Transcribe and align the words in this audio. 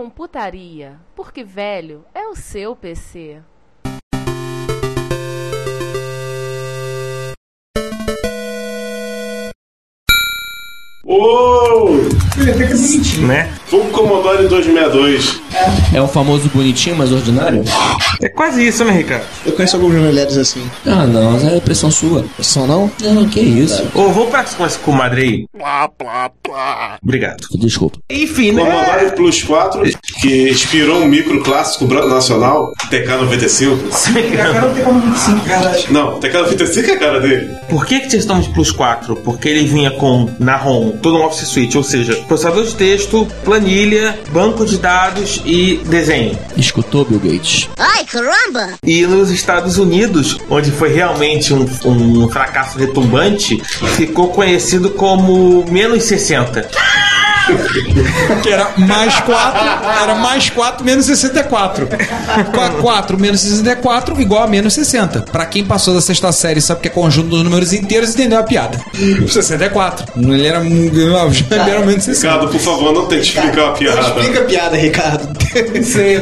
Retrocomputaria, 0.00 0.98
porque 1.14 1.44
velho 1.44 2.06
é 2.14 2.26
o 2.26 2.34
seu 2.34 2.74
PC. 2.74 3.42
Uou! 11.04 12.29
Até 12.42 12.52
que 12.66 12.72
é 12.72 12.76
bonitinho. 12.76 13.26
né? 13.26 13.50
Um 13.72 13.90
Commodore 13.90 14.48
262. 14.48 15.40
É 15.94 16.00
o 16.00 16.08
famoso 16.08 16.48
bonitinho, 16.54 16.96
mas 16.96 17.12
ordinário? 17.12 17.62
É 18.20 18.28
quase 18.28 18.66
isso, 18.66 18.84
né, 18.84 18.92
Ricardo? 18.92 19.24
Eu 19.44 19.52
conheço 19.52 19.76
alguns 19.76 19.94
mulheres 19.94 20.36
assim. 20.36 20.62
Ah, 20.86 21.06
não, 21.06 21.36
é 21.48 21.56
impressão 21.56 21.90
sua. 21.90 22.24
São 22.40 22.66
não? 22.66 22.90
Não, 23.02 23.28
que 23.28 23.40
isso. 23.40 23.86
Ô, 23.94 24.08
vamos 24.08 24.30
pra 24.30 24.44
com 24.44 24.66
esse 24.66 24.78
comadre 24.78 25.22
aí. 25.22 25.46
Obrigado. 27.02 27.36
Desculpa. 27.54 27.98
Enfim, 28.10 28.52
né? 28.52 28.64
Commodore 28.64 29.16
Plus 29.16 29.42
4, 29.42 29.82
que 30.20 30.50
inspirou 30.50 31.02
um 31.02 31.06
micro 31.06 31.42
clássico 31.42 31.86
nacional, 31.86 32.72
TK95. 32.90 33.78
Cara, 34.36 34.60
não 34.60 34.74
tem 34.74 34.84
como 34.84 35.00
25, 35.00 35.40
caralho. 35.46 35.82
Não, 35.90 36.20
TK95 36.20 36.88
é 36.88 36.92
a 36.92 36.98
cara 36.98 37.20
dele. 37.20 37.50
Por 37.68 37.86
que, 37.86 38.00
que 38.00 38.08
tinha 38.08 38.20
estamos 38.20 38.48
Plus 38.48 38.70
4? 38.70 39.16
Porque 39.16 39.48
ele 39.48 39.64
vinha 39.66 39.90
com, 39.92 40.28
na 40.38 40.56
ROM, 40.56 40.92
todo 40.92 41.18
um 41.18 41.24
Office 41.24 41.48
Suite, 41.48 41.76
ou 41.76 41.84
seja, 41.84 42.14
processador 42.30 42.64
de 42.64 42.76
texto, 42.76 43.26
planilha, 43.44 44.16
banco 44.30 44.64
de 44.64 44.78
dados 44.78 45.42
e 45.44 45.78
desenho. 45.86 46.38
Escutou, 46.56 47.04
Bill 47.04 47.18
Gates? 47.18 47.68
Ai, 47.76 48.04
caramba! 48.04 48.74
E 48.84 49.04
nos 49.04 49.30
Estados 49.30 49.78
Unidos, 49.78 50.38
onde 50.48 50.70
foi 50.70 50.92
realmente 50.92 51.52
um, 51.52 51.66
um 51.84 52.28
fracasso 52.28 52.78
retumbante, 52.78 53.60
ficou 53.96 54.28
conhecido 54.28 54.90
como 54.90 55.64
menos 55.68 56.04
60. 56.04 56.70
Que 58.42 58.48
era 58.50 58.70
mais 58.78 59.18
4, 59.20 59.60
era 60.02 60.14
mais 60.16 60.50
4 60.50 60.84
menos 60.84 61.06
64. 61.06 61.88
Qua- 62.52 62.70
4 62.80 63.18
menos 63.18 63.40
64 63.40 64.20
igual 64.20 64.44
a 64.44 64.46
menos 64.46 64.74
60. 64.74 65.22
Pra 65.22 65.46
quem 65.46 65.64
passou 65.64 65.94
da 65.94 66.00
sexta 66.00 66.30
série 66.32 66.58
e 66.58 66.62
sabe 66.62 66.80
que 66.80 66.88
é 66.88 66.90
conjunto 66.90 67.28
dos 67.28 67.42
números 67.42 67.72
inteiros, 67.72 68.10
entendeu 68.14 68.38
a 68.38 68.42
piada. 68.42 68.78
64. 69.28 70.06
Ele 70.16 70.46
era, 70.46 70.60
mu- 70.60 70.70
ele 70.70 71.70
era 71.70 71.80
menos 71.84 72.04
60. 72.04 72.26
Ricardo, 72.34 72.50
por 72.52 72.60
favor, 72.60 72.92
não 72.92 73.06
tente 73.06 73.34
explicar 73.36 73.68
a 73.68 73.72
piada. 73.72 74.00
Explica 74.00 74.40
a 74.40 74.44
piada, 74.44 74.76
Ricardo. 74.76 75.38
Sei. 75.84 76.16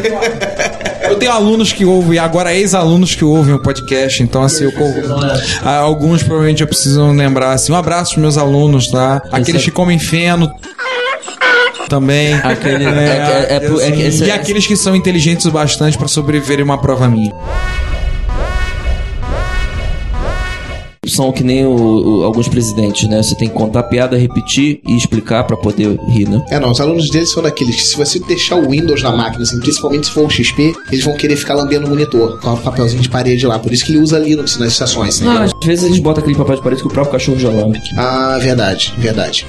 Eu 1.03 1.16
tenho 1.16 1.32
alunos 1.32 1.72
que 1.72 1.84
ouvem, 1.84 2.14
e 2.14 2.19
agora 2.19 2.54
ex-alunos 2.54 3.14
que 3.14 3.25
ouvem 3.25 3.54
o 3.54 3.59
podcast, 3.62 4.22
então 4.22 4.43
assim, 4.43 4.64
eu, 4.64 4.72
Ah, 5.64 5.76
alguns 5.78 6.22
provavelmente 6.22 6.60
eu 6.62 6.66
preciso 6.66 7.06
lembrar 7.12 7.53
assim, 7.53 7.72
um 7.72 7.76
abraço 7.76 8.12
pros 8.12 8.22
meus 8.22 8.38
alunos, 8.38 8.88
tá? 8.91 9.22
Aqueles 9.32 9.62
que 9.64 9.70
comem 9.70 9.98
feno 9.98 10.50
também. 11.88 12.34
Aquele- 12.44 12.84
é- 12.84 12.88
é- 12.88 13.47
é- 13.54 13.66
assim, 13.66 14.03
é 14.03 14.06
esse- 14.09 14.25
e 14.25 14.31
aqueles 14.31 14.66
que 14.66 14.76
são 14.76 14.94
inteligentes 14.94 15.47
o 15.47 15.50
bastante 15.50 15.97
pra 15.99 16.06
sobreviverem 16.09 16.65
uma 16.65 16.78
prova 16.78 17.09
minha. 17.09 17.32
São 21.06 21.32
que 21.32 21.43
nem 21.43 21.65
o- 21.65 21.71
o- 22.21 22.25
alguns 22.25 22.49
presidentes, 22.49 23.09
né? 23.09 23.22
Você 23.22 23.34
tem 23.34 23.49
que 23.49 23.54
contar 23.54 23.81
a 23.81 23.82
piada, 23.82 24.16
repetir 24.19 24.78
e 24.87 24.94
explicar 24.94 25.43
pra 25.44 25.56
poder 25.56 25.99
rir, 26.06 26.28
né? 26.28 26.44
É, 26.50 26.60
não, 26.60 26.71
os 26.71 26.81
alunos 26.82 27.09
deles 27.09 27.31
são 27.31 27.43
daqueles 27.43 27.76
que 27.76 27.82
se 27.82 27.97
você 27.97 28.19
deixar 28.20 28.56
o 28.56 28.69
Windows 28.69 29.03
na 29.03 29.10
máquina, 29.10 29.43
assim, 29.43 29.59
principalmente 29.59 30.06
se 30.06 30.12
for 30.12 30.26
um 30.26 30.28
XP, 30.31 30.75
eles 30.93 31.03
vão 31.05 31.16
querer 31.16 31.37
ficar 31.37 31.55
lambendo 31.55 31.87
o 31.87 31.88
monitor 31.88 32.38
com 32.41 32.53
o 32.53 32.56
papelzinho 32.59 33.00
de 33.00 33.09
parede 33.09 33.47
lá. 33.47 33.59
Por 33.59 33.72
isso 33.72 33.87
que 33.87 33.93
ele 33.93 34.00
usa 34.00 34.19
Linux 34.19 34.59
nas 34.59 34.72
estações, 34.72 35.20
Ah, 35.22 35.25
entendeu? 35.25 35.43
às 35.60 35.66
vezes 35.66 35.84
eles 35.87 35.99
botam 35.99 36.20
aquele 36.22 36.37
papel 36.37 36.56
de 36.56 36.62
parede 36.62 36.82
que 36.82 36.88
o 36.88 36.91
próprio 36.93 37.12
cachorro 37.12 37.38
já 37.38 37.49
lambe. 37.49 37.81
Ah, 37.97 38.38
verdade, 38.41 38.93
verdade. 38.99 39.47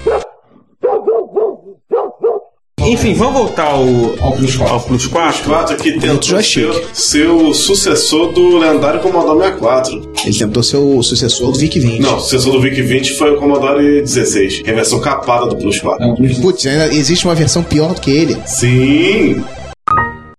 Enfim, 2.92 3.14
vamos 3.14 3.34
voltar 3.34 3.68
ao, 3.68 3.84
ao, 4.20 4.32
Plus, 4.34 4.56
4. 4.56 4.74
ao 4.74 4.82
Plus 4.82 5.08
4. 5.08 5.44
4 5.44 5.78
que 5.78 6.00
tentou 6.00 6.42
ser, 6.42 6.74
ser 6.94 7.30
o 7.30 7.54
sucessor 7.54 8.32
do 8.34 8.58
lendário 8.58 9.00
Commodore 9.00 9.40
64. 9.40 10.12
Ele 10.26 10.38
tentou 10.38 10.64
ser 10.64 10.78
o 10.78 11.04
sucessor 11.04 11.52
do 11.52 11.60
VIC-20. 11.60 12.00
Não, 12.00 12.18
o 12.18 12.20
sucessor 12.20 12.54
do 12.54 12.62
VIC-20 12.62 13.16
foi 13.18 13.32
o 13.32 13.38
Commodore 13.38 14.02
16, 14.02 14.62
que 14.64 14.70
é 14.70 14.74
a 14.74 14.76
versão 14.76 15.00
capada 15.00 15.46
do 15.46 15.56
Plus 15.56 15.80
4. 15.80 16.16
Putz, 16.42 16.66
ainda 16.66 16.88
existe 16.88 17.26
uma 17.26 17.36
versão 17.36 17.62
pior 17.64 17.94
do 17.94 18.02
que 18.02 18.10
ele. 18.10 18.36
Sim! 18.46 19.44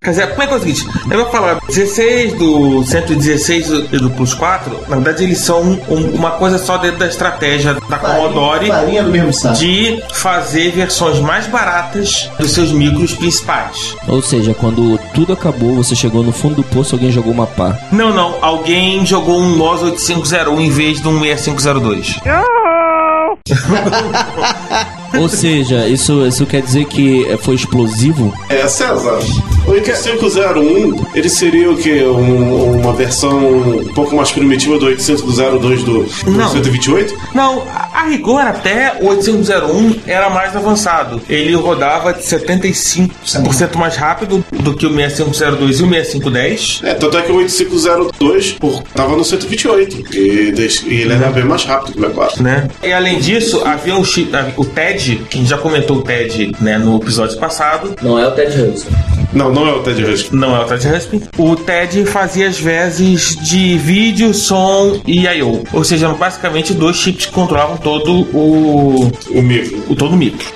Quer 0.03 0.11
dizer, 0.12 0.31
como 0.31 0.43
é 0.43 0.47
que 0.47 0.55
é 0.55 0.56
o 0.56 0.61
seguinte? 0.61 0.87
Eu 1.11 1.19
vou 1.25 1.31
falar 1.31 1.61
16 1.69 2.33
do 2.33 2.83
116 2.83 3.69
do- 3.69 3.84
e 3.94 3.99
do 3.99 4.09
Plus 4.09 4.33
4, 4.33 4.81
na 4.88 4.97
verdade 4.97 5.25
eles 5.25 5.41
são 5.41 5.61
um- 5.61 6.15
uma 6.15 6.31
coisa 6.31 6.56
só 6.56 6.78
dentro 6.78 7.00
da 7.00 7.06
estratégia 7.06 7.75
da 7.75 7.99
Commodore 7.99 8.69
Farinha 8.69 9.03
do 9.03 9.11
mesmo 9.11 9.31
saco. 9.31 9.59
de 9.59 10.03
fazer 10.15 10.71
versões 10.72 11.19
mais 11.21 11.47
baratas 11.49 12.31
dos 12.38 12.50
seus 12.50 12.72
micros 12.72 13.12
principais. 13.12 13.94
Ou 14.09 14.22
seja, 14.22 14.55
quando 14.55 14.99
tudo 15.12 15.34
acabou, 15.34 15.75
você 15.77 15.94
chegou 15.94 16.22
no 16.22 16.32
fundo 16.32 16.55
do 16.55 16.65
poço, 16.65 16.94
alguém 16.94 17.12
jogou 17.12 17.34
uma 17.34 17.47
pá. 17.47 17.78
Não, 17.93 18.11
não, 18.11 18.38
alguém 18.41 19.05
jogou 19.05 19.38
um 19.38 19.55
MOS 19.55 19.82
8501 19.82 20.59
em 20.62 20.71
vez 20.71 21.03
de 21.03 21.09
um 21.09 21.21
6502. 21.21 22.19
Ou 25.19 25.28
seja, 25.28 25.87
isso, 25.88 26.26
isso 26.26 26.47
quer 26.47 26.62
dizer 26.62 26.84
que 26.87 27.26
foi 27.43 27.54
explosivo? 27.54 28.32
É, 28.48 28.66
César, 28.69 29.19
o 29.66 29.71
8501, 29.71 31.04
ele 31.15 31.28
seria 31.28 31.71
o 31.71 31.76
quê? 31.76 32.03
Um- 32.04 32.81
uma 32.81 32.93
versão 32.93 33.38
um 33.38 33.84
pouco 33.94 34.15
mais 34.15 34.31
primitiva 34.31 34.78
do 34.78 34.87
8502 34.87 35.82
do, 35.82 36.04
do 36.04 36.31
Não. 36.31 36.49
128? 36.50 37.15
Não, 37.34 37.62
a, 37.75 38.00
a 38.00 38.04
rigor 38.09 38.41
até 38.41 38.97
o 39.00 39.09
8501 39.09 40.00
era 40.06 40.31
mais 40.31 40.54
avançado. 40.56 41.20
Ele 41.28 41.54
rodava 41.54 42.12
de 42.12 42.22
75% 42.22 43.76
mais 43.76 43.97
rápido 43.97 44.44
do 44.53 44.75
que 44.75 44.87
o 44.87 44.94
6502 44.94 45.81
e 45.81 45.82
o 45.82 45.88
6510. 45.88 46.81
É, 46.84 46.94
tanto 46.94 47.19
é 47.19 47.22
que 47.22 47.32
o 47.32 47.37
8502 47.37 48.53
por, 48.53 48.82
tava 48.94 49.16
no 49.16 49.25
128. 49.25 50.15
E, 50.16 50.53
e 50.87 50.94
ele 51.00 51.12
era 51.12 51.31
bem 51.31 51.44
mais 51.44 51.65
rápido 51.65 51.93
que 51.93 51.99
o 51.99 52.03
64. 52.03 52.43
né? 52.43 52.69
E 52.82 52.93
além 52.93 53.19
disso, 53.19 53.62
havia 53.65 53.94
um 53.94 54.04
chip, 54.04 54.31
o 54.56 54.65
TED, 54.65 55.00
que 55.05 55.38
a 55.38 55.41
gente 55.41 55.49
já 55.49 55.59
comentou 55.59 55.99
o 55.99 56.03
TED 56.03 56.53
né, 56.61 56.78
no 56.78 56.97
episódio 56.97 57.38
passado. 57.38 57.94
Não 58.03 58.19
é 58.19 58.27
o 58.27 58.33
Ted 58.33 58.61
Hudson. 58.61 59.19
Não, 59.32 59.53
não 59.53 59.67
é 59.69 59.73
o 59.73 59.81
Ted 59.82 60.03
Husky. 60.05 60.35
Não 60.35 60.56
é 60.56 60.61
o 60.65 60.69
TED 60.69 60.88
Raspberry. 60.88 61.25
O 61.38 61.56
TED 61.56 62.05
fazia 62.06 62.49
as 62.49 62.59
vezes 62.59 63.37
de 63.37 63.77
vídeo, 63.79 64.35
som 64.35 65.00
e 65.06 65.27
I/O. 65.27 65.62
Ou 65.73 65.85
seja, 65.85 66.09
basicamente 66.11 66.75
dois 66.75 66.97
chips 66.97 67.27
que 67.27 67.32
controlavam 67.32 67.77
todo 67.77 68.12
o 68.35 69.11
O 69.31 69.43
micro. 69.43 69.85
o 69.88 69.94
todo 69.94 70.15
o 70.15 70.17
micro. 70.17 70.47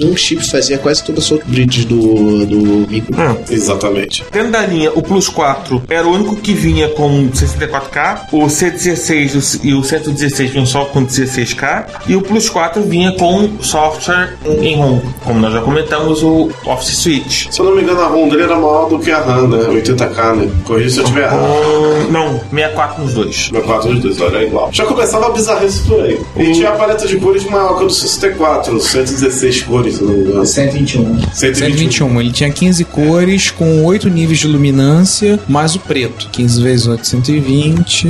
Um 0.00 0.16
chip 0.16 0.46
fazia 0.46 0.78
quase 0.78 1.02
toda 1.02 1.18
a 1.18 1.22
sua 1.22 1.40
bridge 1.46 1.84
do, 1.86 2.46
do 2.46 2.86
micro. 2.88 3.14
Exatamente. 3.50 4.22
Dentro 4.30 4.52
da 4.52 4.64
linha, 4.66 4.92
o 4.94 5.02
Plus 5.02 5.28
4 5.28 5.82
era 5.88 6.06
o 6.06 6.12
único 6.12 6.36
que 6.36 6.52
vinha 6.52 6.88
com 6.90 7.28
64K, 7.30 8.26
o 8.30 8.44
C16 8.46 9.60
e 9.64 9.74
o 9.74 9.82
116 9.82 10.50
vinham 10.50 10.66
só 10.66 10.84
com 10.84 11.04
16K, 11.04 11.86
e 12.06 12.14
o 12.14 12.22
Plus 12.22 12.48
4 12.48 12.82
vinha 12.82 13.12
com 13.12 13.50
software 13.60 14.36
em 14.60 14.76
ROM, 14.76 15.00
como 15.24 15.40
nós 15.40 15.52
já 15.52 15.60
comentamos, 15.62 16.22
o 16.22 16.50
Office 16.66 16.96
Suite. 16.96 17.37
Se 17.50 17.60
eu 17.60 17.64
não 17.64 17.74
me 17.74 17.82
engano, 17.82 18.00
a 18.00 18.06
ROM 18.06 18.28
dele 18.28 18.42
era 18.42 18.56
maior 18.56 18.88
do 18.88 18.98
que 18.98 19.10
a 19.10 19.20
RAM, 19.20 19.48
né? 19.48 19.64
80k, 19.68 20.36
né? 20.36 20.50
Corrija 20.64 20.90
se 20.90 20.98
eu 21.00 21.04
tiver 21.04 21.24
errado. 21.24 21.42
Hum, 21.42 22.10
não, 22.10 22.40
64 22.50 23.02
nos 23.02 23.14
dois. 23.14 23.50
Meu 23.50 23.62
4 23.62 23.92
dos 23.94 24.16
dois, 24.16 24.20
era 24.20 24.44
igual. 24.44 24.70
Já 24.72 24.84
começava 24.86 25.26
a 25.26 25.30
bizarrice 25.30 25.82
por 25.82 26.00
aí. 26.00 26.20
E 26.36 26.52
tinha 26.52 26.70
a 26.70 26.72
paleta 26.72 27.06
de 27.06 27.16
cores 27.16 27.44
maior 27.44 27.76
que 27.76 27.84
a 27.84 27.86
do 27.86 27.92
64, 27.92 28.80
116 28.80 29.62
cores, 29.62 29.96
se 29.96 30.04
não 30.04 30.12
me 30.12 30.20
engano. 30.20 30.46
121. 30.46 31.20
121. 31.32 31.32
121. 31.32 32.20
Ele 32.20 32.32
tinha 32.32 32.50
15 32.50 32.84
cores 32.84 33.50
com 33.50 33.84
8 33.84 34.08
níveis 34.08 34.38
de 34.38 34.46
luminância, 34.46 35.38
mais 35.48 35.74
o 35.74 35.80
preto. 35.80 36.28
15 36.30 36.62
vezes 36.62 36.86
8, 36.86 37.06
120, 37.06 38.08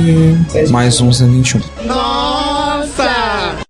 mais 0.69 0.99
um 1.01 1.11
121. 1.11 1.59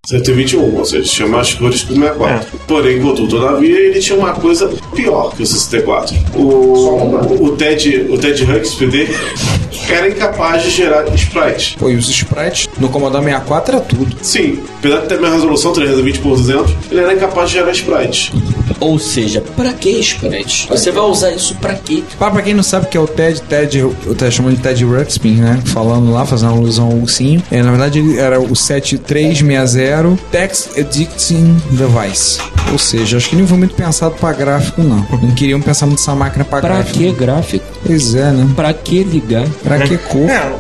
121, 0.10 0.76
ou 0.76 0.86
seja, 0.86 1.08
tinha 1.08 1.28
mais 1.28 1.54
cores 1.54 1.84
que 1.84 1.94
o 1.94 1.96
64. 1.96 2.60
Porém, 2.68 3.00
contudo, 3.00 3.28
todavia, 3.28 3.80
ele 3.80 4.00
tinha 4.00 4.18
uma 4.18 4.34
coisa 4.34 4.68
pior 4.96 5.36
que 5.36 5.44
o 5.44 5.46
64. 5.46 6.16
O, 6.36 7.46
o 7.46 7.56
Ted, 7.56 8.08
o 8.10 8.18
Ted 8.18 8.44
Huxley 8.44 9.08
era 9.88 10.10
incapaz 10.10 10.64
de 10.64 10.72
gerar 10.72 11.08
sprites. 11.14 11.76
E 11.80 11.96
os 11.96 12.10
sprites 12.10 12.68
no 12.80 12.90
Commodore 12.90 13.24
64 13.24 13.76
era 13.76 13.86
tudo. 13.86 14.16
Sim, 14.24 14.60
apesar 14.80 15.02
de 15.02 15.10
ter 15.10 15.20
uma 15.20 15.30
resolução 15.30 15.74
320 15.74 16.20
por 16.22 16.36
200, 16.38 16.76
ele 16.90 17.02
era 17.02 17.14
incapaz 17.14 17.50
de 17.50 17.58
gerar 17.58 17.72
sprites. 17.72 18.32
Ou 18.80 18.98
seja, 19.00 19.42
pra 19.56 19.74
que 19.74 19.90
sprite? 20.00 20.68
Você 20.70 20.92
vai 20.92 21.04
usar 21.04 21.32
isso 21.32 21.56
pra 21.56 21.74
quê? 21.76 22.04
Pra, 22.18 22.32
pra 22.32 22.42
quem 22.42 22.54
não 22.54 22.64
sabe 22.64 22.88
que 22.88 22.98
é 22.98 23.00
o 23.00 23.08
Ted, 23.08 23.42
Ted, 23.42 23.84
o 23.84 24.16
Ted 24.16 24.32
chamando 24.34 24.56
de 24.56 24.62
Ted 24.62 24.84
Ruxpin, 24.86 25.36
né? 25.36 25.60
Falando 25.66 26.12
lá, 26.12 26.26
fazendo 26.26 26.54
alusão 26.54 26.88
ao 26.88 26.94
ursinho. 26.94 27.42
É, 27.52 27.62
na 27.62 27.72
verdade, 27.72 28.00
ele 28.00 28.18
era 28.18 28.40
o 28.40 28.56
7360 28.56 30.18
Text 30.32 30.78
Editing 30.78 31.58
Device. 31.72 32.40
Ou 32.72 32.78
seja, 32.78 33.18
acho 33.18 33.30
que 33.30 33.36
não 33.36 33.48
foi 33.48 33.58
muito 33.58 33.74
pensado 33.76 34.16
pra 34.16 34.32
gráfico, 34.34 34.82
não. 34.84 35.06
Não 35.22 35.32
queriam 35.36 35.60
pensar 35.62 35.86
muito 35.86 36.00
nessa 36.00 36.16
máquina 36.16 36.46
pra, 36.46 36.60
Pra 36.60 36.70
gráfico. 36.76 36.98
que 36.98 37.12
gráfico? 37.12 37.66
Pois 37.86 38.14
é, 38.16 38.32
né? 38.32 38.48
Pra 38.56 38.74
que 38.74 39.04
ligar? 39.04 39.48
Pra 39.64 39.80
que 39.80 39.98
cor? 39.98 40.30
É. 40.30 40.52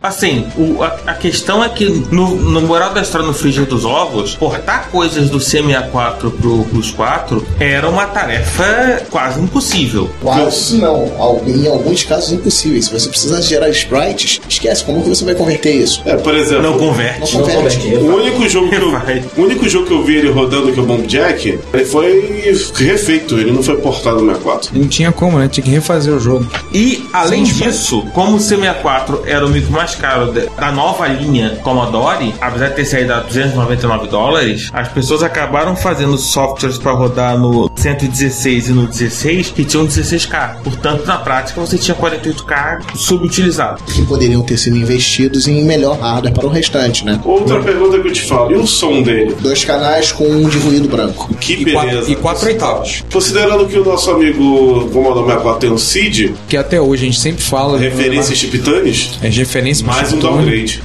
Assim, 0.00 0.46
o- 0.56 0.80
a, 0.82 0.96
a 1.08 1.14
questão 1.14 1.62
é 1.62 1.68
que 1.68 1.84
no, 2.12 2.36
no 2.36 2.60
moral 2.62 2.94
da 2.94 3.00
história 3.02 3.26
no 3.26 3.34
frigir 3.34 3.66
dos 3.66 3.84
ovos, 3.84 4.36
portar 4.36 4.88
coisas 4.90 5.28
do 5.28 5.38
C64 5.38 6.30
pro 6.40 6.64
Plus 6.70 6.92
4 6.92 7.44
era 7.58 7.88
uma 7.88 8.06
tarefa 8.06 9.02
quase 9.10 9.40
impossível. 9.40 10.08
Quase 10.22 10.76
não. 10.76 11.06
Em 11.46 11.66
alguns 11.66 12.04
casos 12.04 12.30
impossíveis. 12.32 12.84
Se 12.86 12.92
você 12.92 13.08
precisar 13.08 13.40
gerar 13.40 13.68
sprites, 13.70 14.40
esquece. 14.48 14.84
Como 14.84 15.02
que 15.02 15.08
você 15.08 15.24
vai 15.24 15.34
converter 15.34 15.72
isso? 15.74 16.00
É, 16.04 16.14
por 16.16 16.34
exemplo, 16.36 16.62
Não 16.62 16.78
converte. 16.78 17.36
Não 17.36 17.42
converte. 17.42 17.86
o 17.96 18.14
único 18.16 18.48
jogo 18.48 18.68
que 18.68 18.76
eu, 18.76 18.90
Vai. 18.92 19.24
o 19.36 19.42
único 19.42 19.68
jogo 19.68 19.86
que 19.86 19.92
eu 19.92 20.04
vi 20.04 20.16
ele 20.16 20.30
rodando 20.30 20.72
que 20.72 20.78
é 20.78 20.82
o 20.82 20.86
Bomb 20.86 21.06
Jack, 21.06 21.58
ele 21.74 21.84
foi 21.84 22.54
refeito, 22.76 23.36
ele 23.38 23.50
não 23.50 23.62
foi 23.62 23.76
portado 23.78 24.20
no 24.20 24.26
64. 24.32 24.78
Não 24.78 24.86
tinha 24.86 25.10
como, 25.10 25.38
né? 25.38 25.48
Tinha 25.48 25.64
que 25.64 25.70
refazer 25.70 26.14
o 26.14 26.20
jogo. 26.20 26.46
E, 26.72 27.04
além 27.12 27.42
disso, 27.42 28.02
como 28.14 28.36
o 28.36 28.38
C64 28.40 29.22
era 29.26 29.44
o 29.44 29.48
micro 29.48 29.72
mais 29.72 29.87
caro 29.96 30.32
de- 30.32 30.46
da 30.58 30.70
nova 30.72 31.06
linha 31.08 31.58
Commodore, 31.62 32.34
apesar 32.40 32.68
de 32.68 32.74
ter 32.76 32.84
saído 32.84 33.12
a 33.12 33.20
299 33.20 34.08
dólares, 34.08 34.70
as 34.72 34.88
pessoas 34.88 35.22
acabaram 35.22 35.74
fazendo 35.76 36.16
softwares 36.18 36.78
para 36.78 36.92
rodar 36.92 37.38
no 37.38 37.70
116 37.76 38.68
e 38.68 38.72
no 38.72 38.86
16 38.86 39.50
que 39.50 39.64
tinham 39.64 39.86
16K. 39.86 40.56
Portanto, 40.64 41.06
na 41.06 41.18
prática, 41.18 41.60
você 41.60 41.76
tinha 41.78 41.94
48K 41.94 42.78
subutilizado. 42.94 43.82
Que 43.84 44.02
poderiam 44.06 44.42
ter 44.42 44.56
sido 44.56 44.76
investidos 44.76 45.46
em 45.48 45.64
melhor 45.64 45.98
hardware 45.98 46.32
para 46.34 46.46
o 46.46 46.48
restante, 46.48 47.04
né? 47.04 47.20
Outra 47.24 47.60
pergunta 47.60 47.98
que 47.98 48.08
eu 48.08 48.12
te 48.12 48.22
falo, 48.22 48.52
e 48.52 48.54
o 48.56 48.66
som 48.66 49.02
dele? 49.02 49.34
Dois 49.40 49.64
canais 49.64 50.12
com 50.12 50.24
um 50.24 50.48
de 50.48 50.58
ruído 50.58 50.88
branco. 50.88 51.32
Que 51.40 51.54
E 51.54 51.64
beleza. 51.64 51.82
quatro, 51.96 52.12
e 52.12 52.16
quatro 52.16 52.46
oitavos. 52.48 53.04
Considerando 53.12 53.66
que 53.66 53.78
o 53.78 53.84
nosso 53.84 54.10
amigo 54.10 54.88
Commodore 54.92 55.26
64 55.26 55.60
tem 55.60 55.70
um 55.70 55.78
CID, 55.78 56.34
Que 56.48 56.56
até 56.56 56.80
hoje 56.80 57.02
a 57.02 57.06
gente 57.06 57.20
sempre 57.20 57.42
fala. 57.42 57.78
referência 57.78 58.34
chiptanes, 58.34 59.18
É 59.22 59.28
referência 59.28 59.77
mais 59.82 60.12
um 60.12 60.18
downgrade. 60.18 60.82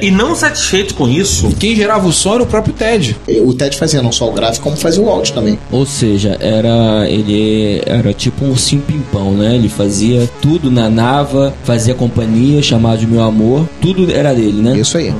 E 0.00 0.10
não 0.10 0.34
satisfeito 0.34 0.94
com 0.94 1.06
isso, 1.06 1.54
Quem 1.58 1.76
gerava 1.76 2.08
o 2.08 2.12
som 2.12 2.34
era 2.34 2.42
o 2.42 2.46
próprio 2.46 2.72
Ted. 2.72 3.14
O 3.44 3.52
Ted 3.52 3.76
fazia 3.76 4.00
não 4.00 4.10
só 4.10 4.30
o 4.30 4.32
gráfico, 4.32 4.64
como 4.64 4.76
fazia 4.76 5.02
o 5.02 5.10
áudio 5.10 5.34
também. 5.34 5.58
Ou 5.70 5.84
seja, 5.84 6.38
era 6.40 7.06
ele 7.06 7.82
era 7.84 8.14
tipo 8.14 8.46
um 8.46 8.50
ursinho 8.50 8.80
pimpão, 8.80 9.32
né? 9.32 9.54
Ele 9.54 9.68
fazia 9.68 10.28
tudo 10.40 10.70
na 10.70 10.88
nava, 10.88 11.54
fazia 11.64 11.94
companhia, 11.94 12.62
chamava 12.62 12.96
de 12.96 13.06
meu 13.06 13.22
amor, 13.22 13.68
tudo 13.80 14.10
era 14.10 14.32
dele, 14.34 14.62
né? 14.62 14.78
Isso 14.78 14.96
aí. 14.96 15.12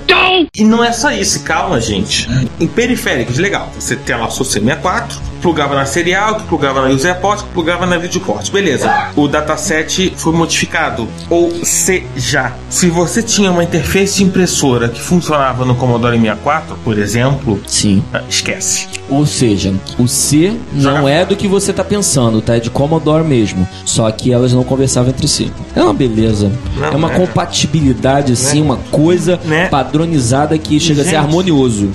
E 0.57 0.65
não 0.65 0.83
é 0.83 0.93
só 0.93 1.11
isso, 1.11 1.43
calma, 1.43 1.81
gente. 1.81 2.29
Em 2.59 2.67
periféricos, 2.67 3.37
legal. 3.37 3.71
Você 3.79 3.97
tem 3.97 4.17
lá 4.17 4.29
o 4.29 4.31
seu 4.31 4.47
C64, 4.47 5.19
plugava 5.45 5.75
na 5.75 5.85
serial, 5.85 6.37
que 6.37 6.45
plugava 6.45 6.81
na 6.81 6.89
UserPort, 6.89 7.43
que 7.43 7.49
plugava 7.51 7.85
na 7.85 7.99
videoport. 7.99 8.51
Beleza. 8.51 9.11
O 9.15 9.29
dataset 9.29 10.15
foi 10.17 10.33
modificado. 10.33 11.07
Ou 11.29 11.53
seja, 11.67 12.55
se 12.71 12.89
você 12.89 13.23
tinha 13.23 13.51
uma 13.51 13.63
interface 13.63 14.17
de 14.17 14.25
impressora 14.25 14.89
que 14.89 14.99
funcionava 14.99 15.67
no 15.67 15.75
Commodore 15.75 16.19
64, 16.19 16.79
por 16.83 16.99
exemplo, 16.99 17.61
Sim. 17.67 18.03
ah, 18.15 18.23
esquece. 18.27 18.89
Ou 19.11 19.27
seja, 19.27 19.75
o 19.99 20.09
C 20.09 20.57
não 20.73 21.07
é 21.07 21.27
do 21.27 21.37
que 21.37 21.47
você 21.47 21.75
tá 21.75 21.85
pensando, 21.85 22.41
tá? 22.41 22.57
É 22.57 22.61
de 22.61 22.71
Commodore 22.71 23.23
mesmo. 23.23 23.69
Só 23.85 24.11
que 24.11 24.33
elas 24.33 24.55
não 24.55 24.65
conversavam 24.65 25.11
entre 25.11 25.29
si. 25.29 25.53
É 25.77 25.83
uma 25.83 25.93
beleza. 25.93 26.51
Não, 26.75 26.89
é 26.89 26.97
uma 26.97 27.13
é. 27.13 27.19
compatibilidade, 27.19 28.33
assim, 28.33 28.63
uma 28.63 28.79
coisa 28.91 29.39
Né? 29.45 29.69
padronizada 29.69 30.57
que 30.57 30.81
chega 30.81 31.03
a 31.03 31.05
ser 31.05 31.11
Gente. 31.11 31.21
harmonioso. 31.21 31.91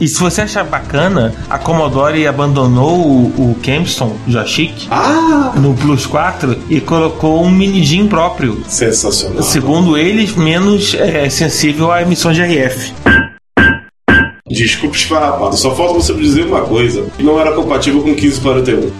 E 0.00 0.06
se 0.06 0.18
você 0.20 0.42
achar 0.42 0.64
bacana, 0.64 1.32
a 1.48 1.58
Commodore 1.58 2.26
abandonou 2.26 2.87
o, 2.96 3.50
o 3.50 3.56
Kempston 3.62 4.16
Joystick 4.26 4.86
Ah! 4.90 5.52
no 5.56 5.74
Plus 5.74 6.06
4 6.06 6.56
e 6.68 6.80
colocou 6.80 7.42
um 7.44 7.50
mini 7.50 7.80
DIN 7.80 8.06
próprio. 8.06 8.62
Sensacional. 8.68 9.42
Segundo 9.42 9.96
eles, 9.96 10.34
menos 10.34 10.94
é, 10.94 11.28
sensível 11.28 11.90
a 11.90 12.02
emissões 12.02 12.36
de 12.36 12.42
RF. 12.42 12.92
Desculpe 14.50 14.96
esfarrapado, 14.96 15.56
só 15.56 15.74
falta 15.74 15.94
você 15.94 16.12
me 16.12 16.22
dizer 16.22 16.46
uma 16.46 16.62
coisa: 16.62 17.04
não 17.18 17.38
era 17.38 17.52
compatível 17.52 18.00
com 18.00 18.08
1541. 18.08 18.90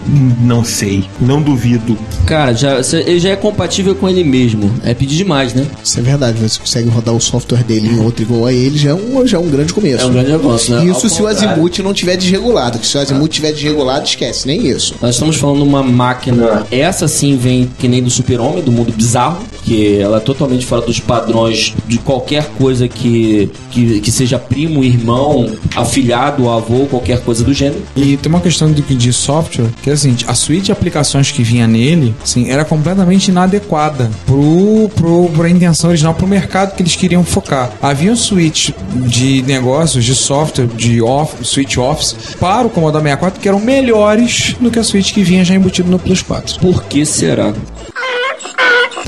Não 0.40 0.64
sei, 0.64 1.04
não 1.20 1.40
duvido. 1.42 1.96
Cara, 2.26 2.52
já, 2.54 2.80
ele 2.98 3.18
já 3.18 3.30
é 3.30 3.36
compatível 3.36 3.94
com 3.94 4.08
ele 4.08 4.24
mesmo. 4.24 4.70
É 4.84 4.94
pedir 4.94 5.16
demais, 5.16 5.54
né? 5.54 5.66
Isso 5.82 5.98
é 5.98 6.02
verdade. 6.02 6.38
Você 6.38 6.58
consegue 6.58 6.88
rodar 6.88 7.14
o 7.14 7.20
software 7.20 7.64
dele 7.64 7.88
em 7.88 8.00
outro 8.00 8.22
igual 8.22 8.46
a 8.46 8.52
ele, 8.52 8.78
já 8.78 8.90
é 8.90 8.94
um, 8.94 9.26
já 9.26 9.38
é 9.38 9.40
um 9.40 9.48
grande 9.48 9.72
começo. 9.72 10.04
É 10.04 10.06
um 10.06 10.12
grande 10.12 10.32
avanço, 10.32 10.72
né? 10.72 10.84
Isso 10.84 11.06
Ao 11.06 11.10
se 11.10 11.22
o 11.22 11.26
contrário. 11.26 11.50
Azimuth 11.50 11.78
não 11.78 11.92
tiver 11.92 12.16
desregulado. 12.16 12.78
Que 12.78 12.86
se 12.86 12.96
o 12.96 13.00
Azimuth 13.00 13.28
tiver 13.28 13.52
desregulado, 13.52 14.06
esquece, 14.06 14.46
nem 14.46 14.66
isso. 14.66 14.94
Nós 15.00 15.14
estamos 15.14 15.36
falando 15.36 15.58
de 15.58 15.68
uma 15.68 15.82
máquina. 15.82 16.66
Essa 16.70 17.08
sim 17.08 17.36
vem 17.36 17.70
que 17.78 17.88
nem 17.88 18.02
do 18.02 18.10
Super-Homem, 18.10 18.62
do 18.62 18.72
mundo 18.72 18.92
bizarro, 18.92 19.44
que 19.64 19.98
ela 19.98 20.18
é 20.18 20.20
totalmente 20.20 20.66
fora 20.66 20.82
dos 20.82 21.00
padrões 21.00 21.74
de 21.86 21.98
qualquer 21.98 22.46
coisa 22.58 22.88
que, 22.88 23.50
que, 23.70 24.00
que 24.00 24.10
seja 24.10 24.38
primo, 24.38 24.84
irmão, 24.84 25.37
afilhado, 25.76 26.48
avô, 26.48 26.86
qualquer 26.86 27.20
coisa 27.20 27.44
do 27.44 27.52
gênero. 27.52 27.82
E 27.96 28.16
tem 28.16 28.30
uma 28.30 28.40
questão 28.40 28.72
de, 28.72 28.82
de 28.82 29.12
software 29.12 29.68
que 29.82 29.90
é 29.90 29.92
assim, 29.92 30.16
a 30.26 30.34
suíte 30.34 30.66
de 30.66 30.72
aplicações 30.72 31.30
que 31.30 31.42
vinha 31.42 31.66
nele, 31.66 32.14
assim, 32.22 32.50
era 32.50 32.64
completamente 32.64 33.28
inadequada 33.28 34.10
pro, 34.26 34.90
pro, 34.94 35.30
pra 35.30 35.48
intenção 35.48 35.90
original, 35.90 36.14
pro 36.14 36.26
mercado 36.26 36.74
que 36.74 36.82
eles 36.82 36.96
queriam 36.96 37.24
focar. 37.24 37.70
Havia 37.82 38.12
um 38.12 38.16
suíte 38.16 38.74
de 39.06 39.42
negócios, 39.42 40.04
de 40.04 40.14
software, 40.14 40.66
de 40.66 41.00
off, 41.02 41.44
suite 41.44 41.78
Office, 41.78 42.14
para 42.38 42.66
o 42.66 42.70
Commodore 42.70 43.02
64 43.02 43.40
que 43.40 43.48
eram 43.48 43.60
melhores 43.60 44.56
do 44.60 44.70
que 44.70 44.78
a 44.78 44.84
suíte 44.84 45.12
que 45.12 45.22
vinha 45.22 45.44
já 45.44 45.54
embutido 45.54 45.90
no 45.90 45.98
Plus 45.98 46.22
4. 46.22 46.60
Por 46.60 46.84
que 46.84 47.04
será? 47.04 47.52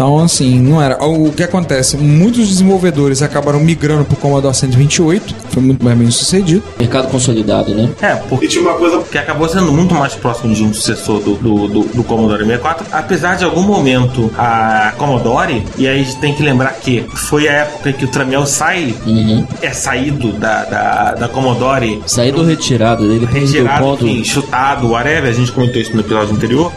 Então, 0.00 0.19
assim, 0.19 0.59
não 0.59 0.80
era. 0.80 0.97
O 1.04 1.30
que 1.30 1.42
acontece? 1.42 1.99
Muitos 1.99 2.49
desenvolvedores 2.49 3.21
acabaram 3.21 3.61
migrando 3.61 4.02
pro 4.07 4.16
Commodore 4.16 4.54
128, 4.54 5.35
foi 5.50 5.62
muito 5.62 5.85
mais 5.85 5.99
bem 5.99 6.11
sucedido. 6.11 6.62
Mercado 6.78 7.09
consolidado, 7.09 7.75
né? 7.75 7.90
É, 8.00 8.14
porque 8.14 8.47
E 8.47 8.49
tinha 8.49 8.62
uma 8.64 8.78
coisa 8.78 9.02
que 9.02 9.19
acabou 9.19 9.47
sendo 9.47 9.71
muito 9.71 9.95
mais 9.95 10.14
próximo 10.14 10.54
de 10.54 10.62
um 10.64 10.73
sucessor 10.73 11.21
do, 11.21 11.35
do, 11.35 11.69
do, 11.69 11.80
do 11.83 12.02
Commodore 12.02 12.47
64, 12.47 12.87
apesar 12.90 13.37
de 13.37 13.45
algum 13.45 13.61
momento 13.62 14.33
a 14.38 14.95
Commodore, 14.97 15.62
e 15.76 15.87
aí 15.87 16.00
a 16.00 16.02
gente 16.02 16.16
tem 16.16 16.33
que 16.35 16.42
lembrar 16.42 16.73
que 16.80 17.02
foi 17.14 17.47
a 17.47 17.52
época 17.52 17.92
que 17.92 18.07
o 18.07 18.09
Tramiel 18.09 18.47
sai, 18.47 18.95
Uhum. 19.07 19.47
é 19.61 19.71
saído 19.73 20.33
da, 20.33 20.64
da, 20.64 21.14
da 21.14 21.28
Commodore, 21.28 22.02
Saído 22.07 22.38
ou 22.40 22.47
retirado 22.47 23.07
dele, 23.07 23.26
retirado, 23.26 23.85
ponto. 23.85 24.07
enfim, 24.09 24.25
chutado, 24.25 24.88
whatever, 24.92 25.28
a 25.28 25.35
gente 25.35 25.52
comentou 25.52 25.78
isso 25.83 25.92
no 25.92 26.00
episódio 26.00 26.35
anterior. 26.35 26.73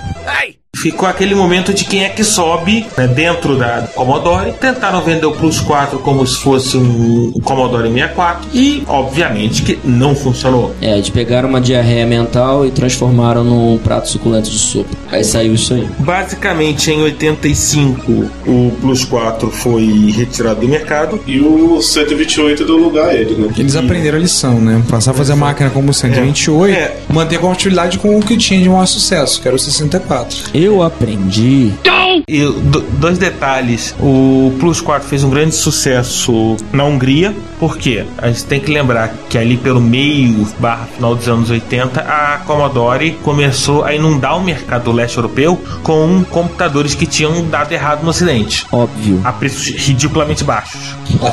Ficou 0.76 1.08
aquele 1.08 1.36
momento 1.36 1.72
de 1.72 1.86
quem 1.86 2.04
é 2.04 2.10
que 2.10 2.24
sobe 2.24 2.86
né, 2.98 3.08
dentro 3.08 3.56
da 3.58 3.88
Commodore. 3.94 4.54
Tentaram 4.60 5.02
vender 5.04 5.26
o 5.28 5.32
Plus 5.32 5.62
4 5.62 6.00
como 6.00 6.26
se 6.26 6.38
fosse 6.40 6.76
um 6.78 7.32
Commodore 7.44 7.88
64 7.90 8.50
e, 8.54 8.84
obviamente, 8.88 9.62
que 9.62 9.80
não 9.84 10.16
funcionou. 10.16 10.76
É, 10.82 11.00
de 11.00 11.12
pegaram 11.12 11.48
uma 11.48 11.62
diarreia 11.62 12.08
mental 12.08 12.66
e 12.66 12.72
transformaram 12.72 13.44
num 13.44 13.78
prato 13.78 14.10
suculento 14.10 14.50
de 14.50 14.58
sopa. 14.58 14.90
Aí 15.12 15.24
saiu 15.24 15.54
isso 15.54 15.76
aí. 15.76 15.88
Basicamente, 16.00 16.90
em 16.90 17.02
85, 17.04 18.12
o 18.48 18.72
Plus 18.82 19.06
4 19.06 19.52
foi 19.52 20.12
retirado 20.18 20.62
do 20.62 20.68
mercado. 20.68 21.22
E 21.28 21.40
o 21.40 21.82
128 21.82 22.66
deu 22.66 22.78
lugar 22.78 23.10
a 23.10 23.14
ele, 23.14 23.36
né? 23.36 23.54
Eles 23.58 23.76
aprenderam 23.76 24.18
a 24.18 24.22
lição, 24.22 24.60
né? 24.60 24.82
Passar 24.90 25.12
a 25.12 25.14
fazer 25.14 25.34
a 25.34 25.36
máquina 25.36 25.70
como 25.70 25.92
o 25.92 25.94
128, 25.94 26.74
É. 26.76 26.98
manter 27.10 27.36
a 27.36 27.40
compatibilidade 27.40 28.00
com 28.00 28.18
o 28.18 28.22
que 28.22 28.36
tinha 28.36 28.60
de 28.60 28.68
maior 28.68 28.88
sucesso, 28.88 29.40
que 29.40 29.48
era 29.48 29.56
o 29.56 29.60
64. 29.60 30.36
Eu 30.64 30.82
aprendi. 30.82 31.74
E 32.26 32.40
do- 32.46 32.80
dois 33.00 33.18
detalhes. 33.18 33.94
O 34.00 34.54
Plus 34.60 34.80
4 34.80 35.06
fez 35.10 35.24
um 35.26 35.30
grande 35.30 35.54
sucesso 35.56 36.56
na 36.72 36.86
Hungria. 36.86 37.36
Por 37.60 37.76
quê? 37.78 38.06
A 38.18 38.28
gente 38.28 38.46
tem 38.46 38.60
que 38.62 38.72
lembrar 38.72 39.14
que 39.30 39.38
ali 39.38 39.58
pelo 39.58 39.82
meio 39.82 40.48
barra 40.60 40.86
final 40.86 41.16
dos 41.16 41.28
anos 41.28 41.50
80, 41.50 42.00
a 42.00 42.38
Commodore 42.46 43.12
começou 43.24 43.84
a 43.84 43.94
inundar 43.94 44.38
o 44.38 44.42
mercado 44.44 44.86
do 44.86 44.92
leste 44.94 45.18
europeu 45.18 45.62
com 45.84 46.24
computadores 46.30 46.96
que 46.96 47.06
tinham 47.06 47.44
dado 47.48 47.74
errado 47.74 48.04
no 48.04 48.10
ocidente. 48.12 48.66
Óbvio. 48.72 49.20
A 49.26 49.34
preços 49.34 49.68
ridiculamente 49.68 50.46
baixos. 50.46 50.80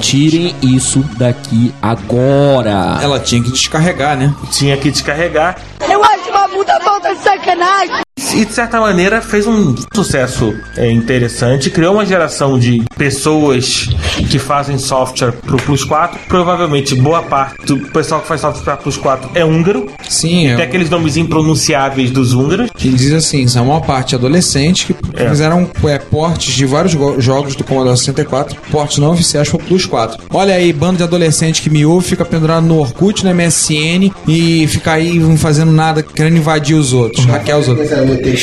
Tirem 0.00 0.56
isso 0.62 1.04
daqui 1.16 1.72
agora. 1.80 2.98
Ela 3.00 3.20
tinha 3.20 3.40
que 3.42 3.50
descarregar, 3.52 4.16
né? 4.16 4.34
Tinha 4.50 4.76
que 4.76 4.90
descarregar. 4.90 5.56
Eu 5.88 6.02
acho 6.02 6.30
uma 6.30 6.48
puta 6.48 6.80
falta 6.80 7.14
de 7.14 7.20
sacanagem. 7.22 8.00
E 8.34 8.44
de 8.44 8.52
certa 8.52 8.80
maneira 8.80 9.20
fez 9.20 9.46
um 9.46 9.74
sucesso 9.94 10.54
é, 10.76 10.90
interessante, 10.90 11.68
criou 11.68 11.94
uma 11.94 12.06
geração 12.06 12.58
de 12.58 12.82
pessoas 12.96 13.88
que 14.30 14.38
fazem 14.38 14.78
software 14.78 15.32
pro 15.32 15.56
Plus 15.56 15.82
4. 15.84 16.18
Provavelmente 16.28 16.94
boa 16.94 17.22
parte 17.22 17.66
do 17.66 17.78
pessoal 17.90 18.20
que 18.20 18.28
faz 18.28 18.40
software 18.40 18.62
para 18.64 18.76
Plus 18.76 18.96
4 18.96 19.30
é 19.34 19.44
húngaro. 19.44 19.90
Sim, 20.08 20.42
Tem 20.46 20.50
é. 20.60 20.62
aqueles 20.62 20.88
nomes 20.88 21.16
impronunciáveis 21.16 22.10
dos 22.10 22.32
húngaros. 22.32 22.70
Ele 22.82 22.96
diz 22.96 23.12
assim, 23.12 23.46
são 23.48 23.66
uma 23.66 23.80
parte 23.80 24.14
adolescente 24.14 24.86
que 24.86 24.94
É. 25.16 25.28
fizeram 25.28 25.68
é, 25.86 25.98
portes 25.98 26.54
de 26.54 26.64
vários 26.64 26.94
go- 26.94 27.20
jogos 27.20 27.56
do 27.56 27.64
Commodore 27.64 27.96
64, 27.98 28.56
portes 28.70 28.98
não 28.98 29.10
oficiais 29.12 29.48
para 29.48 29.56
o 29.56 29.62
Plus 29.62 29.86
4. 29.86 30.22
Olha 30.32 30.54
aí, 30.54 30.72
bando 30.72 30.98
de 30.98 31.02
adolescente 31.02 31.60
que 31.62 31.68
me 31.68 31.84
ouve, 31.84 32.06
fica 32.06 32.24
pendurado 32.24 32.64
no 32.64 32.78
Orkut, 32.78 33.24
no 33.24 33.34
MSN 33.34 34.12
e 34.28 34.66
fica 34.68 34.92
aí 34.92 35.18
não 35.18 35.36
fazendo 35.36 35.72
nada, 35.72 36.02
querendo 36.02 36.36
invadir 36.36 36.76
os 36.76 36.92
outros, 36.92 37.24
hackear 37.26 37.58
os 37.58 37.68
outros. 37.68 37.90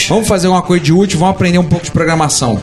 Vamos 0.10 0.27
fazer 0.27 0.48
uma 0.48 0.62
coisa 0.62 0.84
de 0.84 0.93
útil, 0.93 1.19
vamos 1.19 1.36
aprender 1.36 1.57
um 1.57 1.63
pouco 1.63 1.86
de 1.86 1.91
programação. 1.91 2.62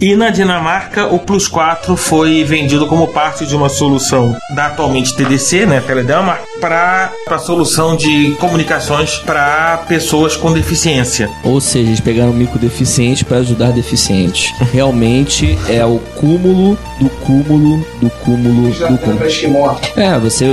E 0.00 0.16
na 0.16 0.30
Dinamarca, 0.30 1.06
o 1.06 1.20
Plus 1.20 1.46
4 1.46 1.96
foi 1.96 2.42
vendido 2.42 2.84
como 2.88 3.06
parte 3.06 3.46
de 3.46 3.54
uma 3.54 3.68
solução 3.68 4.36
da 4.50 4.66
atualmente 4.66 5.14
TDC, 5.14 5.66
né, 5.66 5.80
Teledama, 5.80 6.36
para 6.60 7.12
a 7.30 7.38
solução 7.38 7.94
de 7.94 8.32
comunicações 8.40 9.18
para 9.18 9.84
pessoas 9.88 10.36
com 10.36 10.52
deficiência. 10.52 11.30
Ou 11.44 11.60
seja, 11.60 11.86
eles 11.88 12.00
pegaram 12.00 12.30
um 12.30 12.34
mico 12.34 12.58
deficiente 12.58 13.24
para 13.24 13.38
ajudar 13.38 13.70
deficientes. 13.70 14.52
Realmente 14.72 15.56
é 15.68 15.84
o 15.86 16.00
cúmulo 16.16 16.76
do 16.98 17.08
cúmulo 17.08 17.86
do 18.00 18.10
cúmulo 18.10 18.70
do 18.72 18.98
cúmulo. 18.98 19.78
É, 19.96 20.18
você 20.18 20.44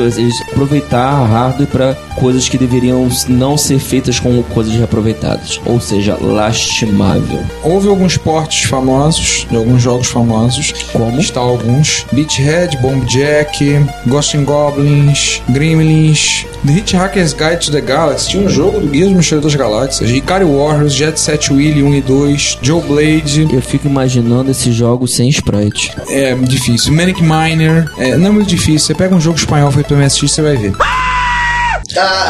aproveitar 0.51 1.25
hardware 1.25 1.67
para 1.67 1.95
coisas 2.15 2.47
que 2.47 2.57
deveriam 2.57 3.09
não 3.27 3.57
ser 3.57 3.79
feitas 3.79 4.19
com 4.19 4.43
coisas 4.43 4.73
reaproveitadas. 4.75 5.59
Ou 5.65 5.79
seja, 5.79 6.15
lastimável. 6.21 7.43
Houve 7.63 7.87
alguns 7.87 8.17
portes 8.17 8.69
famosos, 8.69 9.30
de 9.49 9.55
alguns 9.55 9.81
jogos 9.81 10.07
famosos. 10.07 10.73
Como? 10.91 11.19
Está 11.19 11.39
alguns. 11.39 12.05
Beachhead, 12.11 12.77
Bomb 12.77 13.05
Jack, 13.05 13.63
Ghost 14.07 14.37
and 14.37 14.43
Goblins, 14.43 15.41
Gremlins, 15.49 16.45
The 16.65 16.73
Hitchhiker's 16.73 17.33
Guide 17.33 17.65
to 17.65 17.71
the 17.71 17.81
Galaxy. 17.81 18.29
Tinha 18.29 18.45
um 18.45 18.49
jogo 18.49 18.79
do 18.79 18.87
Guia 18.87 19.05
do 19.05 19.11
Mochileiro 19.11 19.47
das 19.47 19.55
Galáxias. 19.55 20.09
Ikari 20.09 20.45
Warriors, 20.45 20.93
Jet 20.93 21.19
Set 21.19 21.51
Willy 21.51 21.83
1 21.83 21.95
e 21.95 22.01
2, 22.01 22.59
Joe 22.61 22.81
Blade. 22.81 23.47
Eu 23.51 23.61
fico 23.61 23.87
imaginando 23.87 24.51
esses 24.51 24.73
jogos 24.73 25.13
sem 25.15 25.29
sprite. 25.29 25.95
É 26.09 26.35
difícil. 26.35 26.93
Manic 26.93 27.21
Miner. 27.21 27.89
É, 27.97 28.15
não 28.17 28.27
é 28.27 28.31
muito 28.31 28.47
difícil. 28.47 28.79
Você 28.79 28.93
pega 28.93 29.15
um 29.15 29.21
jogo 29.21 29.37
espanhol 29.37 29.71
feito 29.71 29.87
pelo 29.87 30.01
MSX, 30.01 30.31
você 30.31 30.41
vai 30.41 30.55
ver. 30.57 30.73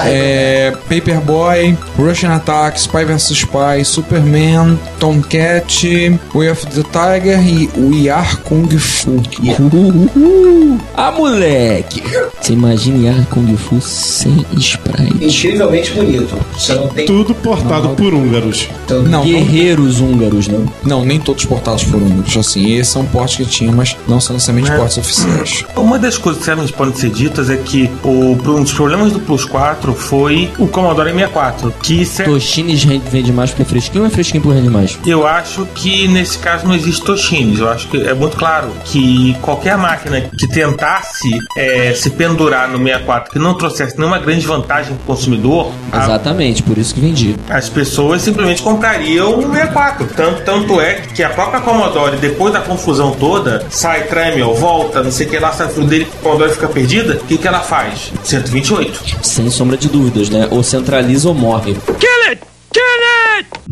É, 0.05 0.71
Paperboy, 0.89 1.77
Russian 1.97 2.35
Attack, 2.35 2.79
Spy 2.79 3.05
vs 3.05 3.31
Spy, 3.31 3.83
Superman, 3.85 4.77
Tomcat, 4.99 6.19
Way 6.33 6.49
of 6.49 6.65
the 6.67 6.83
Tiger 6.83 7.39
e 7.45 7.69
We 7.77 8.09
Are 8.09 8.35
Kung 8.43 8.67
Fu. 8.77 9.21
Uhul. 9.41 10.79
Ah, 10.95 11.11
moleque! 11.11 12.01
Você 12.39 12.53
imagina 12.53 13.07
Yar 13.09 13.25
Kung 13.27 13.55
Fu 13.55 13.79
sem 13.81 14.45
sprite. 14.57 15.23
Incrivelmente 15.25 15.91
bonito. 15.93 16.35
Você 16.53 16.73
não 16.73 16.87
tem. 16.87 17.05
Tudo 17.05 17.33
portado 17.35 17.89
por 17.89 18.13
húngaros. 18.13 18.67
Não, 18.89 19.03
não, 19.03 19.23
Guerreiros 19.23 19.99
húngaros, 19.99 20.47
não? 20.47 20.65
não, 20.83 21.05
nem 21.05 21.19
todos 21.19 21.45
portados 21.45 21.83
foram 21.83 22.05
únicos. 22.05 22.35
Assim, 22.35 22.73
esses 22.73 22.91
são 22.91 23.05
portes 23.05 23.37
que 23.37 23.45
tinham, 23.45 23.73
mas 23.73 23.95
não 24.07 24.19
são 24.19 24.33
necessariamente 24.33 24.71
É. 24.71 24.77
portes 24.77 24.97
oficiais. 24.97 25.65
Uma 25.75 25.97
das 25.99 26.17
coisas 26.17 26.43
que 26.43 26.73
podem 26.73 26.93
ser 26.95 27.09
ditas 27.09 27.49
é 27.49 27.57
que 27.57 27.89
o, 28.03 28.31
um 28.33 28.63
dos 28.63 28.73
problemas 28.73 29.11
do 29.11 29.19
Plus 29.19 29.45
4 29.51 29.93
foi 29.93 30.49
o 30.57 30.67
Commodore 30.67 31.11
64, 31.11 31.73
que 31.83 32.05
cer- 32.05 32.25
Toshines 32.25 32.83
vende 32.83 33.31
mais 33.33 33.49
porque 33.51 33.63
é 33.63 33.65
fresquinho 33.65 34.03
ou 34.03 34.07
é 34.07 34.09
fresquinho 34.11 34.43
por 34.43 34.53
rende 34.53 34.69
mais? 34.69 34.97
eu 35.05 35.27
acho 35.27 35.65
que 35.75 36.07
nesse 36.07 36.37
caso 36.37 36.65
não 36.67 36.73
existe 36.75 37.03
Toshines. 37.03 37.59
Eu 37.59 37.69
acho 37.69 37.87
que 37.87 37.97
é 37.97 38.13
muito 38.13 38.37
claro 38.37 38.69
que 38.85 39.35
qualquer 39.41 39.77
máquina 39.77 40.21
que 40.21 40.47
tentasse 40.47 41.29
é, 41.57 41.93
se 41.93 42.09
pendurar 42.11 42.69
no 42.69 42.77
64 42.77 43.31
que 43.33 43.39
não 43.39 43.53
trouxesse 43.53 43.97
nenhuma 43.97 44.19
grande 44.19 44.45
vantagem 44.45 44.95
para 44.95 45.03
o 45.03 45.05
consumidor, 45.15 45.71
a- 45.91 46.03
Exatamente, 46.03 46.63
por 46.63 46.77
isso 46.77 46.93
que 46.93 47.01
vendi. 47.01 47.35
as 47.49 47.67
pessoas 47.69 48.21
simplesmente 48.21 48.61
comprariam 48.61 49.37
o 49.39 49.41
64. 49.51 50.07
Tanto, 50.15 50.41
tanto 50.43 50.79
é 50.81 50.95
que 51.13 51.23
a 51.23 51.29
própria 51.29 51.61
Commodore, 51.61 52.17
depois 52.17 52.53
da 52.53 52.61
confusão 52.61 53.11
toda, 53.11 53.65
sai, 53.69 54.03
treme, 54.03 54.41
ó, 54.41 54.53
volta, 54.53 55.03
não 55.03 55.11
sei 55.11 55.27
o 55.27 55.29
que 55.29 55.37
lá, 55.39 55.51
sai 55.51 55.67
tudo 55.69 55.87
dele, 55.87 56.07
a 56.19 56.23
Commodore 56.23 56.51
fica 56.51 56.67
perdida. 56.67 57.15
O 57.15 57.25
que, 57.25 57.37
que 57.37 57.47
ela 57.47 57.59
faz? 57.59 58.11
128. 58.23 59.01
Sem 59.41 59.49
sombra 59.49 59.75
de 59.75 59.89
dúvidas, 59.89 60.29
né? 60.29 60.47
Ou 60.51 60.61
centraliza 60.61 61.27
ou 61.27 61.33
morre. 61.33 61.75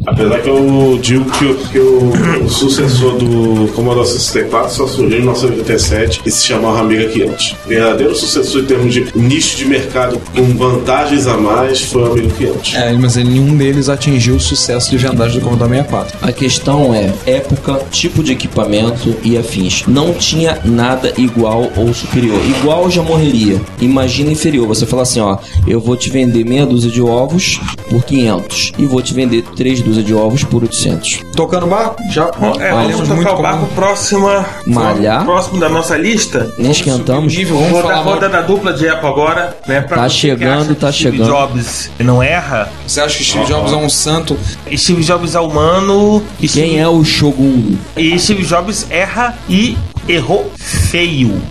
Apesar 0.08 0.40
que 0.42 0.50
eu 0.50 1.00
digo 1.02 1.30
que, 1.32 1.46
o- 1.46 1.56
que 1.56 1.80
o, 1.80 2.44
o 2.46 2.50
sucessor 2.50 3.18
do 3.18 3.72
Commodore 3.74 4.08
64 4.08 4.72
só 4.74 4.88
surgiu 4.88 5.18
em 5.20 5.22
1987 5.22 6.22
e 6.26 6.32
se 6.32 6.48
chamava 6.48 6.80
Amiga 6.80 7.08
500. 7.10 7.56
Verdadeiro 7.68 8.16
sucessor 8.16 8.62
em 8.62 8.66
termos 8.66 8.94
de 8.94 9.06
nicho 9.16 9.58
de 9.58 9.66
mercado 9.66 10.20
com 10.36 10.44
vantagens 10.58 11.28
a 11.28 11.38
mais 11.38 11.82
foi 11.82 12.04
o 12.04 12.12
Amiga 12.12 12.30
500. 12.38 12.76
É, 12.76 12.94
mas 12.94 13.16
nenhum 13.18 13.56
deles 13.58 13.90
atingiu 13.90 14.36
o 14.36 14.40
sucesso 14.40 14.90
de 14.90 14.98
vendagem 14.98 15.40
do 15.40 15.44
Commodore 15.44 15.70
64. 15.70 16.18
A 16.22 16.32
questão 16.32 16.94
é 16.94 17.14
época, 17.26 17.82
tipo 17.92 18.24
de 18.24 18.32
equipamento 18.32 19.16
e 19.24 19.38
afins. 19.38 19.84
Não 19.88 20.14
tinha 20.14 20.60
nada 20.64 21.14
igual 21.18 21.70
ou 21.76 21.94
superior. 21.94 22.40
Igual 22.60 22.90
já 22.90 23.02
morreria. 23.04 23.60
Imagina 23.82 24.32
inferior. 24.32 24.68
Você 24.68 24.86
fala 24.86 25.04
assim, 25.04 25.20
ó, 25.20 25.38
eu 25.68 25.80
vou 25.80 25.96
te 25.98 26.10
vender 26.10 26.44
meia 26.46 26.66
dúzia 26.66 26.90
de 26.90 27.02
ovos 27.02 27.60
por 27.90 28.04
500 28.06 28.74
e 28.78 28.86
vou 28.86 29.02
te 29.02 29.14
vender 29.14 29.44
três 29.60 29.82
dúzias 29.82 30.06
de 30.06 30.14
ovos 30.16 30.42
por 30.46 30.64
800. 30.64 31.20
Tocando 31.36 31.68
barco? 31.68 32.02
Já 32.12 32.32
é, 32.62 32.72
vamos 32.72 32.96
muito 32.96 33.08
tocar 33.10 33.32
o 33.32 33.36
como- 33.36 33.42
barco 33.44 33.66
próxima. 33.76 34.46
Malhar? 34.66 35.26
Próximo 35.26 35.60
da 35.60 35.68
nossa 35.68 35.98
lista. 35.98 36.50
Nem 36.58 36.72
esquentamos. 36.72 37.36
nível, 37.36 37.58
vamos 37.58 37.72
Roda, 37.74 37.84
falar 37.90 38.02
roda 38.02 38.30
da 38.30 38.42
dupla 38.42 38.72
de 38.72 38.88
Apple 38.88 39.10
agora, 39.10 39.58
né? 39.68 39.82
Pra 39.82 39.98
Tá 39.98 40.10
chegando, 40.10 40.62
acha 40.62 40.68
que 40.74 40.76
tá 40.76 40.92
Steve 40.94 41.18
chegando. 41.18 41.28
Jobs 41.30 41.92
não 42.00 42.24
erra. 42.24 42.70
Você 42.88 43.02
acha 43.02 43.18
que 43.18 43.24
Steve 43.26 43.46
Jobs 43.46 43.74
é 43.74 43.76
um 43.76 43.90
santo? 43.90 44.40
Steve 44.74 45.04
Jobs 45.04 45.36
é 45.36 45.40
humano. 45.42 46.24
E 46.40 46.48
Steve, 46.48 46.68
Quem 46.70 46.80
é 46.80 46.88
o 46.88 47.04
Shogun? 47.04 47.76
e 47.98 48.18
Steve 48.18 48.44
Jobs 48.46 48.88
erra 48.90 49.38
e 49.50 49.78
errou 50.08 50.50
feio. 50.58 51.42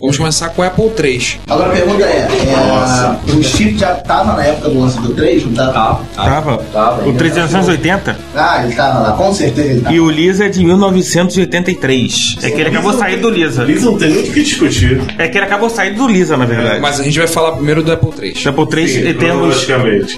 Vamos 0.00 0.16
começar 0.16 0.48
com 0.50 0.62
o 0.62 0.64
Apple 0.64 0.90
III. 1.02 1.40
Agora 1.48 1.70
a 1.70 1.72
pergunta 1.72 2.04
é: 2.04 2.28
é, 2.28 3.32
o 3.34 3.42
Steve 3.42 3.78
já 3.78 3.94
tava 3.94 4.34
na 4.34 4.44
época 4.44 4.68
do 4.70 4.80
lance 4.80 5.00
do 5.00 5.14
3? 5.14 5.46
Não 5.46 5.54
tava? 5.54 6.04
Tava. 6.14 6.58
Tava, 6.72 7.04
o 7.04 7.08
ele 7.08 7.18
380 7.18 8.16
Ah, 8.34 8.62
ele 8.64 8.74
tava 8.74 9.00
lá, 9.00 9.12
com 9.12 9.32
certeza 9.34 9.68
ele 9.68 9.80
tava. 9.80 9.94
e 9.94 10.00
o 10.00 10.10
Lisa 10.10 10.44
é 10.46 10.48
de 10.48 10.64
1983. 10.64 12.36
É 12.42 12.50
que 12.50 12.60
ele 12.60 12.68
acabou 12.68 12.92
saindo 12.92 13.22
do 13.22 13.30
Lisa. 13.30 13.64
Lisa 13.64 13.86
não 13.86 13.98
tem 13.98 14.10
muito 14.10 14.30
o 14.30 14.32
que 14.32 14.42
discutir. 14.42 15.00
É 15.18 15.28
que 15.28 15.38
ele 15.38 15.44
acabou 15.46 15.70
saindo 15.70 15.96
do 15.96 16.08
Lisa, 16.08 16.36
na 16.36 16.44
verdade. 16.44 16.80
Mas 16.80 17.00
a 17.00 17.02
gente 17.02 17.18
vai 17.18 17.26
falar 17.28 17.52
primeiro 17.52 17.82
do 17.82 17.92
Apple 17.92 18.10
III. 18.20 18.34
O 18.44 18.48
Apple 18.48 18.66
3 18.68 18.90
Sim, 18.90 19.14
temos. 19.14 19.68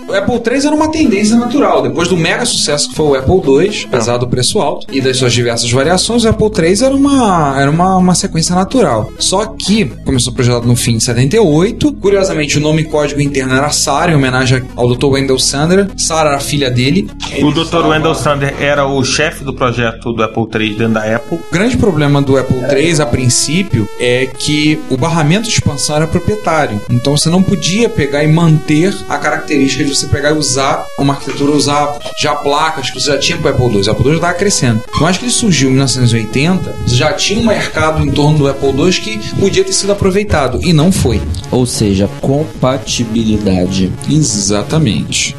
O 0.09 0.12
Apple 0.12 0.55
III 0.55 0.66
era 0.66 0.75
uma 0.75 0.88
tendência 0.90 1.37
natural. 1.37 1.83
Depois 1.83 2.09
do 2.09 2.16
mega 2.16 2.45
sucesso 2.45 2.88
que 2.90 2.95
foi 2.95 3.07
o 3.07 3.14
Apple 3.14 3.64
II, 3.66 3.85
apesar 3.87 4.16
do 4.19 4.28
preço 4.28 4.61
alto 4.61 4.87
e 4.93 5.00
das 5.00 5.16
suas 5.16 5.33
diversas 5.33 5.71
variações, 5.71 6.25
o 6.25 6.28
Apple 6.28 6.50
III 6.59 6.85
era 6.85 6.95
uma, 6.95 7.61
era 7.61 7.71
uma, 7.71 7.97
uma 7.97 8.14
sequência 8.26 8.54
natural. 8.54 9.12
Só 9.18 9.47
que 9.47 9.87
começou 10.04 10.33
projetado 10.33 10.66
no 10.66 10.76
fim 10.76 10.97
de 10.99 11.04
78. 11.04 11.92
Curiosamente, 11.95 12.59
o 12.59 12.61
nome 12.61 12.85
código 12.85 13.21
interno 13.21 13.54
era 13.54 13.71
Sarah, 13.71 14.12
em 14.12 14.16
homenagem 14.16 14.62
ao 14.75 14.95
Dr. 14.95 15.06
Wendell 15.06 15.38
Sander. 15.38 15.88
Sarah 15.97 16.30
era 16.30 16.38
a 16.38 16.40
filha 16.40 16.71
dele. 16.71 17.09
O 17.42 17.52
Dr. 17.52 17.87
Wendell 17.87 18.14
Sander 18.14 18.54
era 18.61 18.87
o 18.87 19.04
chefe 19.04 19.45
do 19.45 19.52
projeto 19.52 20.12
do 20.12 20.23
Apple 20.23 20.47
III 20.52 20.75
dentro 20.75 20.95
da 20.95 21.16
Apple. 21.16 21.38
O 21.38 21.52
grande 21.52 21.76
problema 21.76 22.21
do 22.21 22.37
Apple 22.37 22.59
III, 22.59 23.02
a 23.02 23.06
princípio, 23.06 23.88
é 23.99 24.26
que 24.26 24.78
o 24.90 24.97
barramento 24.97 25.45
de 25.45 25.50
expansão 25.50 25.97
era 25.97 26.06
proprietário. 26.06 26.80
Então 26.90 27.16
você 27.16 27.30
não 27.30 27.42
podia 27.42 27.88
pegar 27.88 28.25
e 28.25 28.28
manter 28.28 28.95
a 29.09 29.18
característica 29.18 29.85
de 29.85 29.95
você 29.95 30.06
pegar 30.06 30.30
e 30.30 30.38
usar 30.38 30.85
uma 30.99 31.14
arquitetura, 31.14 31.52
usar 31.52 31.99
já 32.21 32.35
placas 32.35 32.90
que 32.90 33.00
você 33.00 33.12
já 33.12 33.18
tinha 33.18 33.38
para 33.38 33.52
o 33.52 33.54
Apple 33.54 33.78
II. 33.78 33.88
O 33.88 33.90
Apple 33.90 34.04
II 34.04 34.11
já 34.11 34.16
estava 34.16 34.35
crescendo. 34.35 34.83
Eu 35.00 35.06
acho 35.06 35.18
que 35.18 35.25
ele 35.26 35.33
surgiu 35.33 35.68
em 35.68 35.73
1980, 35.73 36.75
você 36.87 36.97
já 36.97 37.12
tinha 37.12 37.40
um 37.40 37.47
mercado 37.47 38.02
em 38.02 38.09
torno 38.16 38.38
do 38.38 38.49
Apple 38.49 38.70
II 38.70 38.92
que 38.92 39.37
podia 39.38 39.62
ter 39.62 39.75
sido 39.75 39.92
aproveitado. 39.92 40.58
E 40.62 40.73
não 40.73 40.90
foi. 40.90 41.20
Ou 41.50 41.66
seja, 41.66 42.08
compatibilidade. 42.23 43.92
Exatamente. 44.11 45.37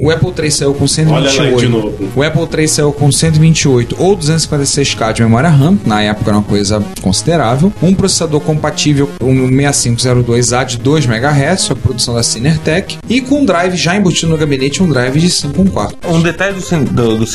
O 0.00 0.12
Apple 0.12 0.32
III 0.38 0.50
saiu 0.52 0.74
com 0.74 0.84
Olha 0.84 1.10
lá 1.10 1.18
aí 1.18 1.24
de 1.24 1.60
128. 1.60 1.68
novo. 1.68 2.12
O 2.14 2.22
Apple 2.22 2.48
III 2.56 2.68
saiu 2.68 2.92
com 2.92 3.10
128 3.10 3.96
ou 3.98 4.16
256K 4.16 5.12
de 5.12 5.22
memória 5.22 5.48
RAM, 5.48 5.76
na 5.84 6.00
época 6.02 6.30
era 6.30 6.38
uma 6.38 6.44
coisa 6.44 6.80
considerável. 7.02 7.72
Um 7.82 7.92
processador 7.92 8.40
compatível 8.40 9.10
com 9.18 9.32
o 9.32 9.48
6502A 9.48 10.64
de 10.66 10.78
2 10.78 11.06
MHz, 11.06 11.72
a 11.72 11.74
produção 11.74 12.14
da 12.14 12.22
Cinertec, 12.22 12.98
e 13.08 13.20
com 13.20 13.40
um 13.40 13.44
drive 13.44 13.76
já 13.76 13.96
embutido 13.96 14.30
no 14.30 14.38
gabinete, 14.38 14.80
um 14.82 14.88
drive 14.88 15.18
de 15.18 15.28
5.4. 15.28 15.94
Um 16.08 16.20
detalhe 16.22 16.54
do, 16.54 16.84
do, 16.84 17.16
do 17.16 17.26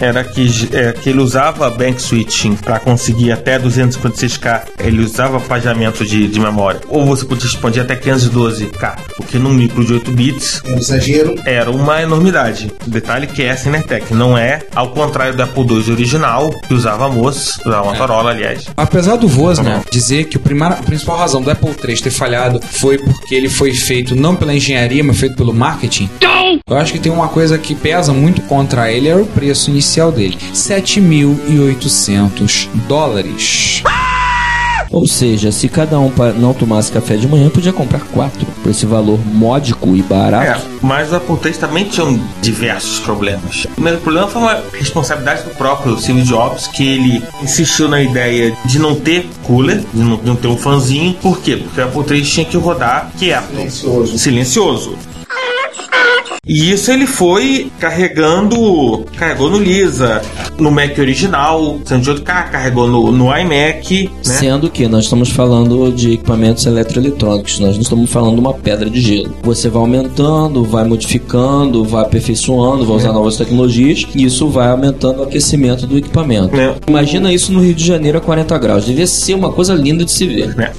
era 0.00 0.24
que, 0.24 0.48
é, 0.72 0.92
que 0.92 1.10
ele 1.10 1.20
usava 1.20 1.68
bank 1.70 2.00
switching 2.00 2.56
para 2.56 2.78
conseguir 2.78 3.32
até 3.32 3.58
256K. 3.58 4.62
Ele 4.78 5.02
usava 5.02 5.38
pagamento 5.40 6.04
de, 6.04 6.28
de 6.28 6.40
memória. 6.40 6.80
Ou 6.88 7.04
você 7.04 7.24
podia 7.24 7.46
expandir 7.46 7.82
até 7.82 7.94
512K. 7.94 8.96
Porque 9.16 9.38
num 9.38 9.52
micro 9.52 9.84
de 9.84 9.94
8 9.94 10.10
bits 10.12 10.62
É 10.64 10.70
um 10.72 10.78
exagero. 10.78 11.34
Era 11.58 11.70
uma 11.70 12.00
enormidade. 12.02 12.72
O 12.86 12.90
detalhe 12.90 13.26
que 13.26 13.42
é 13.42 13.50
a 13.50 13.56
Cinetec, 13.56 14.12
não 14.14 14.36
é 14.38 14.60
ao 14.74 14.90
contrário 14.90 15.34
do 15.36 15.42
Apple 15.42 15.62
II 15.64 15.92
original, 15.92 16.50
que 16.66 16.72
usava 16.74 17.08
MOS, 17.08 17.58
usava 17.66 17.90
Motorola, 17.92 18.30
aliás. 18.30 18.66
Apesar 18.76 19.16
do 19.16 19.28
Tá 19.28 19.62
bom. 19.62 19.82
dizer 19.90 20.24
que 20.24 20.36
o 20.36 20.40
primar- 20.40 20.72
a 20.72 20.76
principal 20.76 21.16
razão 21.18 21.40
do 21.42 21.50
Apple 21.50 21.70
III 21.86 21.96
ter 22.02 22.10
falhado 22.10 22.60
foi 22.62 22.96
porque 22.98 23.34
ele 23.34 23.48
foi 23.48 23.72
feito 23.74 24.14
não 24.16 24.34
pela 24.36 24.54
engenharia, 24.54 25.02
mas 25.04 25.18
feito 25.18 25.36
pelo 25.36 25.52
marketing, 25.52 26.08
eu 26.68 26.76
acho 26.76 26.92
que 26.92 26.98
tem 26.98 27.10
uma 27.12 27.28
coisa 27.28 27.56
que 27.58 27.74
pesa 27.74 28.12
muito 28.12 28.40
contra 28.42 28.90
ele, 28.92 29.08
era 29.08 29.20
o 29.20 29.26
preço 29.26 29.70
inicial 29.70 30.10
dele. 30.12 30.38
7.800 30.52 32.68
dólares. 32.88 33.82
Ou 34.90 35.06
seja, 35.06 35.52
se 35.52 35.68
cada 35.68 35.98
um 35.98 36.10
não 36.38 36.54
tomasse 36.54 36.90
café 36.90 37.16
de 37.16 37.28
manhã, 37.28 37.48
podia 37.50 37.72
comprar 37.72 38.00
quatro. 38.12 38.46
Por 38.62 38.70
esse 38.70 38.86
valor 38.86 39.18
módico 39.24 39.94
e 39.96 40.00
É, 40.00 40.02
barato. 40.02 40.66
mas 40.82 41.12
o 41.12 41.16
Apple 41.16 41.36
III 41.44 41.52
também 41.54 41.84
tinha 41.84 42.18
diversos 42.40 42.98
problemas. 43.00 43.64
O 43.64 43.68
primeiro 43.72 43.98
problema 44.00 44.26
foi 44.28 44.42
uma 44.42 44.62
responsabilidade 44.72 45.42
do 45.42 45.50
próprio 45.50 45.98
Steve 46.00 46.22
Jobs, 46.22 46.66
que 46.68 46.82
ele 46.86 47.22
insistiu 47.42 47.88
na 47.88 48.02
ideia 48.02 48.56
de 48.64 48.78
não 48.78 48.94
ter 48.94 49.28
cooler, 49.42 49.82
de 49.92 50.00
não, 50.02 50.16
de 50.16 50.24
não 50.26 50.36
ter 50.36 50.48
um 50.48 50.56
fanzinho. 50.56 51.14
Por 51.14 51.38
quê? 51.40 51.56
Porque 51.56 51.80
Apple 51.80 52.16
III 52.16 52.22
tinha 52.24 52.46
que 52.46 52.56
rodar 52.56 53.10
quieto, 53.18 53.48
Silencioso. 53.50 54.18
silencioso. 54.18 54.94
E 56.48 56.70
isso 56.70 56.90
ele 56.90 57.06
foi 57.06 57.70
carregando, 57.78 59.04
carregou 59.16 59.50
no 59.50 59.58
Lisa, 59.58 60.22
no 60.58 60.70
Mac 60.70 60.98
original, 60.98 61.78
108K, 61.84 62.50
carregou 62.50 62.86
no, 62.88 63.12
no 63.12 63.26
iMac, 63.36 64.04
né? 64.06 64.10
Sendo 64.22 64.70
que 64.70 64.88
nós 64.88 65.04
estamos 65.04 65.30
falando 65.30 65.92
de 65.92 66.14
equipamentos 66.14 66.64
eletroeletrônicos, 66.64 67.60
nós 67.60 67.74
não 67.74 67.82
estamos 67.82 68.10
falando 68.10 68.34
de 68.34 68.40
uma 68.40 68.54
pedra 68.54 68.88
de 68.88 69.00
gelo. 69.00 69.34
Você 69.42 69.68
vai 69.68 69.82
aumentando, 69.82 70.64
vai 70.64 70.84
modificando, 70.84 71.84
vai 71.84 72.02
aperfeiçoando, 72.02 72.86
vai 72.86 72.96
usar 72.96 73.12
novas 73.12 73.36
tecnologias 73.36 74.06
e 74.14 74.24
isso 74.24 74.48
vai 74.48 74.68
aumentando 74.68 75.20
o 75.20 75.24
aquecimento 75.24 75.86
do 75.86 75.98
equipamento. 75.98 76.58
É. 76.58 76.74
Imagina 76.86 77.32
isso 77.32 77.52
no 77.52 77.60
Rio 77.60 77.74
de 77.74 77.84
Janeiro 77.84 78.18
a 78.18 78.20
40 78.20 78.56
graus. 78.58 78.86
Devia 78.86 79.06
ser 79.06 79.34
uma 79.34 79.52
coisa 79.52 79.74
linda 79.74 80.04
de 80.04 80.10
se 80.12 80.26
ver. 80.26 80.56
né? 80.56 80.72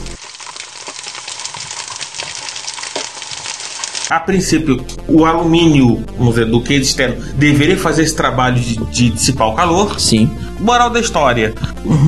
A 4.09 4.19
princípio, 4.19 4.83
o 5.07 5.23
alumínio, 5.23 6.03
vamos 6.17 6.33
dizer, 6.33 6.47
do 6.47 6.61
case 6.61 6.81
externo, 6.81 7.23
deveria 7.35 7.77
fazer 7.77 8.01
esse 8.01 8.15
trabalho 8.15 8.59
de, 8.59 8.75
de 8.85 9.11
dissipar 9.11 9.49
o 9.49 9.55
calor. 9.55 9.99
Sim. 9.99 10.35
Moral 10.59 10.89
da 10.89 10.99
história: 10.99 11.53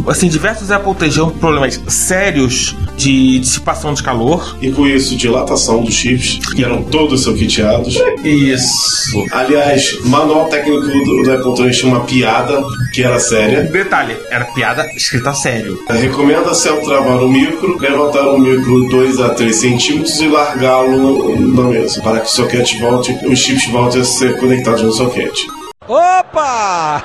assim, 0.08 0.28
diversos 0.28 0.72
Apple 0.72 1.10
tinham 1.10 1.30
problemas 1.30 1.82
sérios 1.88 2.76
de 2.98 3.40
dissipação 3.40 3.94
de 3.94 4.04
calor. 4.04 4.58
E 4.62 4.72
com 4.72 4.86
isso, 4.86 5.16
dilatação 5.16 5.84
dos 5.84 5.94
chips, 5.94 6.40
que 6.54 6.64
eram 6.64 6.84
todos 6.84 7.22
soqueteados. 7.22 7.98
Isso. 8.24 9.26
Aliás, 9.32 9.94
o 10.04 10.10
manual 10.10 10.46
técnico 10.46 10.82
do, 10.82 11.24
do 11.24 11.32
Apple 11.32 11.66
II 11.66 11.72
tinha 11.72 11.94
uma 11.94 12.04
piada 12.04 12.62
que 12.94 13.04
era 13.04 13.20
séria. 13.20 13.64
Detalhe: 13.64 14.18
era 14.30 14.46
piada 14.46 14.86
escrita 14.96 15.32
a 15.32 15.34
sério. 15.34 15.84
Recomenda-se 15.90 16.68
ao 16.68 16.82
travar 16.82 17.24
o 17.24 17.30
micro, 17.30 17.78
levantar 17.80 18.28
o 18.28 18.38
micro 18.38 18.90
2 18.90 19.20
a 19.20 19.30
3 19.30 19.56
centímetros 19.56 20.20
e 20.20 20.28
largá-lo 20.28 21.40
na 21.40 21.64
mesa, 21.64 22.02
para 22.02 22.20
que 22.20 22.28
o 22.28 22.32
soquete 22.32 22.80
volte, 22.80 23.18
os 23.26 23.40
chips 23.40 23.68
voltem 23.72 24.02
a 24.02 24.06
ser 24.06 24.38
conectados 24.38 24.82
no 24.84 24.92
soquete. 24.92 25.48
Opa! 25.92 27.04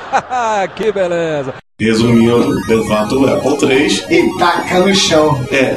que 0.77 0.93
beleza! 0.93 1.55
Resumindo, 1.79 2.55
levanta 2.69 3.15
o 3.17 3.27
Apple 3.27 3.69
III, 3.69 4.05
E 4.09 4.39
taca 4.39 4.79
no 4.79 4.95
chão. 4.95 5.45
é, 5.51 5.75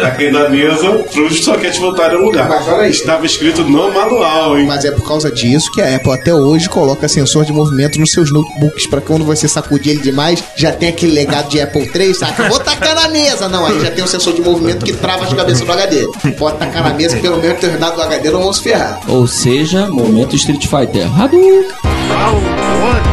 taquei 0.00 0.30
na 0.30 0.48
mesa 0.50 0.88
para 1.12 1.22
os 1.22 1.42
soquetes 1.42 1.80
voltarem 1.80 2.16
ao 2.16 2.22
lugar. 2.24 2.48
Mas 2.48 2.68
olha 2.68 2.82
aí. 2.82 2.90
Estava 2.90 3.24
escrito 3.26 3.64
no 3.64 3.90
manual, 3.90 4.56
hein? 4.56 4.66
Mas 4.66 4.84
é 4.84 4.92
por 4.92 5.04
causa 5.08 5.32
disso 5.32 5.72
que 5.72 5.80
a 5.80 5.96
Apple 5.96 6.12
até 6.12 6.32
hoje 6.32 6.68
coloca 6.68 7.08
sensor 7.08 7.44
de 7.44 7.52
movimento 7.52 7.98
nos 7.98 8.12
seus 8.12 8.30
notebooks 8.30 8.86
para 8.86 9.00
quando 9.00 9.24
você 9.24 9.48
sacudir 9.48 9.94
ele 9.94 10.02
demais, 10.02 10.44
já 10.54 10.70
tem 10.70 10.90
aquele 10.90 11.12
legado 11.12 11.48
de 11.48 11.60
Apple 11.60 11.90
III, 11.92 12.14
saca? 12.14 12.48
Vou 12.50 12.60
tacar 12.60 12.94
na 12.94 13.08
mesa. 13.08 13.48
Não, 13.48 13.66
aí 13.66 13.80
já 13.80 13.90
tem 13.90 14.04
um 14.04 14.06
sensor 14.06 14.34
de 14.34 14.42
movimento 14.42 14.84
que 14.84 14.92
trava 14.92 15.24
as 15.24 15.32
cabeças 15.32 15.66
do 15.66 15.72
HD. 15.72 16.06
Pode 16.38 16.58
tacar 16.58 16.84
na 16.84 16.94
mesa 16.94 17.16
que 17.16 17.22
pelo 17.22 17.38
menos 17.38 17.58
terminado 17.58 17.96
do 17.96 18.02
HD 18.02 18.30
não 18.30 18.42
vão 18.42 18.52
se 18.52 18.62
ferrar. 18.62 19.00
Ou 19.08 19.26
seja, 19.26 19.88
momento 19.88 20.36
Street 20.36 20.66
Fighter. 20.68 21.08
Hadouken! 21.20 22.01
Oh, 22.24 22.38
round 22.38 23.04
one. 23.04 23.11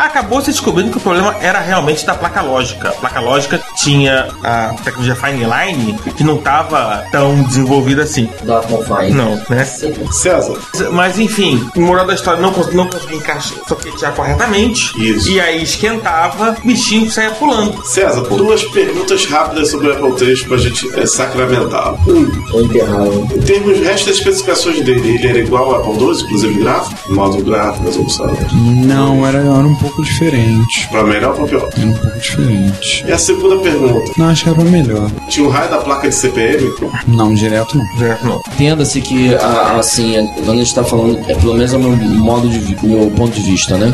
Acabou 0.00 0.40
se 0.40 0.52
descobrindo 0.52 0.92
que 0.92 0.98
o 0.98 1.00
problema 1.00 1.34
era 1.40 1.58
realmente 1.58 2.06
da 2.06 2.14
placa 2.14 2.40
lógica. 2.42 2.90
A 2.90 2.92
placa 2.92 3.18
lógica 3.18 3.60
tinha 3.82 4.28
a 4.44 4.72
tecnologia 4.84 5.16
Fine 5.16 5.44
Line 5.44 5.98
que 6.16 6.22
não 6.22 6.36
estava 6.36 7.04
tão 7.10 7.42
desenvolvida 7.42 8.04
assim. 8.04 8.28
Da 8.44 8.60
Confine. 8.60 9.10
Não, 9.10 9.42
né? 9.50 9.64
César, 9.64 10.54
Mas 10.92 11.18
enfim, 11.18 11.68
moral 11.74 12.06
da 12.06 12.14
história, 12.14 12.40
não, 12.40 12.52
cons- 12.52 12.72
não 12.72 12.86
conseguia 12.86 13.16
encaixar, 13.16 13.58
soquetear 13.66 14.14
corretamente. 14.14 14.92
Isso. 15.02 15.28
E 15.28 15.40
aí 15.40 15.60
esquentava, 15.64 16.54
bichinho 16.64 17.10
saia 17.10 17.32
pulando. 17.32 17.84
César, 17.84 18.20
duas 18.20 18.62
perguntas 18.66 19.26
rápidas 19.26 19.72
sobre 19.72 19.88
o 19.88 19.92
Apple 19.92 20.24
III 20.24 20.44
para 20.44 20.54
a 20.54 20.58
gente 20.60 21.00
é, 21.00 21.04
sacramentá-lo. 21.04 21.98
Um, 22.06 22.30
Ou 22.52 22.62
enterrado. 22.62 23.26
em 23.34 23.40
termos 23.40 23.76
de 23.76 23.82
resto 23.82 24.06
das 24.06 24.18
especificações 24.18 24.84
dele, 24.84 25.16
ele 25.16 25.26
era 25.26 25.38
igual 25.40 25.74
ao 25.74 25.80
Apple 25.80 26.00
II, 26.06 26.22
inclusive 26.22 26.54
gráfico, 26.62 27.12
modo 27.12 27.42
gráfico, 27.42 27.86
resolução. 27.86 28.30
Não, 28.52 29.26
era, 29.26 29.38
era 29.38 29.48
um 29.50 29.80
pouco 29.80 29.89
diferente. 30.02 30.88
Para 30.90 31.04
melhor 31.04 31.30
ou 31.30 31.36
pra 31.36 31.46
pior? 31.46 31.68
Era 31.76 31.86
um 31.86 31.92
pouco 31.94 32.18
diferente. 32.18 33.04
E 33.06 33.12
a 33.12 33.18
segunda 33.18 33.56
pergunta, 33.58 34.12
Não, 34.16 34.28
acho 34.28 34.44
que 34.44 34.50
era 34.50 34.64
melhor. 34.64 35.10
tinha 35.28 35.46
um 35.46 35.50
raio 35.50 35.70
da 35.70 35.78
placa 35.78 36.08
de 36.08 36.14
CPM? 36.14 36.70
Não, 37.08 37.34
direto 37.34 37.76
não. 37.76 37.84
Não. 38.22 38.40
Entenda-se 38.54 39.00
que, 39.00 39.34
a- 39.34 39.76
assim, 39.78 40.16
é- 40.16 40.26
quando 40.44 40.50
a 40.52 40.56
gente 40.56 40.66
está 40.66 40.84
falando, 40.84 41.18
é 41.28 41.34
pelo 41.34 41.54
menos 41.54 41.72
é 41.72 41.76
o 41.76 41.80
meu 41.80 41.96
modo 41.96 42.48
de 42.48 42.86
meu 42.86 43.10
ponto 43.10 43.32
de 43.34 43.42
vista, 43.42 43.76
né? 43.76 43.92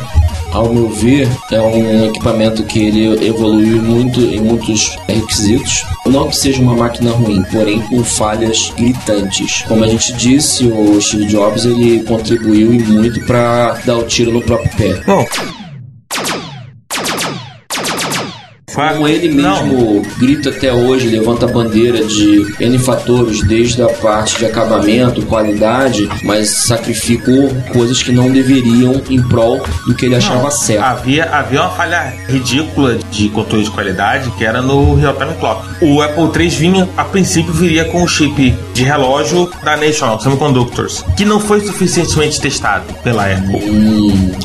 Ao 0.53 0.73
meu 0.73 0.89
ver, 0.89 1.29
é 1.53 1.61
um 1.61 2.07
equipamento 2.07 2.63
que 2.63 2.79
ele 2.87 3.27
evoluiu 3.27 3.83
muito 3.83 4.21
em 4.21 4.41
muitos 4.41 4.97
requisitos. 5.07 5.85
Não 6.07 6.29
que 6.29 6.37
seja 6.37 6.63
uma 6.63 6.75
máquina 6.75 7.11
ruim, 7.11 7.43
porém 7.53 7.81
com 7.81 8.03
falhas 8.03 8.73
gritantes. 8.79 9.65
Como 9.69 9.85
a 9.85 9.87
gente 9.89 10.13
disse, 10.15 10.67
o 10.67 11.01
Steve 11.01 11.27
Jobs 11.27 11.65
ele 11.67 12.03
contribuiu 12.05 12.73
e 12.73 12.79
muito 12.85 13.21
para 13.27 13.77
dar 13.85 13.97
o 13.99 14.05
tiro 14.05 14.33
no 14.33 14.41
próprio 14.41 14.71
pé. 14.77 14.95
Bom. 15.05 15.27
Como 18.77 19.09
ele 19.09 19.29
Não. 19.35 19.65
mesmo 19.67 20.03
grita 20.19 20.51
até 20.51 20.71
hoje, 20.71 21.09
levanta 21.09 21.47
a 21.47 21.49
bandeira 21.49 22.05
de 22.05 22.55
N 22.61 22.79
fatores, 22.79 23.43
desde 23.43 23.81
a 23.83 23.89
parte 23.89 24.37
de 24.39 24.45
acabamento, 24.45 25.23
qualidade, 25.23 26.07
mas 26.23 26.51
sacrificou 26.51 27.49
coisas 27.73 28.03
que 28.03 28.13
não 28.13 28.31
deveriam 28.31 29.01
em 29.09 29.23
prol 29.23 29.63
do 29.87 29.95
que 29.95 30.05
ele 30.05 30.15
achava 30.15 30.51
certo. 30.51 30.85
Havia, 30.85 31.25
havia 31.25 31.63
uma 31.63 31.71
falha 31.71 32.13
ridícula 32.29 32.99
de 33.11 33.31
controle 33.31 33.65
de 33.65 33.71
qualidade 33.71 34.31
que 34.33 34.45
era 34.45 34.61
no 34.61 34.95
Real 34.95 35.15
Time 35.15 35.33
Clock. 35.41 35.67
O 35.81 36.03
Apple 36.03 36.31
III 36.45 36.49
vinha, 36.51 36.89
a 36.99 37.05
princípio, 37.05 37.55
viria 37.55 37.87
com 37.87 38.03
o 38.03 38.07
chip 38.09 38.55
de 38.75 38.83
relógio 38.85 39.51
da 39.65 39.75
National 39.75 40.21
Semiconductors, 40.21 41.03
que 41.17 41.25
não 41.25 41.41
foi 41.41 41.61
suficientemente 41.63 42.39
testado 42.39 42.85
pela 43.03 43.25
Apple. 43.25 43.59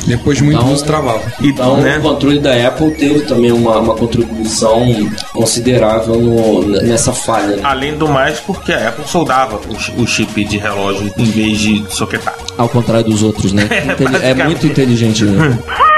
Depois 0.07 0.37
de 0.37 0.43
muito 0.45 0.59
Então- 0.61 0.71
uso 0.73 0.85
travava. 0.85 1.21
E, 1.41 1.49
Então, 1.49 1.77
né, 1.81 1.97
o 1.97 2.01
controle 2.01 2.39
da 2.39 2.53
Apple 2.67 2.91
teve 2.91 3.19
também 3.21 3.51
uma, 3.51 3.77
uma 3.77 3.93
contribuição 4.25 4.86
considerável 5.34 6.15
no- 6.19 6.67
nessa 6.81 7.12
falha. 7.13 7.57
né? 7.57 7.62
Além 7.63 7.97
do 7.97 8.07
mais, 8.07 8.39
porque 8.39 8.71
a 8.71 8.89
Apple 8.89 9.07
soldava 9.07 9.60
o, 9.97 10.01
o 10.01 10.07
chip 10.07 10.43
de 10.43 10.57
relógio 10.57 11.12
em 11.17 11.23
vez 11.25 11.57
de 11.60 11.84
soquetar. 11.89 12.36
Ao 12.57 12.69
contrário 12.69 13.05
dos 13.05 13.23
outros, 13.23 13.53
né? 13.53 13.67
É 13.71 13.95
basicamente. 13.95 14.45
muito 14.45 14.67
inteligente. 14.67 15.23
Né? 15.25 15.57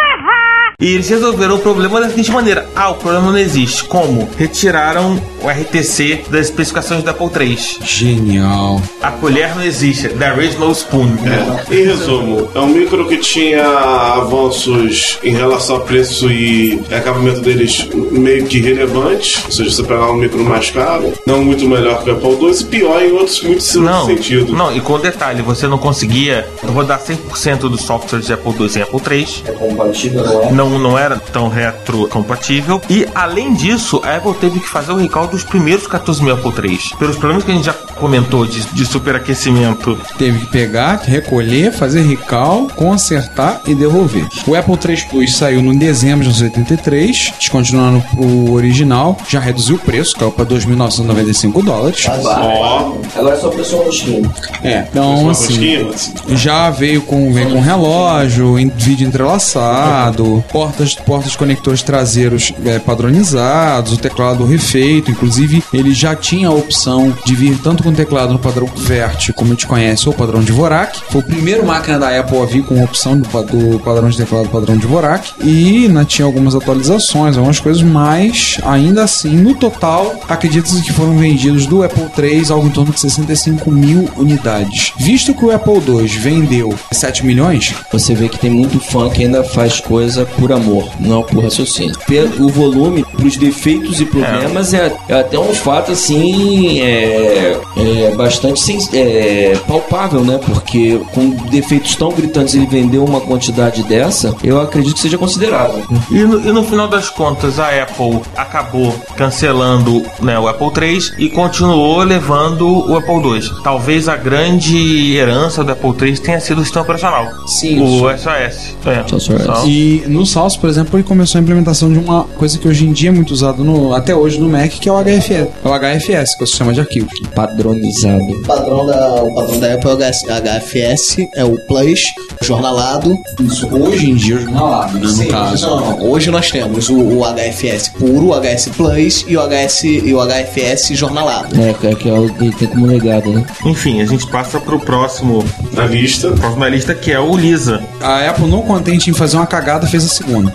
E 0.83 0.95
eles 0.95 1.07
resolveram 1.07 1.55
o 1.55 1.59
problema 1.59 2.01
da 2.01 2.09
seguinte 2.09 2.29
maneira: 2.29 2.67
ah, 2.75 2.89
o 2.89 2.95
problema 2.95 3.31
não 3.31 3.37
existe. 3.37 3.85
Como? 3.85 4.27
Retiraram 4.37 5.17
o 5.41 5.47
RTC 5.49 6.25
das 6.29 6.47
especificações 6.47 7.01
do 7.01 7.09
Apple 7.09 7.29
III. 7.39 7.57
Genial. 7.81 8.81
A 9.01 9.11
colher 9.11 9.55
não 9.55 9.63
existe, 9.63 10.09
there 10.09 10.45
is 10.45 10.57
no 10.59 10.71
spoon. 10.73 11.07
É, 11.25 11.73
em 11.73 11.85
resumo, 11.85 12.49
é 12.53 12.59
um 12.59 12.67
micro 12.67 13.07
que 13.07 13.15
tinha 13.15 13.63
avanços 13.65 15.19
em 15.23 15.33
relação 15.33 15.77
a 15.77 15.79
preço 15.79 16.29
e 16.29 16.81
acabamento 16.91 17.39
deles 17.39 17.87
meio 18.11 18.45
que 18.45 18.59
relevantes. 18.59 19.41
Ou 19.45 19.51
seja, 19.51 19.69
você 19.71 19.83
pegar 19.83 20.11
um 20.11 20.15
micro 20.15 20.43
mais 20.43 20.69
caro, 20.69 21.13
não 21.25 21.43
muito 21.45 21.65
melhor 21.65 22.03
que 22.03 22.09
o 22.09 22.13
Apple 22.13 22.45
II, 22.45 22.51
e 22.59 22.63
pior 22.65 23.01
em 23.01 23.11
outros 23.13 23.41
muitos 23.41 23.73
Não, 23.75 24.05
sentidos. 24.05 24.51
não, 24.51 24.75
e 24.75 24.81
com 24.81 24.99
detalhe, 24.99 25.41
você 25.41 25.65
não 25.65 25.77
conseguia 25.77 26.45
rodar 26.61 27.01
100% 27.01 27.69
dos 27.69 27.81
softwares 27.81 28.27
de 28.27 28.33
Apple 28.33 28.51
II 28.59 28.69
em 28.75 28.81
Apple 28.81 29.01
III. 29.09 29.27
É 29.45 29.51
compatível, 29.53 30.23
não 30.25 30.43
é? 30.43 30.51
Não, 30.51 30.72
não 30.79 30.97
era 30.97 31.17
tão 31.17 31.47
retrocompatível. 31.49 32.81
E 32.89 33.05
além 33.13 33.53
disso, 33.53 34.01
a 34.03 34.15
Apple 34.17 34.33
teve 34.35 34.59
que 34.59 34.67
fazer 34.69 34.91
o 34.91 34.95
recall 34.97 35.27
dos 35.27 35.43
primeiros 35.43 35.87
14 35.87 36.23
mil 36.23 36.33
Apple 36.33 36.51
III. 36.69 36.79
Pelos 36.99 37.15
problemas 37.17 37.43
que 37.43 37.51
a 37.51 37.55
gente 37.55 37.65
já 37.65 37.73
comentou 37.73 38.45
de, 38.45 38.61
de 38.73 38.85
superaquecimento. 38.85 39.97
Teve 40.17 40.39
que 40.39 40.45
pegar, 40.47 41.01
recolher, 41.05 41.71
fazer 41.71 42.01
recall, 42.01 42.67
consertar 42.75 43.61
e 43.67 43.73
devolver. 43.75 44.27
O 44.47 44.55
Apple 44.55 44.77
3 44.77 45.03
Plus 45.03 45.35
saiu 45.35 45.61
no 45.61 45.73
dezembro 45.77 46.23
de 46.27 46.29
1983, 46.33 47.33
descontinuando 47.39 48.03
o 48.17 48.51
original, 48.53 49.17
já 49.29 49.39
reduziu 49.39 49.75
o 49.75 49.79
preço, 49.79 50.15
caiu 50.15 50.31
para 50.31 50.45
2.995 50.45 51.63
dólares. 51.63 52.05
Ó, 52.07 52.93
Agora 53.15 53.35
é 53.35 53.39
só 53.39 53.49
pessoa 53.49 53.85
rosquinha. 53.85 54.29
É, 54.63 54.85
então 54.89 55.29
assim. 55.29 55.89
Já 56.29 56.69
veio 56.69 57.01
com, 57.01 57.31
vem 57.33 57.49
com 57.49 57.59
relógio, 57.61 58.57
em- 58.59 58.69
vídeo 58.75 59.07
entrelaçado, 59.07 60.43
portas, 60.63 60.95
portas 60.95 61.35
conectores 61.35 61.83
traseiros 61.83 62.53
é, 62.65 62.79
padronizados, 62.79 63.93
o 63.93 63.97
teclado 63.97 64.45
refeito. 64.45 65.11
Inclusive, 65.11 65.63
ele 65.73 65.93
já 65.93 66.15
tinha 66.15 66.47
a 66.47 66.53
opção 66.53 67.13
de 67.25 67.35
vir 67.35 67.57
tanto 67.61 67.83
com 67.83 67.91
teclado 67.91 68.31
no 68.31 68.39
padrão 68.39 68.67
VERT, 68.73 69.33
como 69.33 69.51
a 69.51 69.53
gente 69.53 69.67
conhece, 69.67 70.07
ou 70.07 70.13
padrão 70.13 70.41
Dvorak. 70.41 71.01
Foi 71.09 71.21
o 71.21 71.25
primeiro 71.25 71.65
máquina 71.65 71.99
da 71.99 72.17
Apple 72.17 72.41
a 72.41 72.45
vir 72.45 72.63
com 72.63 72.79
a 72.79 72.83
opção 72.83 73.19
do, 73.19 73.27
do 73.27 73.79
padrão 73.79 74.09
de 74.09 74.17
teclado 74.17 74.47
padrão 74.49 74.77
Dvorak. 74.77 75.33
E 75.41 75.87
né, 75.89 76.05
tinha 76.05 76.25
algumas 76.25 76.55
atualizações, 76.55 77.35
algumas 77.35 77.59
coisas, 77.59 77.83
mas 77.83 78.59
ainda 78.63 79.03
assim, 79.03 79.35
no 79.35 79.55
total, 79.55 80.15
acredita-se 80.29 80.81
que 80.81 80.93
foram 80.93 81.17
vendidos 81.17 81.65
do 81.65 81.83
Apple 81.83 82.07
III 82.17 82.51
algo 82.51 82.67
em 82.67 82.71
torno 82.71 82.93
de 82.93 82.99
65 82.99 83.69
mil 83.69 84.09
unidades. 84.15 84.93
Visto 84.97 85.33
que 85.33 85.45
o 85.45 85.51
Apple 85.51 85.73
II 85.73 86.07
vendeu 86.07 86.73
7 86.91 87.25
milhões, 87.25 87.73
Você 87.91 88.15
vê 88.15 88.29
que 88.29 88.39
tem 88.39 88.49
muito 88.49 88.79
fã 88.79 89.09
que 89.09 89.23
ainda 89.23 89.43
faz 89.43 89.79
coisa 89.79 90.25
por 90.43 90.51
amor, 90.51 90.91
não 90.99 91.23
por 91.23 91.41
raciocínio. 91.41 91.95
O 92.37 92.49
volume, 92.49 93.02
pros 93.23 93.37
defeitos 93.37 94.01
e 94.01 94.05
problemas, 94.05 94.73
é, 94.73 94.93
é 95.07 95.19
até 95.21 95.39
um 95.39 95.53
fato 95.53 95.93
assim. 95.93 96.81
É, 96.81 97.57
é 97.77 98.13
bastante 98.15 98.61
é, 98.93 99.57
palpável, 99.65 100.21
né? 100.25 100.39
Porque 100.45 100.99
com 101.13 101.29
defeitos 101.49 101.95
tão 101.95 102.11
gritantes 102.11 102.53
ele 102.53 102.65
vendeu 102.65 103.03
uma 103.05 103.21
quantidade 103.21 103.81
dessa, 103.83 104.35
eu 104.43 104.59
acredito 104.59 104.95
que 104.95 104.99
seja 104.99 105.17
considerável. 105.17 105.83
E 106.11 106.15
no, 106.23 106.39
e 106.41 106.51
no 106.51 106.63
final 106.63 106.87
das 106.87 107.09
contas, 107.09 107.59
a 107.59 107.69
Apple 107.83 108.19
acabou 108.35 108.93
cancelando 109.15 110.03
né, 110.21 110.37
o 110.37 110.47
Apple 110.47 110.67
III 110.85 110.99
e 111.17 111.29
continuou 111.29 112.03
levando 112.03 112.67
o 112.89 112.97
Apple 112.97 113.15
II. 113.15 113.41
Talvez 113.63 114.09
a 114.09 114.17
grande 114.17 115.15
herança 115.15 115.63
do 115.63 115.71
Apple 115.71 115.93
III 116.09 116.17
tenha 116.17 116.39
sido 116.41 116.59
o 116.59 116.63
sistema 116.63 116.83
operacional. 116.83 117.27
Sim, 117.47 117.79
o 117.81 118.09
SOS. 118.17 118.75
É. 118.85 119.03
SOS. 119.07 119.43
Só- 119.43 119.63
E 119.65 120.03
no 120.07 120.25
Salsa, 120.25 120.59
por 120.59 120.69
exemplo, 120.69 120.97
ele 120.97 121.03
começou 121.07 121.39
a 121.39 121.41
implementação 121.41 121.91
de 121.91 121.99
uma 121.99 122.23
coisa 122.23 122.57
que 122.57 122.67
hoje 122.67 122.85
em 122.85 122.91
dia 122.91 123.09
é 123.09 123.12
muito 123.13 123.31
usado 123.31 123.63
no, 123.63 123.93
até 123.93 124.15
hoje 124.15 124.39
no 124.39 124.49
Mac, 124.49 124.69
que 124.71 124.89
é 124.89 124.91
o 124.91 125.01
HFS. 125.01 125.31
É 125.31 125.47
o 125.63 125.73
HFS, 125.73 126.35
que 126.35 126.41
é 126.41 126.43
o 126.43 126.47
sistema 126.47 126.73
de 126.73 126.81
arquivo. 126.81 127.07
Padronizado. 127.33 128.23
O 128.23 128.41
padrão 128.43 128.85
da, 128.85 129.23
o 129.23 129.33
padrão 129.33 129.59
da 129.59 129.73
Apple 129.73 129.89
é 129.89 129.93
o 129.93 130.59
HFS, 130.59 131.17
é 131.35 131.43
o 131.43 131.57
Plus, 131.67 132.03
jornalado. 132.41 133.17
Isso 133.41 133.67
hoje 133.73 134.11
em 134.11 134.15
dia 134.15 134.35
é 134.35 134.39
jornalado, 134.39 134.99
né, 134.99 135.07
no 135.07 135.27
caso. 135.27 135.67
não, 135.67 135.79
não. 135.79 136.09
Hoje 136.09 136.31
nós 136.31 136.51
temos 136.51 136.89
o, 136.89 136.97
o 136.97 137.21
HFS 137.23 137.89
puro, 137.89 138.29
o 138.29 138.39
HS 138.39 138.69
Plus 138.75 139.25
e 139.27 139.37
o, 139.37 139.41
HS, 139.41 139.83
e 139.83 140.13
o 140.13 140.19
HFS 140.19 140.89
jornalado. 140.97 141.55
É, 141.59 141.69
é 141.69 141.95
que 141.95 142.09
é 142.09 142.13
o 142.13 142.33
que 142.33 142.51
tem 142.51 142.67
como 142.67 142.85
legado, 142.85 143.31
né? 143.31 143.45
Enfim, 143.65 144.01
a 144.01 144.05
gente 144.05 144.27
passa 144.27 144.59
pro 144.59 144.79
próximo 144.79 145.43
na 145.73 145.85
lista. 145.85 146.31
próximo 146.31 146.61
da 146.61 146.69
lista 146.69 146.95
que 146.95 147.11
é 147.11 147.19
o 147.19 147.35
Lisa. 147.35 147.83
A 148.01 148.29
Apple, 148.29 148.47
não 148.47 148.61
contente 148.61 149.09
em 149.09 149.13
fazer 149.13 149.37
uma 149.37 149.47
cagada, 149.47 149.87
fez 149.87 150.03
a 150.03 150.07
segunda. 150.07 150.53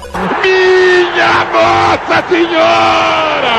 Minha 1.18 1.44
Nossa 1.46 2.28
Senhora! 2.28 3.58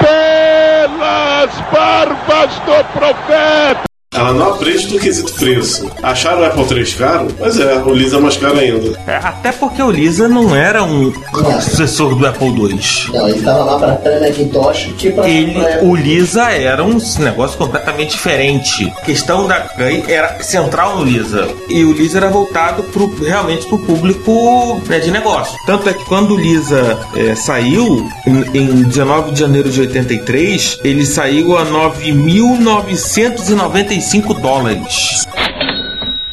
Pelas 0.00 1.60
barbas 1.70 2.58
do 2.60 2.84
profeta! 2.98 3.87
Ela 4.18 4.32
não 4.32 4.50
aprende 4.54 4.86
do 4.88 4.98
quesito 4.98 5.32
preço. 5.34 5.88
Acharam 6.02 6.40
o 6.40 6.44
Apple 6.44 6.64
III 6.78 6.86
caro? 6.94 7.28
Pois 7.38 7.58
é, 7.60 7.74
o 7.76 7.92
Lisa 7.94 8.16
é 8.16 8.20
mais 8.20 8.36
caro 8.36 8.58
ainda. 8.58 8.98
É, 9.06 9.16
até 9.16 9.52
porque 9.52 9.82
o 9.82 9.90
Lisa 9.90 10.28
não 10.28 10.54
era 10.54 10.82
um 10.82 11.12
sucessor 11.60 12.14
do 12.14 12.26
Apple 12.26 12.48
II. 12.48 12.80
Não, 13.12 13.28
ele 13.28 13.40
tava 13.42 13.64
lá 13.64 13.78
pra 13.78 13.92
pré-Macintosh 13.96 14.90
que 14.98 15.10
pra, 15.10 15.28
Ele, 15.28 15.60
pra- 15.60 15.80
o 15.82 15.94
Lisa 15.94 16.50
era 16.50 16.82
um 16.84 16.98
negócio 17.18 17.56
completamente 17.58 18.10
diferente. 18.12 18.92
A 18.96 19.00
questão 19.02 19.46
da 19.46 19.58
GUI 19.76 20.04
era 20.08 20.42
central 20.42 20.98
no 20.98 21.04
Lisa. 21.04 21.48
E 21.68 21.84
o 21.84 21.92
Lisa 21.92 22.18
era 22.18 22.28
voltado 22.28 22.82
pro, 22.84 23.06
realmente 23.22 23.66
pro 23.66 23.78
público 23.78 24.80
né, 24.88 24.98
de 24.98 25.10
negócio. 25.10 25.56
Tanto 25.66 25.88
é 25.88 25.92
que 25.94 26.04
quando 26.06 26.34
o 26.34 26.38
Lisa 26.38 26.98
é, 27.16 27.34
saiu, 27.34 28.08
em, 28.26 28.58
em 28.58 28.82
19 28.82 29.32
de 29.32 29.40
janeiro 29.40 29.70
de 29.70 29.80
83, 29.80 30.78
ele 30.84 31.04
saiu 31.06 31.56
a 31.56 31.64
9.995 31.66 34.07
dólares. 34.40 35.28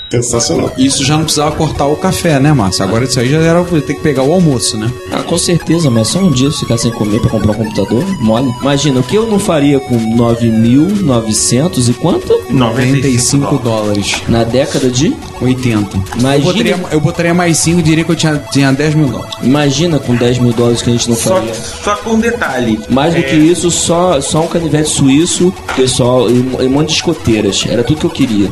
Sensacional. 0.09 0.71
Isso 0.77 1.03
já 1.03 1.15
não 1.17 1.23
precisava 1.23 1.55
cortar 1.55 1.85
o 1.87 1.95
café, 1.95 2.39
né, 2.39 2.53
Márcio? 2.53 2.83
Agora 2.83 3.03
isso 3.05 3.19
aí 3.19 3.29
já 3.29 3.37
era 3.39 3.63
ter 3.63 3.95
que 3.95 4.01
pegar 4.01 4.23
o 4.23 4.31
almoço, 4.31 4.77
né? 4.77 4.91
Ah, 5.11 5.23
com 5.23 5.37
certeza, 5.37 5.89
mas 5.89 6.07
só 6.07 6.19
um 6.19 6.31
dia 6.31 6.51
ficar 6.51 6.77
sem 6.77 6.91
comer 6.91 7.19
pra 7.19 7.29
comprar 7.29 7.51
um 7.51 7.55
computador, 7.55 8.03
mole. 8.21 8.51
Imagina, 8.61 8.99
o 8.99 9.03
que 9.03 9.15
eu 9.15 9.27
não 9.27 9.39
faria 9.39 9.79
com 9.79 9.97
9.900 10.15 11.89
e 11.89 11.93
quanto? 11.93 12.41
95 12.49 13.57
dólares. 13.59 14.21
Na 14.27 14.43
década 14.43 14.89
de? 14.89 15.15
80. 15.41 15.97
Eu 15.97 16.19
Imagina, 16.19 16.43
botaria, 16.53 16.79
eu 16.91 16.99
botaria 17.01 17.33
mais 17.33 17.57
5 17.57 17.79
e 17.79 17.83
diria 17.83 18.03
que 18.03 18.11
eu 18.11 18.15
tinha, 18.15 18.41
tinha 18.51 18.71
10 18.71 18.95
mil 18.95 19.07
dólares. 19.07 19.35
imagina 19.43 19.99
com 19.99 20.15
10 20.15 20.39
mil 20.39 20.53
dólares 20.53 20.81
que 20.81 20.89
a 20.89 20.93
gente 20.93 21.09
não 21.09 21.15
Só, 21.17 21.35
faria. 21.35 21.53
só 21.53 21.95
com 21.97 22.11
um 22.11 22.19
detalhe. 22.19 22.79
Mais 22.89 23.13
do 23.13 23.19
É, 23.19 23.23
que 23.23 23.35
isso, 23.35 23.69
só, 23.71 24.21
só 24.21 24.41
um 24.43 24.47
canivete 24.47 24.89
suíço, 24.89 25.53
pessoal, 25.75 26.29
e 26.29 26.33
um 26.39 26.69
monte 26.69 26.89
de 26.89 26.95
escoteiras. 26.95 27.65
Era 27.67 27.83
tudo 27.83 27.99
que 27.99 28.05
eu 28.05 28.09
queria. 28.09 28.49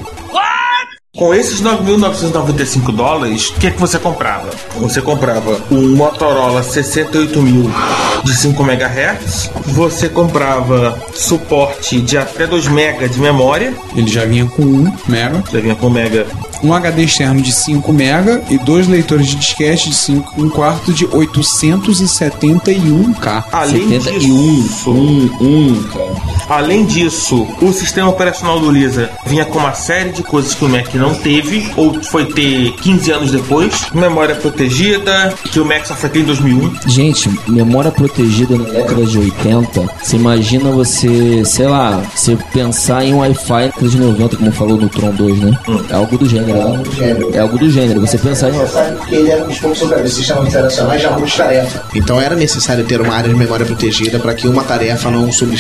Com 1.16 1.32
esses 1.32 1.62
9.995 1.62 2.92
dólares, 2.92 3.50
o 3.50 3.60
que, 3.60 3.68
é 3.68 3.72
que 3.72 3.80
você 3.80 4.00
comprava? 4.00 4.50
Você 4.78 5.00
comprava 5.00 5.62
um 5.70 5.96
Motorola 5.96 6.64
68000 6.64 7.70
de 8.24 8.36
5 8.36 8.64
MHz, 8.64 9.52
você 9.68 10.10
comprava 10.10 11.00
suporte 11.14 12.02
de 12.02 12.18
até 12.18 12.48
2 12.48 12.68
MB 12.68 13.10
de 13.10 13.20
memória, 13.20 13.76
Ele 13.96 14.08
já 14.08 14.26
vinha 14.26 14.48
com 14.48 14.64
1 14.64 14.94
mega, 15.08 15.44
já 15.52 15.60
vinha 15.60 15.76
com 15.76 15.88
mega 15.88 16.26
um 16.64 16.74
HD 16.74 17.04
externo 17.04 17.42
de 17.42 17.52
5 17.52 17.94
mega 17.94 18.42
e 18.50 18.58
dois 18.58 18.88
leitores 18.88 19.28
de 19.28 19.36
disquete 19.36 19.90
de 19.90 19.96
5 19.96 20.34
um 20.38 20.50
quarto 20.50 20.94
de 20.94 21.06
871k. 21.08 23.44
Além 23.52 23.90
71, 23.90 24.62
disso, 24.62 24.92
um, 24.92 25.30
um, 25.42 25.84
cara. 25.84 26.06
além 26.50 26.86
disso, 26.86 27.48
o 27.62 27.74
sistema 27.74 28.10
operacional 28.10 28.60
do 28.60 28.72
Lisa 28.72 29.10
vinha 29.26 29.46
com 29.46 29.60
uma 29.60 29.74
série 29.74 30.12
de 30.12 30.24
coisas 30.24 30.54
que 30.54 30.66
o 30.66 30.70
Mac 30.70 30.94
não 30.96 31.14
teve, 31.14 31.72
ou 31.76 32.02
foi 32.04 32.26
ter 32.26 32.72
15 32.74 33.12
anos 33.12 33.32
depois. 33.32 33.88
Memória 33.94 34.36
protegida, 34.36 35.34
que 35.52 35.60
o 35.60 35.66
Mac 35.66 35.86
só 35.86 35.96
foi 35.96 36.10
ter 36.10 36.20
em 36.20 36.26
2001. 36.26 36.74
Gente, 36.88 37.30
memória 37.48 37.92
protegida 37.92 38.58
na 38.58 38.66
década 38.66 39.06
de 39.06 39.18
80. 39.18 39.90
Você 40.02 40.16
imagina 40.16 40.72
você, 40.72 41.44
sei 41.46 41.68
lá, 41.68 42.02
você 42.16 42.38
pensar 42.52 43.04
em 43.04 43.14
um 43.14 43.20
Wi-Fi 43.20 43.54
na 43.54 43.66
década 43.68 43.90
de 43.90 43.98
90, 43.98 44.38
como 44.38 44.52
falou 44.52 44.78
no 44.78 44.90
Tron 44.90 45.12
2, 45.12 45.40
né? 45.40 45.52
É 45.90 45.96
algo 45.96 46.18
do 46.18 46.28
gênero, 46.28 46.53
É 47.34 47.40
algo 47.40 47.58
do 47.58 47.70
gênero. 47.70 48.02
Você 48.02 48.18
pensar 48.18 48.50
em. 48.50 48.54
Você 48.54 48.68
sabe 48.68 48.98
que 49.08 49.16
ele 49.16 49.30
era 49.32 49.44
um 49.46 49.54
pouco 49.56 49.76
sobre 49.76 50.02
os 50.02 50.14
sistemas 50.14 50.48
operacionais 50.48 51.02
de 51.02 51.38
tarefa. 51.38 51.84
Então 51.96 52.20
era 52.22 52.36
necessário 52.36 52.84
ter 52.86 53.02
uma 53.02 53.14
área 53.16 53.30
de 53.30 53.36
memória 53.36 53.66
protegida 53.66 54.20
para 54.20 54.34
que 54.34 54.48
uma 54.48 54.64
tarefa 54.64 55.10
não 55.10 55.32
sobre- 55.32 55.58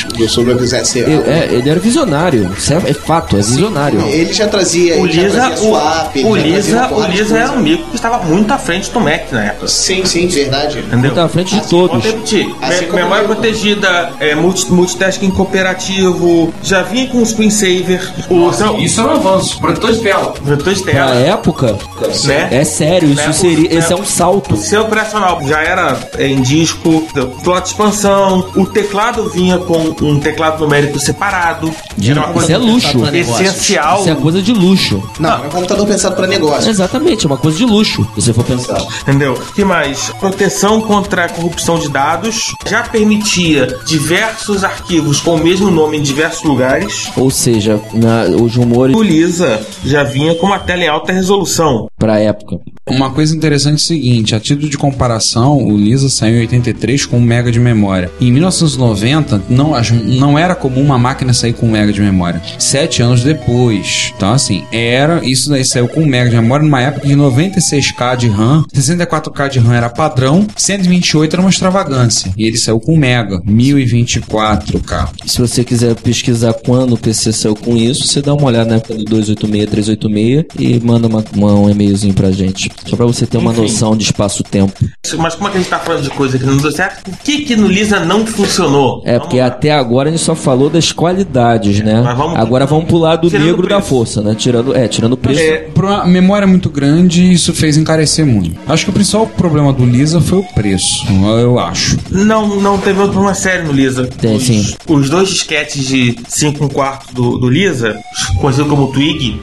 quisesse 0.58 0.92
ser. 0.92 1.10
Ele, 1.10 1.24
é, 1.30 1.48
ele 1.52 1.70
era 1.70 1.80
visionário. 1.80 2.52
Isso 2.58 2.74
é, 2.74 2.78
é 2.90 2.94
fato, 2.94 3.36
é 3.36 3.40
visionário. 3.42 4.00
Ele 4.08 4.32
já 4.34 4.48
trazia. 4.48 4.96
O 5.00 5.06
ele 5.06 5.14
já 5.14 5.22
Lisa, 5.24 5.38
trazia 5.38 5.58
swap, 5.58 6.16
o, 6.16 6.28
o 6.30 6.38
já 6.38 6.44
trazia 6.44 6.58
Lisa, 6.58 6.94
o 6.94 7.06
Lisa 7.08 7.38
era 7.38 7.52
um 7.52 7.60
mico 7.62 7.90
que 7.90 7.96
estava 7.96 8.24
muito 8.24 8.52
à 8.52 8.58
frente 8.58 8.92
do 8.92 9.00
Mac 9.00 9.32
na 9.32 9.44
época. 9.46 9.68
Sim, 9.68 10.06
sim, 10.06 10.28
verdade. 10.28 10.80
Entendeu? 10.80 11.14
Tá 11.14 11.26
à 11.26 11.30
frente 11.30 11.54
de 11.54 11.60
Assim, 11.62 11.70
todos. 11.70 12.04
Repetir. 12.04 12.48
Assim 12.62 12.82
Me- 12.82 12.86
como 12.88 12.98
memória 13.04 13.24
eu- 13.24 13.28
protegida, 13.28 14.12
é, 14.20 14.36
multi, 14.36 14.72
multitasking 14.72 15.32
cooperativo, 15.32 16.54
já 16.64 16.84
vinha 16.84 17.08
com 17.08 17.22
o 17.22 17.26
screensaver, 17.26 18.02
o 18.30 18.52
são- 18.54 18.80
Isso 18.80 19.02
é 19.02 19.04
um 19.04 19.10
avanço. 19.12 19.60
Protetor 19.60 19.92
de 19.94 20.00
tela. 20.02 20.34
vetor 20.44 20.74
de 20.74 20.83
Na 20.91 21.12
época, 21.15 21.78
né? 22.26 22.48
é 22.52 22.63
sério, 22.63 23.10
isso 23.10 23.28
Né? 23.28 23.34
seria. 23.34 23.69
O- 23.69 23.74
Esse 23.80 23.93
é 23.93 23.96
um 23.96 24.06
salto. 24.06 24.56
Seu 24.58 24.82
operacional 24.82 25.41
já 25.48 25.62
era 25.62 25.98
é, 26.17 26.28
em 26.28 26.41
disco, 26.41 27.02
plot 27.43 27.62
de 27.63 27.67
expansão, 27.69 28.46
o 28.56 28.65
teclado 28.65 29.30
vinha 29.30 29.58
com 29.60 29.96
um 30.02 30.19
teclado 30.19 30.60
numérico 30.63 31.00
separado. 31.00 31.72
Era 32.04 32.13
uma 32.19 32.24
Isso 32.26 32.34
coisa 32.34 32.54
é 32.54 32.58
luxo. 32.58 33.06
essencial. 33.15 34.00
Isso 34.02 34.10
é 34.10 34.15
coisa 34.15 34.41
de 34.41 34.54
luxo. 34.54 35.02
Não, 35.19 35.43
é 35.43 35.48
um 35.48 35.50
computador 35.50 35.86
pensado 35.88 36.15
pra 36.15 36.28
negócio. 36.28 36.69
Exatamente, 36.69 37.26
é 37.26 37.28
uma 37.28 37.38
coisa 37.38 37.58
de 37.58 37.65
luxo, 37.65 38.04
se 38.15 38.22
você 38.22 38.34
for 38.34 38.43
pensar. 38.43 38.82
Entendeu? 39.02 39.34
que 39.56 39.63
mais? 39.63 40.10
Proteção 40.19 40.82
contra 40.82 41.26
a 41.26 41.30
corrupção 41.30 41.78
de 41.78 41.89
dados. 41.89 42.54
Já 42.67 42.84
permitia 42.84 43.78
diversos 43.86 44.63
arquivos 44.63 45.19
com 45.19 45.36
o 45.36 45.38
mesmo 45.43 45.69
nome 45.69 45.98
em 45.98 46.02
diversos 46.02 46.43
lugares. 46.43 47.10
Ou 47.15 47.30
seja, 47.30 47.80
na- 47.93 48.24
os 48.24 48.56
rumores 48.56 48.96
O 48.96 49.02
Lisa 49.02 49.62
já 49.86 50.04
vinha 50.04 50.34
com 50.36 50.48
uma 50.48 50.60
tela 50.63 50.84
em 50.84 50.88
alta 50.88 51.13
resolução. 51.13 51.88
pra 51.97 52.19
época. 52.19 52.60
Uma 52.89 53.12
coisa 53.12 53.36
interessante 53.36 53.73
é 53.73 53.76
o 53.76 53.80
seguinte, 53.80 54.36
a 54.36 54.39
título 54.39 54.69
de 54.69 54.78
comparação, 54.78 55.58
o 55.58 55.78
Lisa 55.78 56.10
saiu 56.10 56.38
em 56.38 56.41
83 56.41 57.06
com 57.06 57.17
1 57.17 57.21
mega 57.21 57.52
de 57.52 57.60
memória. 57.60 58.12
Em 58.19 58.30
1990, 58.32 59.41
não, 59.49 59.71
não 60.04 60.38
era 60.38 60.54
comum 60.54 60.82
uma 60.82 60.97
máquina 60.97 61.34
sair 61.34 61.54
com 61.54 61.65
1 61.67 61.71
mega 61.71 61.93
de 61.93 62.02
memória. 62.02 62.41
Sete 62.60 63.02
anos 63.02 63.23
depois. 63.23 64.12
Então, 64.15 64.34
assim, 64.34 64.63
era. 64.71 65.23
Isso 65.23 65.49
daí 65.49 65.63
saiu 65.63 65.88
com 65.88 66.02
1 66.02 66.06
mega 66.06 66.30
de 66.30 66.36
memória 66.36 66.65
numa 66.65 66.82
época 66.82 67.08
de 67.08 67.15
96k 67.15 68.17
de 68.17 68.28
RAM, 68.28 68.65
64k 68.73 69.49
de 69.49 69.60
RAM 69.60 69.73
era 69.73 69.89
padrão, 69.89 70.45
128 70.56 71.36
era 71.36 71.41
uma 71.41 71.49
extravagância. 71.49 72.34
E 72.38 72.45
ele 72.45 72.58
saiu 72.58 72.80
com 72.80 72.95
1 72.95 72.97
mega, 72.97 73.41
1024k. 73.41 75.10
Se 75.26 75.39
você 75.39 75.63
quiser 75.63 75.95
pesquisar 75.95 76.54
quando 76.54 76.93
o 76.93 76.97
PC 76.97 77.32
saiu 77.32 77.56
com 77.56 77.78
isso, 77.78 78.08
você 78.08 78.21
dá 78.21 78.34
uma 78.34 78.45
olhada 78.45 78.69
na 78.69 78.76
época 78.76 78.95
do 78.95 79.06
286, 79.06 79.69
386 79.69 80.45
e 80.58 80.80
manda 80.80 81.08
uma- 81.08 81.24
uma- 81.36 81.54
um 81.54 81.70
e-mailzinho 81.70 82.13
pra 82.13 82.32
gente. 82.32 82.72
Só 82.86 82.96
pra 82.96 83.06
você 83.06 83.26
ter 83.26 83.38
uma 83.38 83.52
Enfim. 83.52 83.62
noção 83.63 83.96
de 83.96 84.04
espaço-tempo. 84.04 84.74
Mas 85.18 85.36
como 85.36 85.48
é 85.48 85.52
que 85.52 85.58
a 85.58 85.62
gente 85.62 85.70
tá 85.70 85.80
falando 85.80 86.04
de 86.04 86.10
coisa 86.10 86.38
que 86.39 86.46
não 86.46 86.58
deu 86.58 86.72
certo? 86.72 87.10
O 87.10 87.18
que 87.24 87.44
que 87.44 87.56
no 87.56 87.68
Lisa 87.68 88.00
não 88.00 88.26
funcionou? 88.26 89.02
É, 89.06 89.20
porque 89.20 89.38
Vamos 89.38 89.52
lá. 89.52 89.56
até 89.58 89.72
agora 89.72 90.10
a 90.10 90.12
gente 90.12 90.24
só 90.24 90.36
falou 90.36 90.70
das 90.70 90.92
qualidades, 90.92 91.80
né? 91.84 92.02
Mas 92.04 92.18
vamos- 92.18 92.39
agora 92.39 92.66
vamos 92.66 92.86
pular 92.86 93.16
do 93.18 93.30
Tirando 93.30 93.46
negro 93.46 93.68
da 93.68 93.82
força, 93.82 94.22
né? 94.22 94.36
Tirando, 94.36 94.76
é, 94.76 94.88
tirando 94.88 95.13
o 95.13 95.18
preço. 95.18 95.39
É, 95.42 95.58
Por 95.74 95.86
uma 95.86 96.06
memória 96.06 96.48
muito 96.48 96.70
grande, 96.70 97.32
isso 97.32 97.54
fez 97.54 97.78
encarecer 97.78 98.26
muito. 98.26 98.56
Acho 98.68 98.86
que 98.86 98.89
o 98.89 98.94
principal 98.94 99.26
problema 99.28 99.72
do 99.74 99.86
Lisa 99.86 100.20
foi 100.22 100.39
o 100.39 100.44
preço, 100.44 101.06
eu 101.42 101.60
acho. 101.60 101.98
Não, 102.10 102.60
não 102.62 102.78
teve 102.78 103.00
outro 103.00 103.13
problema 103.13 103.34
sério 103.36 103.66
no 103.68 103.74
Lisa. 103.74 104.08
Tem, 104.08 104.36
os, 104.36 104.44
sim. 104.44 104.74
os 104.88 105.10
dois 105.10 105.30
disquetes 105.30 105.86
de 105.86 106.16
5 106.28 106.66
um 106.66 106.68
quarto 106.70 107.13
do, 107.13 107.38
do 107.38 107.50
Lisa, 107.50 108.00
conhecido 108.39 108.68
como 108.68 108.88
Twig, 108.92 109.39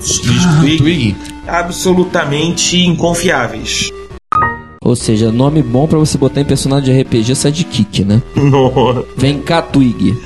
os 0.00 0.20
discos 0.20 0.49
Twig, 0.58 0.78
Twig. 0.78 1.16
absolutamente 1.46 2.78
inconfiáveis. 2.84 3.90
Ou 4.82 4.96
seja, 4.96 5.30
nome 5.30 5.62
bom 5.62 5.86
pra 5.86 5.98
você 5.98 6.16
botar 6.18 6.40
em 6.40 6.44
personagem 6.44 6.94
de 6.94 7.02
RPG 7.02 7.34
sidekick, 7.36 8.04
né? 8.04 8.20
No- 8.34 9.04
Vem 9.16 9.40
cá, 9.40 9.62
Twig. 9.62 10.16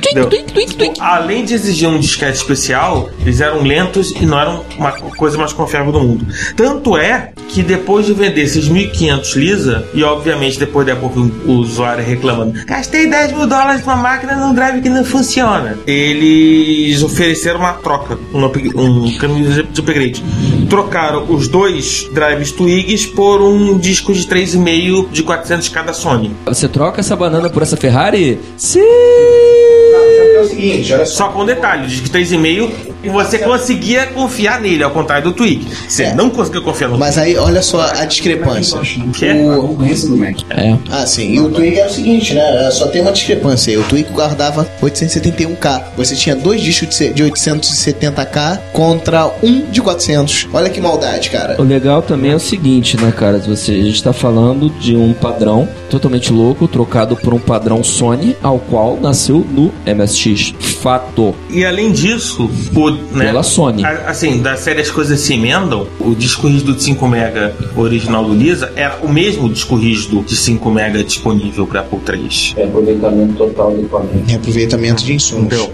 Twig, 0.00 0.44
twig, 0.52 0.76
twig. 0.76 1.00
Além 1.00 1.44
de 1.44 1.54
exigir 1.54 1.88
um 1.88 1.98
disquete 1.98 2.36
especial, 2.36 3.10
eles 3.20 3.40
eram 3.40 3.62
lentos 3.62 4.10
e 4.12 4.24
não 4.26 4.38
eram 4.38 4.64
uma 4.78 4.92
coisa 4.92 5.36
mais 5.36 5.52
confiável 5.52 5.92
do 5.92 6.00
mundo. 6.00 6.26
Tanto 6.56 6.96
é 6.96 7.32
que 7.48 7.62
depois 7.62 8.06
de 8.06 8.12
vender 8.12 8.44
6.500 8.44 9.36
Lisa, 9.36 9.88
e 9.94 10.02
obviamente 10.02 10.58
depois 10.58 10.86
da 10.86 10.92
época 10.92 11.20
o 11.20 11.52
usuário 11.52 12.04
reclamando, 12.04 12.52
gastei 12.66 13.06
10 13.06 13.32
mil 13.32 13.46
dólares 13.46 13.80
numa 13.82 13.96
máquina 13.96 14.36
num 14.36 14.54
drive 14.54 14.80
que 14.80 14.88
não 14.88 15.04
funciona. 15.04 15.78
Eles 15.86 17.02
ofereceram 17.02 17.60
uma 17.60 17.74
troca, 17.74 18.18
um, 18.32 19.04
um 19.04 19.16
caminho 19.16 19.50
de 19.50 19.58
de 19.62 19.80
upgrade. 19.80 20.22
Trocaram 20.68 21.26
os 21.28 21.48
dois 21.48 22.08
drives 22.12 22.52
Twigs 22.52 23.06
por 23.06 23.40
um 23.40 23.78
disco 23.78 24.12
de 24.12 24.26
3,5 24.26 25.10
de 25.10 25.22
400 25.22 25.68
cada 25.68 25.92
Sony. 25.92 26.34
Você 26.46 26.68
troca 26.68 27.00
essa 27.00 27.16
banana 27.16 27.48
por 27.48 27.62
essa 27.62 27.76
Ferrari? 27.76 28.38
Sim! 28.56 28.80
É 28.80 30.40
o 30.40 30.48
seguinte, 30.48 30.92
olha 30.92 31.04
Só 31.04 31.28
com 31.30 31.42
um 31.42 31.46
detalhe, 31.46 31.84
o 31.84 31.88
disco 31.88 32.08
3,5 32.08 32.70
e 33.02 33.08
você 33.08 33.38
conseguia 33.38 34.06
confiar 34.06 34.60
nele, 34.60 34.82
ao 34.82 34.90
contrário 34.90 35.24
do 35.24 35.32
Twig. 35.32 35.66
Você 35.88 36.04
É. 36.04 36.14
não 36.14 36.30
conseguiu 36.30 36.62
confiar 36.62 36.88
no 36.88 36.98
Mas 36.98 37.16
aí, 37.18 37.36
olha 37.36 37.62
só 37.62 37.80
a 37.80 38.04
discrepância. 38.04 38.78
que 39.14 39.24
é? 39.26 39.34
O, 39.56 39.68
Concorrência 39.68 40.08
do 40.08 40.16
Mac. 40.16 40.36
É. 40.50 40.76
ah, 40.90 41.06
sim. 41.06 41.32
E 41.34 41.40
o 41.40 41.50
Twig 41.50 41.78
era 41.78 41.88
o 41.88 41.92
seguinte, 41.92 42.34
né? 42.34 42.70
Só 42.72 42.86
tem 42.88 43.00
uma 43.02 43.12
discrepância 43.12 43.70
aí. 43.70 43.76
O 43.78 43.82
Twig 43.84 44.10
guardava 44.12 44.68
871k. 44.82 45.82
Você 45.96 46.14
tinha 46.16 46.34
dois 46.36 46.60
discos 46.60 46.88
de 46.88 46.94
se- 46.94 47.08
de 47.12 47.22
870k 47.22 48.58
contra 48.72 49.30
um 49.42 49.66
de 49.70 49.80
400. 49.80 50.48
Olha 50.52 50.70
que 50.70 50.80
maldade, 50.80 51.30
cara. 51.30 51.56
O 51.60 51.64
legal 51.64 52.02
também 52.02 52.32
é 52.32 52.36
o 52.36 52.40
seguinte, 52.40 52.96
né, 53.00 53.12
cara? 53.16 53.38
Você, 53.38 53.72
a 53.72 53.82
gente 53.82 54.02
tá 54.02 54.12
falando 54.12 54.68
de 54.70 54.94
um 54.96 55.12
padrão 55.12 55.68
totalmente 55.90 56.32
louco, 56.32 56.66
trocado 56.68 57.16
por 57.16 57.32
um 57.32 57.38
padrão 57.38 57.82
Sony, 57.82 58.36
ao 58.42 58.58
qual 58.58 58.98
nasceu 59.00 59.46
no 59.50 59.72
MSX. 59.86 60.54
Fato. 60.80 61.34
E 61.50 61.64
além 61.64 61.90
disso, 61.92 62.48
o, 62.90 63.16
né, 63.16 63.26
Pela 63.26 63.42
Sony. 63.42 63.84
a- 63.84 64.10
assim, 64.10 64.40
da 64.40 64.56
série 64.56 64.80
as 64.80 64.90
coisas 64.90 65.20
se 65.20 65.34
emendam, 65.34 65.86
o 66.00 66.14
disco 66.14 66.46
rígido 66.48 66.74
de 66.74 66.82
5 66.82 67.06
MB 67.06 67.52
original 67.76 68.24
do 68.24 68.34
Lisa 68.34 68.72
era 68.76 68.98
o 69.02 69.08
mesmo 69.08 69.48
disco 69.48 69.76
rígido 69.76 70.22
de 70.22 70.36
5 70.36 70.68
MB 70.70 71.02
disponível 71.04 71.66
para 71.66 71.80
Apple 71.80 71.98
III. 72.08 72.54
É 72.56 72.64
aproveitamento 72.64 73.34
total 73.34 73.72
do 73.72 73.80
equipamento. 73.80 74.24
Reaproveitamento 74.26 75.04
de 75.04 75.12
insumos. 75.14 75.46
Entendeu? 75.46 75.72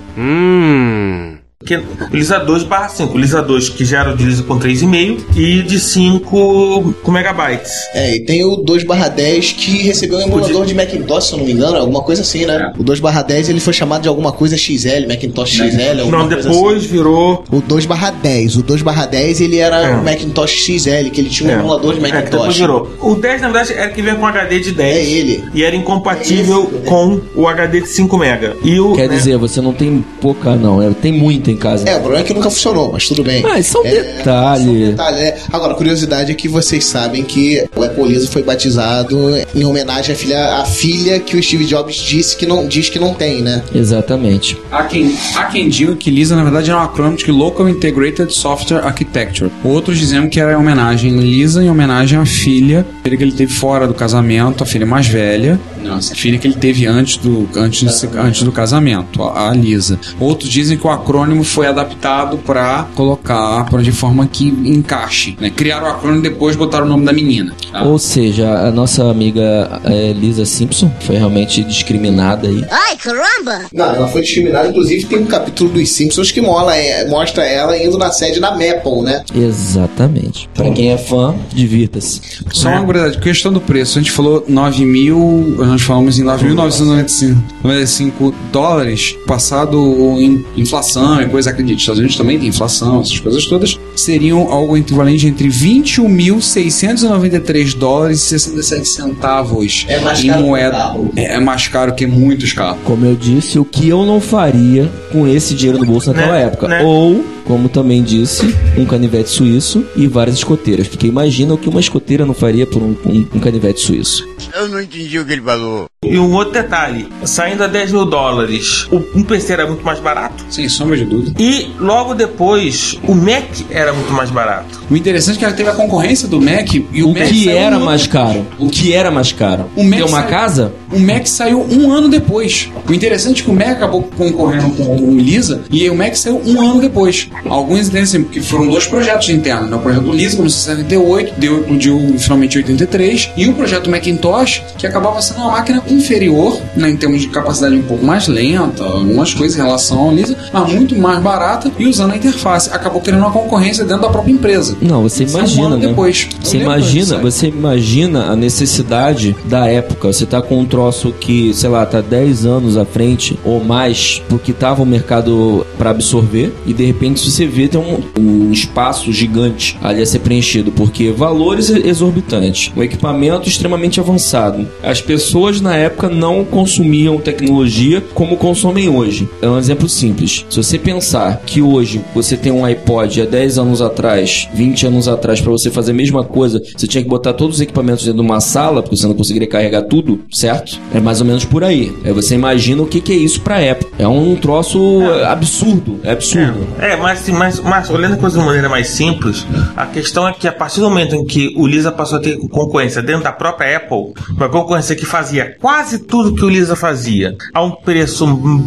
O 2.12 2.16
Lisa 2.16 2.38
2 2.38 2.62
barra 2.64 2.88
5. 2.88 3.14
O 3.14 3.18
Lisa 3.18 3.40
2 3.42 3.68
que 3.70 3.84
já 3.84 4.00
era 4.00 4.12
o 4.12 4.16
de 4.16 4.24
Lisa 4.24 4.42
com 4.42 4.58
3,5 4.58 5.20
e 5.36 5.62
de 5.62 5.80
5 5.80 6.94
com 7.02 7.10
megabytes. 7.10 7.72
É, 7.94 8.16
e 8.16 8.20
tem 8.20 8.44
o 8.44 8.56
2/10 8.58 9.52
que 9.54 9.82
recebeu 9.82 10.18
um 10.18 10.22
emulador 10.22 10.66
de 10.66 10.74
Macintosh, 10.74 11.28
se 11.28 11.32
eu 11.32 11.38
não 11.38 11.46
me 11.46 11.52
engano, 11.52 11.76
alguma 11.78 12.02
coisa 12.02 12.22
assim, 12.22 12.44
né? 12.44 12.72
O 12.78 12.84
2/10 12.84 13.48
ele 13.48 13.60
foi 13.60 13.72
chamado 13.72 14.02
de 14.02 14.08
alguma 14.08 14.30
coisa 14.32 14.56
XL, 14.56 15.06
Macintosh 15.08 15.50
XL, 15.52 16.00
alguma 16.00 16.18
Não, 16.18 16.28
coisa 16.28 16.48
depois 16.48 16.78
assim. 16.84 16.88
virou. 16.88 17.44
O 17.50 17.60
2/10, 17.62 18.56
o 18.56 18.62
2/10 18.62 19.40
ele 19.40 19.58
era 19.58 19.76
É. 19.80 19.94
o 19.96 20.04
Macintosh 20.04 20.50
XL, 20.52 21.10
que 21.10 21.20
ele 21.20 21.30
tinha 21.30 21.50
um 21.50 21.52
É. 21.52 21.58
emulador 21.60 21.94
de 21.94 22.00
É, 22.00 22.02
que 22.04 22.12
depois 22.12 22.32
Macintosh. 22.32 22.56
virou. 22.58 22.90
O 23.00 23.14
10, 23.14 23.40
na 23.40 23.48
verdade, 23.48 23.72
era 23.78 23.88
que 23.90 24.02
vinha 24.02 24.14
com 24.16 24.26
HD 24.26 24.60
de 24.60 24.72
10. 24.72 24.96
É 24.96 25.02
ele. 25.10 25.44
E 25.54 25.62
era 25.64 25.74
incompatível 25.74 26.70
É 26.72 26.76
esse. 26.78 26.86
com 26.86 27.20
o 27.34 27.48
HD 27.48 27.80
de 27.80 27.88
5 27.88 28.16
MB. 28.18 28.56
E 28.64 28.78
o. 28.80 28.92
Quer 28.92 29.08
né, 29.08 29.16
dizer, 29.16 29.38
você 29.38 29.60
não 29.60 29.72
tem 29.72 30.04
pouca, 30.20 30.54
não. 30.56 30.82
é, 30.82 30.90
Tem 30.90 31.12
muita 31.12 31.53
em 31.54 31.58
casa. 31.58 31.88
É, 31.88 31.96
o 31.96 32.00
problema 32.00 32.22
é 32.24 32.26
que 32.26 32.34
nunca 32.34 32.50
funcionou, 32.50 32.92
mas 32.92 33.06
tudo 33.08 33.22
bem. 33.24 33.42
Ah, 33.46 33.58
isso 33.58 33.76
é 33.78 33.80
um 33.80 33.84
É, 33.86 33.90
detalhe. 34.16 34.64
só 34.64 34.70
um 34.70 34.90
detalhe, 34.90 35.18
é. 35.20 35.38
Agora, 35.52 35.74
curiosidade 35.74 36.30
é 36.32 36.34
que 36.34 36.48
vocês 36.48 36.84
sabem 36.84 37.22
que 37.22 37.64
o 37.76 37.82
Apple 37.82 38.04
Lisa 38.08 38.26
foi 38.28 38.42
batizado 38.42 39.18
em 39.54 39.64
homenagem 39.64 40.14
à 40.14 40.18
filha, 40.18 40.54
à 40.56 40.64
filha 40.64 41.20
que 41.20 41.36
o 41.36 41.42
Steve 41.42 41.64
Jobs 41.64 41.96
disse 41.96 42.36
que 42.36 42.46
não, 42.46 42.66
diz 42.66 42.88
que 42.88 42.98
não 42.98 43.14
tem, 43.14 43.42
né? 43.42 43.62
Exatamente. 43.74 44.56
Há 44.70 44.82
quem, 44.84 45.16
há 45.36 45.44
quem 45.44 45.68
diga 45.68 45.94
que 45.96 46.10
Lisa, 46.10 46.34
na 46.36 46.42
verdade, 46.42 46.70
é 46.70 46.74
um 46.74 46.80
acrônimo 46.80 47.16
de 47.16 47.30
Local 47.30 47.68
Integrated 47.68 48.32
Software 48.34 48.84
Architecture. 48.84 49.50
Outros 49.62 49.98
dizendo 49.98 50.28
que 50.28 50.40
era 50.40 50.52
em 50.52 50.56
homenagem 50.56 51.16
a 51.16 51.22
Lisa, 51.22 51.62
em 51.62 51.70
homenagem 51.70 52.18
à 52.18 52.26
filha, 52.26 52.86
filha 53.02 53.16
que 53.16 53.22
ele 53.22 53.32
teve 53.32 53.52
fora 53.52 53.86
do 53.86 53.94
casamento, 53.94 54.62
a 54.62 54.66
filha 54.66 54.86
mais 54.86 55.06
velha. 55.06 55.58
Nossa, 55.82 56.12
a 56.12 56.16
filha 56.16 56.38
que 56.38 56.46
ele 56.48 56.56
teve 56.56 56.86
antes 56.86 57.18
do, 57.18 57.48
antes, 57.56 58.04
antes 58.16 58.42
do 58.42 58.50
casamento, 58.50 59.22
a, 59.22 59.50
a 59.50 59.54
Lisa. 59.54 59.98
Outros 60.18 60.48
dizem 60.50 60.76
que 60.78 60.86
o 60.86 60.90
acrônimo 60.90 61.43
foi 61.44 61.66
adaptado 61.66 62.38
para 62.38 62.86
colocar 62.94 63.64
pra, 63.66 63.82
de 63.82 63.92
forma 63.92 64.26
que 64.26 64.48
encaixe. 64.48 65.36
Né? 65.40 65.50
Criaram 65.50 65.86
o 65.86 65.90
acrônimo 65.90 66.20
e 66.20 66.22
depois 66.30 66.56
botaram 66.56 66.86
o 66.86 66.88
nome 66.88 67.04
da 67.04 67.12
menina. 67.12 67.54
tá? 67.72 67.82
Ou 67.82 67.98
seja, 67.98 68.48
a 68.50 68.70
nossa 68.70 69.10
amiga 69.10 69.80
é, 69.84 70.12
Lisa 70.12 70.44
Simpson 70.44 70.90
foi 71.00 71.16
realmente 71.16 71.62
discriminada 71.64 72.48
aí. 72.48 72.64
Ai, 72.70 72.96
caramba! 72.96 73.66
Não, 73.72 73.94
ela 73.94 74.08
foi 74.08 74.22
discriminada, 74.22 74.68
inclusive 74.68 75.04
tem 75.06 75.18
um 75.18 75.26
capítulo 75.26 75.70
dos 75.70 75.88
Simpsons 75.90 76.30
que 76.30 76.40
mola, 76.40 76.74
é, 76.76 77.06
mostra 77.08 77.44
ela 77.44 77.76
indo 77.76 77.98
na 77.98 78.10
sede 78.10 78.40
da 78.40 78.50
Maple, 78.50 79.02
né? 79.02 79.22
Exatamente. 79.34 80.48
Pra 80.54 80.70
quem 80.70 80.92
é 80.92 80.98
fã, 80.98 81.34
divirta-se. 81.52 82.20
Só 82.52 82.68
uma 82.68 82.84
curiosidade, 82.84 83.22
questão 83.22 83.52
do 83.52 83.60
preço. 83.60 83.98
A 83.98 84.02
gente 84.02 84.12
falou 84.12 84.44
9 84.48 84.84
mil, 84.84 85.54
nós 85.58 85.82
falamos 85.82 86.18
em 86.18 86.24
9.995 86.24 87.36
95 87.62 88.34
dólares, 88.52 89.16
passado 89.26 89.76
em 90.18 90.44
inflação 90.56 91.20
e 91.20 91.26
coisa, 91.34 91.50
acredite, 91.50 91.76
os 91.78 91.82
Estados 91.82 91.98
Unidos 91.98 92.16
também 92.16 92.38
tem 92.38 92.46
inflação, 92.48 93.00
essas 93.00 93.18
coisas 93.18 93.44
todas, 93.46 93.76
seriam 93.96 94.52
algo 94.52 94.76
equivalente 94.76 95.26
entre 95.26 95.48
21.693 95.48 97.76
dólares 97.76 98.20
e 98.20 98.38
67 98.38 98.88
centavos 98.88 99.84
É 99.88 99.98
mais 99.98 100.22
em 100.22 100.28
caro 100.28 100.42
moeda. 100.42 100.94
É, 101.16 101.34
é 101.34 101.40
mais 101.40 101.66
caro 101.66 101.92
que 101.94 102.06
muitos 102.06 102.52
carros. 102.52 102.78
Como 102.84 103.04
eu 103.04 103.16
disse, 103.16 103.58
o 103.58 103.64
que 103.64 103.88
eu 103.88 104.06
não 104.06 104.20
faria 104.20 104.88
com 105.10 105.26
esse 105.26 105.54
dinheiro 105.54 105.80
no 105.80 105.86
bolso 105.86 106.12
naquela 106.12 106.34
Né? 106.34 106.42
época. 106.44 106.68
Né? 106.68 106.82
Ou, 106.82 107.24
como 107.44 107.68
também 107.68 108.02
disse, 108.02 108.54
um 108.76 108.84
canivete 108.84 109.28
suíço 109.30 109.84
e 109.96 110.06
várias 110.06 110.36
escoteiras. 110.36 110.88
Porque 110.88 111.06
imagina 111.06 111.54
o 111.54 111.58
que 111.58 111.68
uma 111.68 111.80
escoteira 111.80 112.24
não 112.24 112.34
faria 112.34 112.66
por 112.66 112.82
um, 112.82 112.96
um- 113.06 113.26
um 113.34 113.40
canivete 113.40 113.80
suíço. 113.80 114.26
Eu 114.54 114.68
não 114.68 114.80
entendi 114.80 115.18
o 115.18 115.24
que 115.24 115.32
ele 115.32 115.42
falou. 115.42 115.86
E 116.04 116.18
um 116.18 116.32
outro 116.34 116.52
detalhe: 116.52 117.08
saindo 117.24 117.64
a 117.64 117.66
10 117.66 117.92
mil 117.92 118.04
dólares, 118.04 118.86
o- 118.90 119.02
um 119.18 119.22
PC 119.22 119.52
era 119.54 119.66
muito 119.66 119.84
mais 119.84 119.98
barato. 120.00 120.44
Sem 120.50 120.68
sombra 120.68 120.96
de 120.96 121.04
dúvida. 121.04 121.34
E 121.42 121.70
logo 121.80 122.14
depois, 122.14 122.98
o 123.06 123.14
Mac 123.14 123.44
era 123.70 123.92
muito 123.92 124.12
mais 124.12 124.30
barato. 124.30 124.82
O 124.90 124.96
interessante 124.96 125.36
é 125.36 125.38
que 125.38 125.44
ela 125.44 125.54
teve 125.54 125.70
a 125.70 125.74
concorrência 125.74 126.28
do 126.28 126.40
Mac 126.40 126.74
e 126.74 127.02
o, 127.02 127.08
O 127.10 127.14
Mac 127.14 127.28
que 127.28 127.48
era 127.48 127.78
um 127.78 127.84
mais 127.84 128.02
ano- 128.02 128.10
caro? 128.10 128.46
O 128.58 128.68
que 128.68 128.92
era 128.92 129.10
mais 129.10 129.32
caro? 129.32 129.66
O 129.76 129.82
Mac 129.84 129.98
Ter 129.98 130.04
uma 130.04 130.18
saiu- 130.20 130.30
casa? 130.30 130.72
O 130.92 130.98
Mac 130.98 131.26
saiu 131.26 131.60
um 131.70 131.90
ano 131.92 132.08
depois. 132.08 132.68
O 132.88 132.92
interessante 132.92 133.40
é 133.42 133.44
que 133.44 133.50
o 133.50 133.54
Mac 133.54 133.68
acabou 133.68 134.02
concorrendo 134.02 134.70
com 134.74 134.96
o 134.96 135.18
Lisa 135.18 135.62
e 135.70 135.88
o 135.88 135.94
Mac 135.94 136.14
saiu 136.16 136.40
um 136.44 136.60
ano 136.60 136.80
depois. 136.80 137.28
Alguns 137.48 137.80
entendem 137.88 138.02
assim, 138.02 138.22
porque 138.22 138.40
foram 138.40 138.66
dois 138.68 138.86
projetos 138.86 139.28
internos. 139.28 139.70
né? 139.70 139.76
O 139.76 139.80
projeto 139.80 140.10
Lisa 140.12 140.36
começou 140.36 140.58
em 140.72 140.76
78, 140.76 141.34
deu, 141.38 141.60
explodiu 141.60 142.14
finalmente 142.18 142.54
em 142.56 142.58
83, 142.62 143.30
e 143.36 143.48
o 143.48 143.54
projeto 143.54 143.90
Macintosh, 143.90 144.62
que 144.78 144.86
acabava 144.86 145.20
sendo 145.20 145.38
uma 145.40 145.52
máquina 145.52 145.82
inferior, 145.88 146.58
né, 146.76 146.90
em 146.90 146.96
termos 146.96 147.20
de 147.20 147.28
capacidade 147.28 147.74
um 147.74 147.82
pouco 147.82 148.04
mais 148.04 148.26
lenta, 148.28 148.82
algumas 148.84 149.34
coisas 149.34 149.58
em 149.58 149.62
relação 149.62 149.98
ao 149.98 150.14
Lisa, 150.14 150.36
mas 150.52 150.72
muito 150.72 150.96
mais 150.96 151.20
barata 151.22 151.70
e 151.78 151.86
usando 151.86 152.12
a 152.12 152.16
interface. 152.16 152.70
Acabou 152.72 153.00
criando 153.00 153.20
uma 153.22 153.30
concorrência 153.30 153.84
dentro 153.84 154.02
da 154.02 154.08
própria 154.08 154.32
empresa. 154.32 154.76
Não, 154.80 155.02
você 155.02 155.24
Isso 155.24 155.36
é 155.36 155.40
um 155.40 155.44
imagina, 155.44 155.66
ano 155.66 155.76
né? 155.78 155.86
depois. 155.88 156.28
Você 156.42 156.58
lembro 156.58 156.72
imagina, 156.72 157.18
você 157.18 157.46
imagina 157.48 158.24
a 158.30 158.36
necessidade 158.36 159.36
da 159.44 159.66
época. 159.66 160.12
Você 160.12 160.26
tá 160.26 160.40
com 160.40 160.58
um 160.60 160.64
troço 160.66 161.12
que, 161.12 161.52
sei 161.54 161.70
lá, 161.70 161.84
tá 161.86 162.00
10 162.00 162.46
anos 162.46 162.76
à 162.76 162.84
frente 162.84 163.38
ou 163.44 163.62
mais, 163.62 164.22
porque 164.28 164.52
tava 164.52 164.82
o 164.82 164.86
mercado 164.86 165.66
para 165.78 165.90
absorver 165.90 166.52
e 166.66 166.72
de 166.72 166.84
repente 166.84 167.20
você 167.30 167.46
vê 167.46 167.68
tem 167.68 167.80
um, 167.80 168.00
um 168.18 168.52
espaço 168.52 169.12
gigante 169.12 169.76
ali 169.82 170.02
a 170.02 170.06
ser 170.06 170.20
preenchido, 170.20 170.70
porque 170.72 171.10
valores 171.10 171.70
exorbitantes, 171.70 172.72
o 172.76 172.82
equipamento 172.82 173.48
extremamente 173.48 174.00
avançado. 174.00 174.66
As 174.82 175.00
pessoas 175.00 175.60
na 175.60 175.76
época 175.76 176.08
não 176.08 176.44
consumiam 176.44 177.18
tecnologia 177.18 178.02
como 178.14 178.36
consomem 178.36 178.88
hoje. 178.88 179.28
É 179.40 179.48
um 179.48 179.58
exemplo 179.58 179.88
simples. 179.88 180.44
Se 180.48 180.56
você 180.56 180.78
pensar 180.78 181.42
que 181.44 181.60
hoje 181.60 182.00
você 182.14 182.36
tem 182.36 182.52
um 182.52 182.64
iPod 182.64 183.22
há 183.22 183.24
10 183.24 183.58
anos 183.58 183.82
atrás, 183.82 184.48
20 184.54 184.86
anos 184.86 185.08
atrás, 185.08 185.40
para 185.40 185.50
você 185.50 185.70
fazer 185.70 185.92
a 185.92 185.94
mesma 185.94 186.24
coisa, 186.24 186.62
você 186.76 186.86
tinha 186.86 187.02
que 187.02 187.08
botar 187.08 187.32
todos 187.32 187.56
os 187.56 187.60
equipamentos 187.60 188.04
dentro 188.04 188.20
de 188.20 188.26
uma 188.26 188.40
sala, 188.40 188.82
porque 188.82 188.96
você 188.96 189.06
não 189.06 189.14
conseguiria 189.14 189.48
carregar 189.48 189.82
tudo, 189.82 190.20
certo? 190.30 190.78
É 190.94 191.00
mais 191.00 191.20
ou 191.20 191.26
menos 191.26 191.44
por 191.44 191.64
aí. 191.64 191.92
Aí 192.04 192.12
você 192.12 192.34
imagina 192.34 192.82
o 192.82 192.86
que, 192.86 193.00
que 193.00 193.12
é 193.12 193.16
isso 193.16 193.40
pra 193.40 193.60
época. 193.60 193.92
É 193.98 194.06
um 194.06 194.36
troço 194.36 195.02
é, 195.02 195.24
absurdo. 195.26 196.00
É 196.02 196.12
absurdo. 196.12 196.66
É, 196.78 196.96
mas, 196.96 197.13
mas, 197.28 197.60
mas 197.60 197.90
olhando 197.90 198.14
a 198.14 198.16
coisa 198.16 198.34
de 198.36 198.40
uma 198.40 198.46
maneira 198.46 198.68
mais 198.68 198.88
simples, 198.88 199.46
a 199.76 199.86
questão 199.86 200.26
é 200.28 200.32
que 200.32 200.46
a 200.48 200.52
partir 200.52 200.80
do 200.80 200.88
momento 200.88 201.14
em 201.14 201.24
que 201.24 201.52
o 201.56 201.66
Lisa 201.66 201.90
passou 201.92 202.18
a 202.18 202.20
ter 202.20 202.36
concorrência 202.48 203.02
dentro 203.02 203.24
da 203.24 203.32
própria 203.32 203.76
Apple, 203.76 204.12
uma 204.36 204.48
concorrência 204.48 204.94
que 204.94 205.04
fazia 205.06 205.56
quase 205.60 205.98
tudo 205.98 206.34
que 206.34 206.44
o 206.44 206.48
Lisa 206.48 206.76
fazia 206.76 207.36
a 207.52 207.62
um 207.62 207.70
preço 207.70 208.26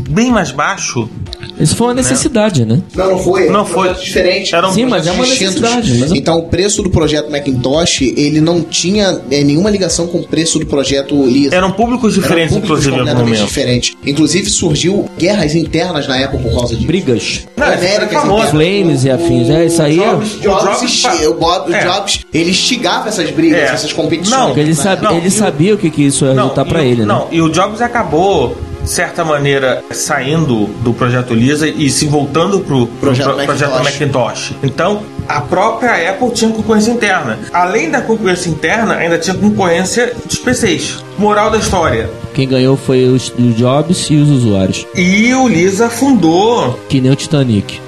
bem 0.09 0.31
mais 0.31 0.51
baixo, 0.51 1.09
Isso 1.59 1.75
foi 1.75 1.87
uma 1.87 1.93
necessidade, 1.95 2.65
né? 2.65 2.81
Não, 2.95 3.11
não 3.11 3.17
foi. 3.19 3.49
Não 3.49 3.59
é 3.59 3.63
um 3.63 3.65
foi. 3.65 3.93
diferente. 3.93 4.53
Era 4.55 4.67
um 4.67 4.71
Sim, 4.73 4.85
mas 4.85 5.07
é 5.07 5.11
uma 5.11 5.25
distintos. 5.25 5.55
necessidade. 5.61 5.93
Mas 5.99 6.11
eu- 6.11 6.17
Então, 6.17 6.37
o 6.39 6.43
preço 6.49 6.81
do 6.83 6.89
projeto 6.89 7.29
Macintosh, 7.31 8.01
ele 8.01 8.39
não 8.41 8.61
tinha 8.61 9.21
é, 9.31 9.43
nenhuma 9.43 9.69
ligação 9.69 10.07
com 10.07 10.19
o 10.19 10.27
preço 10.27 10.59
do 10.59 10.65
projeto 10.65 11.15
Lisa. 11.25 11.55
eram 11.55 11.71
públicos 11.71 12.13
diferentes, 12.13 12.51
Eram 12.55 12.61
públicos 12.61 12.85
inclusive, 12.85 13.11
completamente 13.13 13.45
diferentes. 13.47 13.95
Inclusive, 14.05 14.49
surgiu 14.49 15.09
guerras 15.17 15.55
internas 15.55 16.07
na 16.07 16.23
Apple 16.23 16.39
por 16.39 16.51
causa 16.53 16.75
disso. 16.75 16.87
Brigas. 16.87 17.47
Não, 17.57 17.67
isso 17.73 18.27
É 18.37 18.47
internas. 18.47 18.49
Flames 18.51 19.03
e 19.03 19.09
afins. 19.11 19.49
É, 19.49 19.65
isso 19.65 19.81
aí 19.81 19.99
é. 19.99 20.09
Jobs- 20.09 20.35
O 20.35 20.39
Jobs, 20.41 20.91
Jobs 20.91 21.25
o 21.27 21.33
Bob- 21.33 21.71
o 21.71 21.75
É. 21.75 21.83
Jobs, 21.83 22.19
ele 22.33 22.49
instigava 22.51 23.09
essas 23.09 23.29
brigas, 23.31 23.59
É. 23.59 23.63
essas 23.73 23.91
competições. 23.93 24.37
Não, 24.39 24.47
Porque 24.47 24.59
ele, 24.61 24.69
né? 24.69 24.75
sabe, 24.75 25.03
Não, 25.03 25.17
ele 25.17 25.27
o- 25.27 25.31
sabia 25.31 25.73
o 25.75 25.77
que, 25.77 25.89
que 25.89 26.03
isso 26.03 26.25
ia 26.25 26.33
resultar 26.33 26.65
pra 26.65 26.79
o- 26.79 26.83
ele, 26.83 27.01
né? 27.01 27.05
Não, 27.07 27.27
e 27.31 27.41
o 27.41 27.49
Jobs 27.49 27.81
acabou, 27.81 28.57
de 28.83 28.89
certa 28.89 29.23
maneira, 29.25 29.83
saindo 29.91 30.65
do 30.83 30.93
projeto 30.93 31.33
Lisa 31.33 31.67
e 31.67 31.89
se 31.89 32.05
voltando 32.05 32.59
pro, 32.61 32.87
pro 32.87 32.97
Projeto 33.07 33.33
pro- 33.33 33.45
projeto 33.45 33.71
Macintosh. 33.83 33.83
Macintosh. 33.83 34.53
Então, 34.63 35.01
a 35.27 35.41
própria 35.41 36.09
Apple 36.11 36.31
tinha 36.31 36.51
concorrência 36.51 36.91
interna. 36.91 37.37
Além 37.51 37.89
da 37.89 38.01
concorrência 38.01 38.49
interna, 38.49 38.95
ainda 38.95 39.17
tinha 39.17 39.35
concorrência 39.35 40.13
dos 40.25 40.37
PCs. 40.37 41.03
Moral 41.17 41.49
da 41.49 41.57
história. 41.57 42.09
Quem 42.33 42.47
ganhou 42.47 42.77
foi 42.77 43.05
os, 43.05 43.33
os 43.37 43.55
Jobs 43.57 44.07
e 44.11 44.15
os 44.15 44.29
usuários. 44.29 44.85
E 44.95 45.33
o 45.33 45.47
Lisa 45.47 45.89
fundou, 45.89 46.79
Que 46.87 47.01
nem 47.01 47.11
o 47.11 47.15
Titanic. 47.15 47.81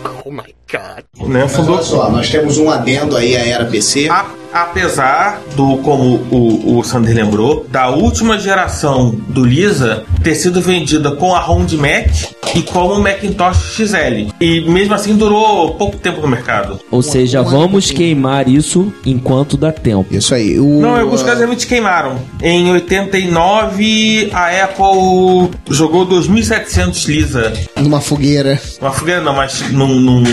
Né, 1.27 1.41
Mas 1.43 1.51
fundou 1.55 1.75
olha 1.75 1.84
só, 1.84 2.10
nós 2.10 2.29
temos 2.29 2.58
um 2.58 2.69
adendo 2.69 3.15
aí 3.17 3.36
à 3.36 3.45
era 3.45 3.65
PC. 3.65 4.10
A- 4.10 4.25
apesar 4.54 5.42
do, 5.56 5.78
como 5.78 6.16
o, 6.32 6.78
o 6.80 6.84
Sander 6.84 7.16
lembrou, 7.16 7.66
da 7.70 7.90
última 7.90 8.38
geração 8.40 9.12
do 9.28 9.44
Lisa 9.46 10.04
ter 10.24 10.36
sido 10.36 10.62
vendida 10.62 11.12
com 11.12 11.34
a 11.36 11.40
ROM 11.40 11.66
de 11.66 11.78
Mac 11.78 12.08
e 12.56 12.62
como 12.64 12.96
o 12.96 13.02
Macintosh 13.04 13.76
XL. 13.76 14.32
E 14.40 14.62
mesmo 14.62 14.94
assim 14.94 15.16
durou 15.16 15.76
pouco 15.76 15.98
tempo 15.98 16.22
no 16.22 16.28
mercado. 16.28 16.80
Ou 16.92 17.02
seja, 17.02 17.42
vamos 17.42 17.92
queimar 17.92 18.48
isso 18.48 18.92
enquanto 19.06 19.56
dá 19.56 19.72
tempo. 19.72 20.14
Isso 20.14 20.34
aí. 20.34 20.60
O, 20.60 20.80
Não, 20.82 21.00
alguns 21.00 21.22
casos 21.22 21.40
realmente 21.40 21.68
queimaram. 21.68 22.18
Em 22.42 22.72
89, 22.72 24.30
a 24.34 24.64
Apple 24.64 25.52
jogou 25.70 26.08
2.700 26.08 27.08
Lisa. 27.08 27.54
Numa 27.78 28.02
fogueira. 28.02 28.60
Uma 28.82 28.92
fogueira 28.92 29.22
não, 29.22 29.36
mas 29.36 29.62
num... 29.72 29.88
num 29.88 30.24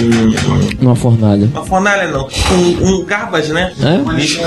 Numa 0.81 0.97
fornalha. 0.97 1.49
uma 1.53 1.65
fornalha 1.65 2.09
não. 2.09 2.29
Um, 2.53 2.89
um 2.89 3.05
garbage, 3.05 3.53
né? 3.53 3.73
É? 3.81 4.06
Um 4.07 4.13
lixo. 4.13 4.41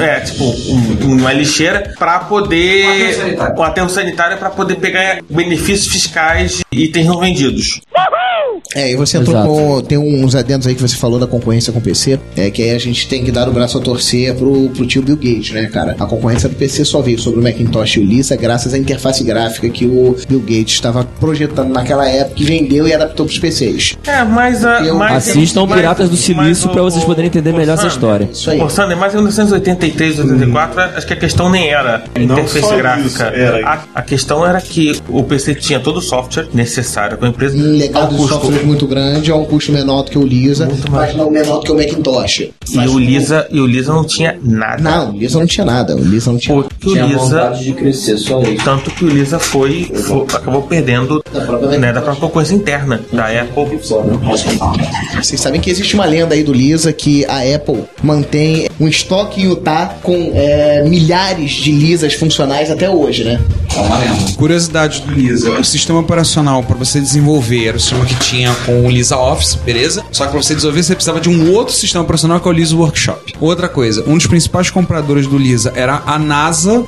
É, 0.00 0.20
tipo, 0.20 0.44
um- 0.44 1.16
uma 1.18 1.32
lixeira 1.32 1.92
pra 1.98 2.18
poder. 2.20 2.86
Um 2.86 2.90
aterro 2.92 3.14
sanitário. 3.16 3.56
Um 3.58 3.62
aterro 3.62 3.88
sanitário 3.88 4.38
pra 4.38 4.50
poder 4.50 4.76
pegar 4.76 5.18
benefícios 5.28 5.86
fiscais 5.92 6.60
de 6.70 6.84
itens 6.84 7.06
não 7.06 7.18
vendidos. 7.20 7.80
É, 8.74 8.92
e 8.92 8.96
você 8.96 9.18
entrou 9.18 9.34
Exato. 9.36 9.48
com. 9.48 9.80
Tem 9.82 9.98
uns 9.98 10.34
adendos 10.34 10.66
aí 10.66 10.74
que 10.74 10.82
você 10.82 10.96
falou 10.96 11.18
da 11.18 11.26
concorrência 11.26 11.72
com 11.72 11.78
o 11.78 11.82
PC. 11.82 12.18
É 12.36 12.50
que 12.50 12.62
aí 12.62 12.70
a 12.72 12.78
gente 12.78 13.08
tem 13.08 13.24
que 13.24 13.30
dar 13.30 13.48
o 13.48 13.52
braço 13.52 13.78
a 13.78 13.80
torcer 13.80 14.34
pro, 14.34 14.68
pro 14.70 14.86
tio 14.86 15.02
Bill 15.02 15.16
Gates, 15.16 15.50
né, 15.52 15.66
cara? 15.66 15.92
A 15.98 16.06
concorrência 16.06 16.48
do 16.48 16.54
PC 16.54 16.84
só 16.84 17.00
veio 17.00 17.18
sobre 17.18 17.40
o 17.40 17.42
Macintosh 17.42 17.96
e 17.96 18.00
o 18.00 18.04
Lisa 18.04 18.36
graças 18.36 18.74
à 18.74 18.78
interface 18.78 19.22
gráfica 19.24 19.68
que 19.68 19.86
o 19.86 20.16
Bill 20.28 20.40
Gates 20.40 20.74
estava 20.74 21.04
projetando 21.18 21.72
naquela 21.72 22.08
época 22.08 22.40
e 22.40 22.44
vendeu 22.44 22.86
e 22.86 22.92
adaptou 22.92 23.26
pros 23.26 23.38
PCs. 23.38 23.96
É, 24.06 24.22
mas. 24.24 24.64
a- 24.64 24.80
Eu- 24.84 24.94
mas 24.96 25.28
Assistam 25.28 25.66
mas- 25.66 25.78
Piratas 25.78 26.08
do 26.08 26.16
Silício 26.16 26.70
o- 26.70 26.74
vocês 26.74 27.04
poderem 27.04 27.28
entender 27.28 27.52
melhor 27.52 27.74
essa 27.74 27.82
Sander, 27.82 27.92
história. 27.94 28.28
Isso 28.32 28.50
aí. 28.50 28.60
Ô, 28.60 28.68
Sander, 28.68 28.96
mas 28.96 29.14
em 29.14 29.18
1983, 29.18 30.18
84, 30.18 30.80
acho 30.80 31.06
que 31.06 31.12
a 31.12 31.16
questão 31.16 31.50
nem 31.50 31.68
era 31.70 32.04
Não 32.16 32.22
interface 32.24 32.60
só 32.60 32.76
gráfica. 32.76 33.06
isso, 33.08 33.22
era. 33.22 33.66
A, 33.68 33.78
a 33.96 34.02
questão 34.02 34.46
era 34.46 34.60
que 34.60 34.98
o 35.08 35.22
PC 35.24 35.54
tinha 35.54 35.80
todo 35.80 35.98
o 35.98 36.02
software 36.02 36.48
necessário 36.54 37.16
para 37.18 37.26
a 37.28 37.30
empresa. 37.30 37.56
Ao 37.58 37.64
legado 37.64 38.10
de 38.10 38.16
custo- 38.16 38.47
software 38.48 38.64
muito 38.66 38.86
grande, 38.86 39.30
a 39.30 39.36
um 39.36 39.44
custo 39.44 39.72
menor 39.72 40.02
do 40.02 40.10
que 40.10 40.18
o 40.18 40.24
Lisa, 40.26 40.68
mas 40.90 41.14
não 41.14 41.30
menor 41.30 41.58
do 41.58 41.64
que 41.64 41.72
o 41.72 41.76
Macintosh. 41.76 42.48
E 42.70 42.78
o 42.88 42.98
Lisa, 42.98 43.46
e 43.50 43.60
o 43.60 43.66
Lisa 43.66 43.92
não 43.92 44.04
tinha 44.04 44.38
nada. 44.42 44.82
Não, 44.82 45.10
o 45.10 45.16
Lisa 45.18 45.38
não 45.38 45.46
tinha 45.46 45.64
nada. 45.64 45.96
O 45.96 46.00
Lisa 46.04 46.32
não 46.32 46.38
tinha 46.38 46.56
nada. 46.56 46.68
Porque 46.80 46.98
o 46.98 47.06
Lisa. 47.06 47.50
de 47.58 47.72
crescer 47.72 48.16
só 48.18 48.40
isso. 48.42 48.64
Tanto 48.64 48.90
que 48.90 49.04
o 49.04 49.08
Lisa 49.08 49.38
foi, 49.38 49.84
foi- 49.84 50.22
acabou 50.22 50.62
perdendo 50.62 51.22
Da 51.32 51.40
própria 51.42 51.78
né, 51.78 51.92
da 51.92 52.00
própria 52.00 52.20
concorrência 52.20 52.54
interna 52.54 53.00
da 53.12 53.26
Apple. 53.26 53.78
Vocês 55.16 55.40
sabem 55.40 55.60
que 55.60 55.70
existe 55.70 55.94
uma 55.94 56.04
lenda 56.04 56.34
aí 56.34 56.42
do 56.42 56.52
Lisa 56.52 56.92
que 56.92 57.24
a 57.26 57.40
Apple 57.54 57.84
mantém 58.02 58.68
um 58.80 58.88
estoque 58.88 59.42
em 59.42 59.46
Utah 59.48 59.96
com 60.02 60.32
é, 60.34 60.82
milhares 60.84 61.52
de 61.52 61.72
Lisas 61.72 62.14
funcionais 62.14 62.70
até 62.70 62.88
hoje, 62.88 63.24
né? 63.24 63.40
Curiosidade 64.36 65.02
do 65.02 65.12
Lisa: 65.12 65.50
o 65.50 65.64
sistema 65.64 66.00
operacional 66.00 66.62
para 66.62 66.76
você 66.76 67.00
desenvolver 67.00 67.66
era 67.68 67.76
o 67.76 67.80
sistema 67.80 68.04
que 68.04 68.14
tinha 68.16 68.37
com 68.66 68.86
o 68.86 68.90
Lisa 68.90 69.16
Office, 69.16 69.54
beleza? 69.56 70.04
Só 70.12 70.24
que 70.24 70.32
para 70.32 70.42
você 70.42 70.54
desenvolver 70.54 70.82
você 70.82 70.94
precisava 70.94 71.20
de 71.20 71.28
um 71.28 71.52
outro 71.52 71.74
sistema 71.74 72.04
operacional 72.04 72.40
que 72.40 72.48
é 72.48 72.50
o 72.50 72.54
Lisa 72.54 72.76
Workshop. 72.76 73.34
Outra 73.40 73.68
coisa: 73.68 74.04
um 74.06 74.16
dos 74.16 74.26
principais 74.26 74.70
compradores 74.70 75.26
do 75.26 75.38
Lisa 75.38 75.72
era 75.74 76.02
a 76.06 76.18
NASA. 76.18 76.84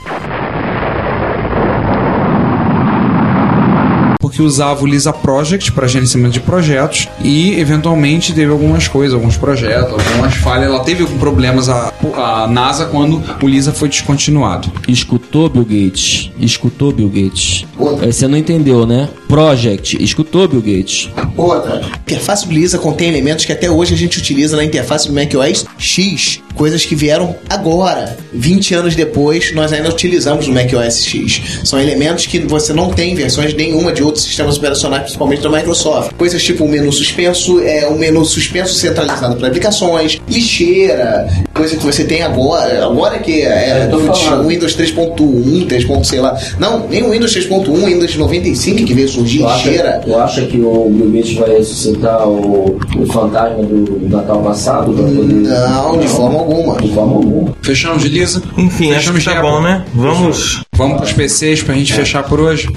Porque 4.21 4.43
usava 4.43 4.85
o 4.85 4.87
Lisa 4.87 5.13
Project 5.13 5.73
para 5.73 5.89
gerenciamento 5.89 6.35
de 6.35 6.41
projetos 6.41 7.09
e 7.25 7.59
eventualmente 7.59 8.33
teve 8.33 8.53
algumas 8.53 8.87
coisas, 8.87 9.15
alguns 9.15 9.37
projetos, 9.37 9.95
algumas 9.95 10.35
falhas. 10.37 10.67
Ela 10.67 10.85
teve 10.85 11.03
alguns 11.03 11.19
problemas 11.19 11.69
a, 11.69 11.93
a 12.15 12.47
NASA 12.47 12.85
quando 12.85 13.23
o 13.43 13.49
Lisa 13.49 13.73
foi 13.73 13.89
descontinuado. 13.89 14.71
Escutou, 14.87 15.49
Bill 15.49 15.65
Gates? 15.65 16.31
Escutou, 16.39 16.93
Bill 16.93 17.09
Gates? 17.09 17.65
Outra. 17.79 18.13
Você 18.13 18.29
não 18.29 18.37
entendeu, 18.37 18.87
né? 18.87 19.09
Project. 19.27 20.03
Escutou, 20.03 20.47
Bill 20.47 20.61
Gates? 20.61 21.09
Outra. 21.37 21.81
A 21.81 21.97
interface 21.97 22.47
do 22.47 22.53
Lisa 22.53 22.79
contém 22.79 23.09
elementos 23.09 23.47
que 23.47 23.53
até 23.53 23.71
hoje 23.71 23.95
a 23.95 23.97
gente 23.97 24.19
utiliza 24.19 24.57
na 24.57 24.65
interface 24.65 25.09
do 25.09 25.15
macOS 25.15 25.65
X. 25.79 26.43
Coisas 26.61 26.85
que 26.85 26.95
vieram 26.95 27.35
agora. 27.49 28.19
20 28.35 28.75
anos 28.75 28.95
depois, 28.95 29.51
nós 29.55 29.73
ainda 29.73 29.89
utilizamos 29.89 30.47
no 30.47 30.53
macOS 30.53 31.07
X. 31.07 31.63
São 31.65 31.81
elementos 31.81 32.27
que 32.27 32.39
você 32.41 32.75
não 32.75 32.91
tem 32.91 33.13
em 33.13 33.15
versões 33.15 33.55
nenhuma 33.55 33.95
de 33.95 34.03
outros 34.03 34.25
sistemas 34.25 34.59
operacionais, 34.59 35.05
principalmente 35.05 35.41
da 35.41 35.49
Microsoft. 35.49 36.13
Coisas 36.19 36.43
tipo 36.43 36.67
o 36.67 36.69
menu 36.69 36.93
suspenso, 36.93 37.61
é 37.61 37.89
um 37.89 37.97
menu 37.97 38.23
suspenso 38.27 38.75
centralizado 38.75 39.37
para 39.37 39.49
aplicações, 39.49 40.21
lixeira, 40.29 41.27
coisa 41.55 41.79
que 41.79 41.83
você 41.83 42.05
tem 42.05 42.21
agora. 42.21 42.85
Agora 42.85 43.19
que 43.21 43.41
é, 43.41 43.89
falando. 43.91 44.47
Windows 44.47 44.77
3.1, 44.77 45.67
3. 45.67 45.85
ponto 45.87 46.07
sei 46.07 46.21
lá. 46.21 46.39
Não, 46.59 46.87
nem 46.89 47.03
o 47.03 47.11
Windows 47.13 47.35
3.1, 47.35 47.87
Windows 47.87 48.17
95 48.17 48.85
que 48.85 48.93
veio 48.93 49.09
surgir, 49.09 49.39
Tu 49.39 49.47
acha, 49.47 49.69
lixeira. 49.71 50.03
tu 50.05 50.15
acha 50.15 50.43
que 50.43 50.61
o 50.61 51.11
Gates 51.11 51.37
vai 51.37 51.57
ressuscitar 51.57 52.29
o, 52.29 52.79
o 52.99 53.07
fantasma 53.07 53.63
do, 53.63 54.11
Natal 54.11 54.43
passado? 54.43 54.93
Não, 54.93 55.99
de 55.99 56.09
forma 56.09 56.39
alguma. 56.39 56.50
De 56.51 56.93
forma 56.93 57.15
alguma. 57.15 57.57
Fechamos 57.63 58.03
de 58.03 58.09
Lisa? 58.09 58.43
Enfim, 58.57 58.91
acho 58.91 59.13
Fechamos 59.13 59.25
que 59.25 59.31
tá 59.31 59.41
bom, 59.41 59.63
né? 59.63 59.85
Vamos. 59.95 60.65
Vamos 60.73 60.99
pros 60.99 61.13
PCs 61.13 61.63
pra 61.63 61.75
gente 61.75 61.93
fechar 61.93 62.25
por 62.25 62.41
hoje? 62.41 62.69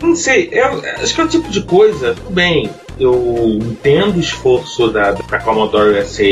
Não 0.00 0.16
sei, 0.16 0.48
eu, 0.52 0.82
acho 1.02 1.14
que 1.14 1.20
é 1.20 1.24
o 1.24 1.28
tipo 1.28 1.50
de 1.50 1.62
coisa, 1.62 2.14
tudo 2.14 2.30
bem. 2.30 2.70
Eu 2.98 3.58
entendo 3.60 4.16
o 4.16 4.20
esforço 4.20 4.88
da, 4.88 5.12
da 5.12 5.38
Commodore 5.38 5.98
USA 5.98 6.22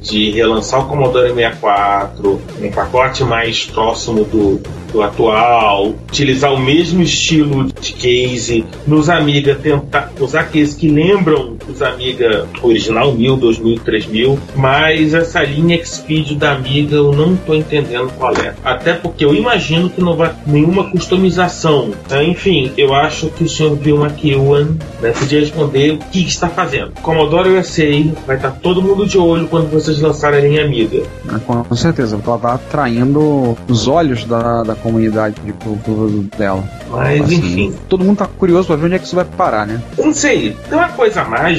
de 0.00 0.30
relançar 0.30 0.80
o 0.80 0.88
Commodore 0.88 1.32
64, 1.34 2.40
um 2.60 2.70
pacote 2.70 3.24
mais 3.24 3.64
próximo 3.64 4.24
do, 4.24 4.60
do 4.92 5.02
atual, 5.02 5.88
utilizar 6.08 6.52
o 6.52 6.60
mesmo 6.60 7.02
estilo 7.02 7.64
de 7.80 7.92
case 7.94 8.64
nos 8.86 9.08
Amiga, 9.08 9.54
tentar 9.54 10.12
usar 10.20 10.44
cases 10.44 10.74
que 10.74 10.88
lembram 10.88 11.56
os 11.68 11.82
Amiga 11.82 12.46
original 12.62 13.12
1000, 13.12 13.36
2000, 13.36 13.78
3000, 13.80 14.38
mas 14.54 15.14
essa 15.14 15.42
linha 15.42 15.82
Xpeed 15.84 16.36
da 16.36 16.52
Amiga 16.52 16.96
eu 16.96 17.12
não 17.12 17.34
estou 17.34 17.54
entendendo 17.54 18.10
qual 18.18 18.32
é. 18.34 18.54
Até 18.64 18.94
porque 18.94 19.24
eu 19.24 19.34
imagino 19.34 19.88
que 19.90 20.00
não 20.00 20.16
vai 20.16 20.32
nenhuma 20.46 20.90
customização. 20.90 21.92
Ah, 22.10 22.22
Enfim, 22.22 22.72
eu 22.76 22.94
acho 22.94 23.28
que 23.28 23.44
o 23.44 23.48
senhor 23.48 23.76
Bill 23.76 24.04
McEwan 24.04 24.76
né, 25.00 25.10
podia 25.12 25.40
responder 25.40 25.92
o 25.92 25.98
que 25.98 26.20
está 26.26 26.48
fazendo. 26.48 26.92
Commodore 27.02 27.50
USA 27.50 27.84
vai 28.26 28.36
estar 28.36 28.50
todo 28.50 28.82
mundo 28.82 29.06
de 29.06 29.18
olho 29.18 29.46
quando 29.48 29.70
vocês 29.70 30.00
lançarem 30.00 30.38
a 30.40 30.42
linha 30.42 30.64
Amiga. 30.64 31.02
Ah, 31.28 31.38
Com 31.38 31.76
certeza, 31.76 32.18
ela 32.24 32.38
tá 32.38 32.54
atraindo 32.54 33.56
os 33.68 33.88
olhos 33.88 34.24
da, 34.24 34.62
da 34.62 34.74
comunidade 34.74 35.36
de 35.44 35.52
pro 35.52 35.76
produto 35.78 36.36
dela. 36.36 36.64
Mas 36.90 37.22
Assim, 37.22 37.36
enfim. 37.36 37.74
Todo 37.88 38.04
mundo 38.04 38.18
tá 38.18 38.26
curioso 38.26 38.66
pra 38.66 38.76
ver 38.76 38.86
onde 38.86 38.94
é 38.94 38.98
que 38.98 39.06
isso 39.06 39.16
vai 39.16 39.24
parar, 39.24 39.66
né? 39.66 39.80
Eu 39.98 40.06
não 40.06 40.14
sei, 40.14 40.56
tem 40.68 40.78
uma 40.78 40.88
coisa 40.88 41.24
mágica 41.24 41.44
que, 41.44 41.53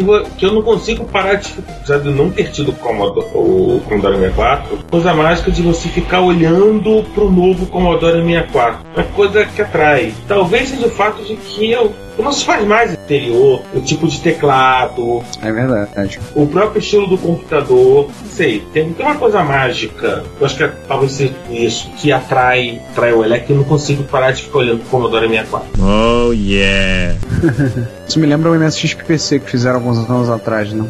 vo- 0.00 0.24
que 0.36 0.44
eu 0.46 0.52
não 0.52 0.62
consigo 0.62 1.04
parar 1.04 1.34
de. 1.34 1.52
Já 1.86 1.98
de 1.98 2.10
não 2.10 2.30
ter 2.30 2.50
tido 2.50 2.70
o 2.70 2.74
Commodore, 2.74 3.26
o 3.34 3.80
Commodore 3.88 4.16
64, 4.16 4.78
coisa 4.90 5.14
mágica 5.14 5.50
de 5.50 5.62
você 5.62 5.88
ficar 5.88 6.20
olhando 6.20 7.04
pro 7.14 7.30
novo 7.30 7.66
Commodore 7.66 8.22
64. 8.22 8.86
É 8.96 9.02
coisa 9.02 9.44
que 9.44 9.62
atrai. 9.62 10.14
Talvez 10.28 10.68
seja 10.68 10.86
o 10.86 10.90
fato 10.90 11.22
de 11.22 11.36
que 11.36 11.70
eu. 11.70 11.92
Não 12.18 12.32
se 12.32 12.44
faz 12.44 12.66
mais 12.66 12.92
interior, 12.92 13.62
o 13.74 13.80
tipo 13.80 14.08
de 14.08 14.20
teclado, 14.20 15.22
É 15.42 15.52
verdade. 15.52 16.18
o 16.34 16.46
próprio 16.46 16.78
estilo 16.80 17.06
do 17.06 17.16
computador. 17.18 18.08
Não 18.22 18.30
sei, 18.30 18.60
tem, 18.72 18.92
tem 18.92 19.06
uma 19.06 19.14
coisa 19.16 19.42
mágica. 19.44 20.24
Eu 20.40 20.46
acho 20.46 20.56
que 20.56 20.64
é, 20.64 20.72
talvez 20.88 21.12
seja 21.12 21.34
isso 21.50 21.90
que 21.96 22.10
atrai, 22.12 22.80
atrai 22.90 23.12
o 23.12 23.18
olhar 23.18 23.38
que 23.40 23.50
eu 23.52 23.56
não 23.56 23.64
consigo 23.64 24.02
parar 24.04 24.32
de 24.32 24.42
ficar 24.42 24.58
olhando 24.58 24.80
pro 24.80 24.88
Commodore 24.90 25.28
64. 25.28 25.68
Oh 25.80 26.32
yeah. 26.32 27.14
Isso 28.08 28.18
me 28.18 28.26
lembra 28.26 28.50
o 28.50 28.54
MSX 28.54 28.94
PC 28.94 29.40
que 29.40 29.50
fizeram 29.50 29.76
alguns 29.76 29.98
anos 30.08 30.30
atrás, 30.30 30.72
não? 30.72 30.88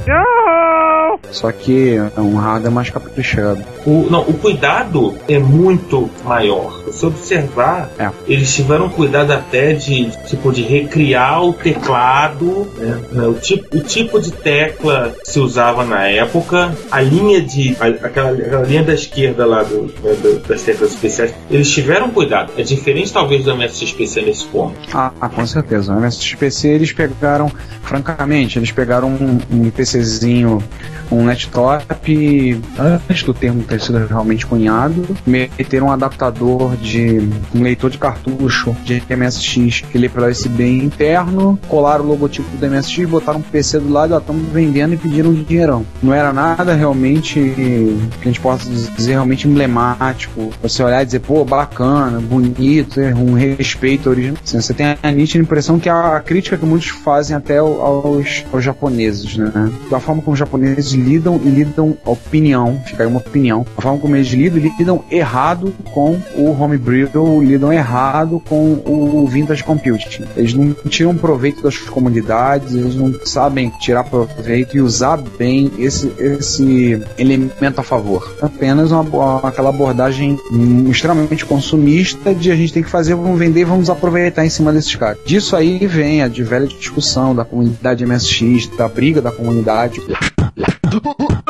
Só 1.31 1.51
que 1.51 1.97
é 2.17 2.21
um 2.21 2.37
hardware 2.37 2.73
mais 2.73 2.91
caprichado. 2.91 3.65
O, 3.87 4.09
não, 4.11 4.23
o 4.23 4.35
cuidado 4.35 5.15
é 5.29 5.39
muito 5.39 6.11
maior. 6.25 6.83
Se 6.91 7.07
observar, 7.07 7.91
É. 7.99 8.11
eles 8.27 8.53
tiveram 8.55 8.89
cuidado 8.89 9.31
até 9.33 9.73
de 9.75 10.11
tipo 10.27 10.53
de 10.53 10.63
recriar 10.63 11.45
o 11.45 11.53
teclado, 11.53 12.67
né, 13.13 13.27
o, 13.27 13.35
tipo, 13.35 13.77
o 13.77 13.81
tipo 13.81 14.21
de 14.21 14.33
tecla 14.33 15.15
que 15.25 15.31
se 15.31 15.39
usava 15.39 15.85
na 15.85 16.07
época, 16.09 16.75
a 16.91 17.01
linha 17.01 17.41
de 17.41 17.77
a- 17.81 18.07
aquela, 18.07 18.31
aquela 18.33 18.63
linha 18.67 18.83
da 18.83 18.95
esquerda 18.95 19.47
lá 19.47 19.63
do, 19.63 19.83
né, 20.03 20.13
do- 20.21 20.41
das 20.49 20.63
teclas 20.63 20.91
especiais, 20.91 21.33
eles 21.51 21.71
tiveram 21.71 22.11
cuidado. 22.11 22.53
É 22.59 22.63
diferente 22.63 23.13
talvez 23.13 23.45
do 23.45 23.51
MSX 23.55 23.93
PC 23.93 24.21
nesse 24.23 24.47
ponto. 24.47 24.75
Ah, 24.93 25.13
ah, 25.21 25.29
com 25.29 25.47
certeza. 25.47 25.93
O 25.95 26.01
MSX 26.01 26.35
PC 26.35 26.69
eles 26.69 26.93
pegaram, 26.93 27.51
francamente, 27.83 28.59
eles 28.59 28.73
pegaram 28.73 29.09
um, 29.09 29.39
um 29.51 29.71
PCzinho, 29.71 30.63
um 31.11 31.25
nettop, 31.25 32.61
antes 32.79 33.23
do 33.23 33.33
termo 33.33 33.63
ter 33.79 33.85
sido 33.85 34.07
realmente 34.07 34.47
cunhado, 34.47 35.05
meteram 35.27 35.87
um 35.87 35.93
adaptador 35.93 36.77
de 36.77 37.19
um 37.55 37.63
leitor 37.63 37.91
de 37.91 37.99
cartucho 37.99 38.75
de 38.85 39.03
MSX 39.11 39.83
que 39.91 39.99
lê 39.99 40.09
pela 40.09 40.29
USB 40.29 40.79
interno, 40.83 41.59
colaram 41.69 42.05
o 42.05 42.09
logotipo 42.09 42.49
do 42.57 42.67
MSX, 42.71 43.09
botaram 43.09 43.39
um 43.41 43.43
PC 43.43 43.81
do 43.81 43.91
lado, 43.93 44.15
ó, 44.15 44.19
estamos 44.19 44.47
vendendo 44.53 44.95
e 44.95 44.97
pediram 44.97 45.31
um 45.31 45.35
dinheirão. 45.35 45.85
Não 46.03 46.13
era 46.13 46.33
nada 46.33 46.75
realmente 46.75 47.35
que 47.35 47.99
a 48.23 48.25
gente 48.25 48.41
possa 48.41 48.69
dizer 48.69 49.13
realmente 49.13 49.47
emblemático. 49.49 50.51
Você 50.63 50.83
olhar 50.83 51.03
e 51.03 51.07
dizer, 51.07 51.21
pô, 51.21 51.45
bacana, 51.45 52.21
bonito, 52.21 53.01
é 53.01 53.15
um 53.15 53.35
respeito 53.35 54.09
original. 54.11 54.37
Assim, 54.43 54.61
você 54.61 54.75
tem 54.75 54.97
a 55.03 55.11
nítida 55.11 55.43
impressão 55.43 55.79
que 55.79 55.89
a, 55.89 56.21
crítica 56.25 56.57
que 56.57 56.65
muitos 56.65 56.89
fazem 56.89 57.37
até 57.37 57.59
ao- 57.59 57.81
aos, 57.81 58.45
aos 58.53 58.65
japoneses, 58.65 59.37
né? 59.37 59.71
Da 59.91 60.01
forma 60.01 60.23
como 60.23 60.33
os 60.33 60.39
japoneses 60.39 60.93
lidam 60.93 61.41
e 61.45 61.49
lidam 61.49 61.97
a 62.05 62.11
opinião, 62.11 62.81
fica 62.87 63.03
aí 63.03 63.09
uma 63.09 63.19
opinião. 63.19 63.66
A 63.77 63.83
forma 63.83 63.99
como 63.99 64.17
eles 64.17 64.29
lidam, 64.29 64.59
lidam 64.79 65.05
errado 65.11 65.75
com 65.93 66.19
o 66.35 66.51
homebrew, 66.59 67.43
lidam 67.43 67.73
errado 67.73 68.43
com 68.49 68.83
o 68.85 69.27
vintage 69.27 69.63
computing. 69.63 70.25
Eles 70.37 70.55
não 70.55 70.73
tiram 70.89 71.15
proveito 71.15 71.63
das 71.63 71.77
comunidades, 71.79 72.75
eles 72.75 72.95
não 72.95 73.13
sabem 73.25 73.71
tirar 73.81 74.05
proveito 74.05 74.77
e 74.77 74.81
usar 74.81 75.19
bem 75.39 75.71
esse, 75.79 76.13
esse 76.19 77.03
elemento 77.19 77.81
a 77.81 77.83
favor. 77.83 78.35
Apenas 78.41 78.91
uma, 78.91 79.41
aquela 79.41 79.69
abordagem 79.69 80.39
hum, 80.51 80.91
extremamente 80.91 81.45
consumista 81.45 82.35
de 82.35 82.51
a 82.51 82.57
gente 82.57 82.73
tem 82.73 82.83
que 82.83 82.91
fazer, 82.91 83.15
vamos 83.15 83.39
vender 83.39 83.65
vamos 83.65 83.91
aproveitar 83.91 84.47
em 84.47 84.51
cima 84.51 84.73
desses 84.73 84.95
caras. 84.95 85.19
Disso 85.27 85.57
aí 85.57 85.87
vem 85.87 86.23
a 86.23 86.29
de 86.29 86.43
velha 86.43 86.67
discussão 86.67 87.35
da 87.35 87.45
comunidade 87.45 88.07
MSX, 88.07 88.69
da 88.77 88.89
briga 88.89 89.21
da 89.21 89.31
comunidade. 89.31 90.01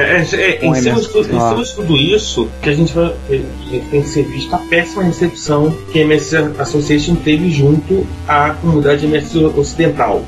É, 0.00 0.16
é, 0.16 0.40
é, 0.40 0.66
em, 0.66 0.74
cima 0.74 1.00
de 1.00 1.08
tudo, 1.08 1.32
em 1.32 1.36
ah. 1.36 1.50
cima 1.50 1.64
de 1.64 1.74
tudo 1.74 1.96
isso, 1.96 2.48
que 2.62 2.70
a 2.70 2.74
gente, 2.74 2.92
vai, 2.92 3.14
a 3.28 3.32
gente 3.32 3.86
tem 3.90 4.02
que 4.02 4.08
ser 4.08 4.24
visto 4.24 4.54
a 4.54 4.58
péssima 4.58 5.02
recepção 5.02 5.74
que 5.92 5.98
a 5.98 6.02
MS 6.02 6.36
Association 6.58 7.14
teve 7.16 7.50
junto 7.50 8.06
à 8.26 8.50
comunidade 8.50 9.06
MS 9.06 9.38
ocidental. 9.56 10.24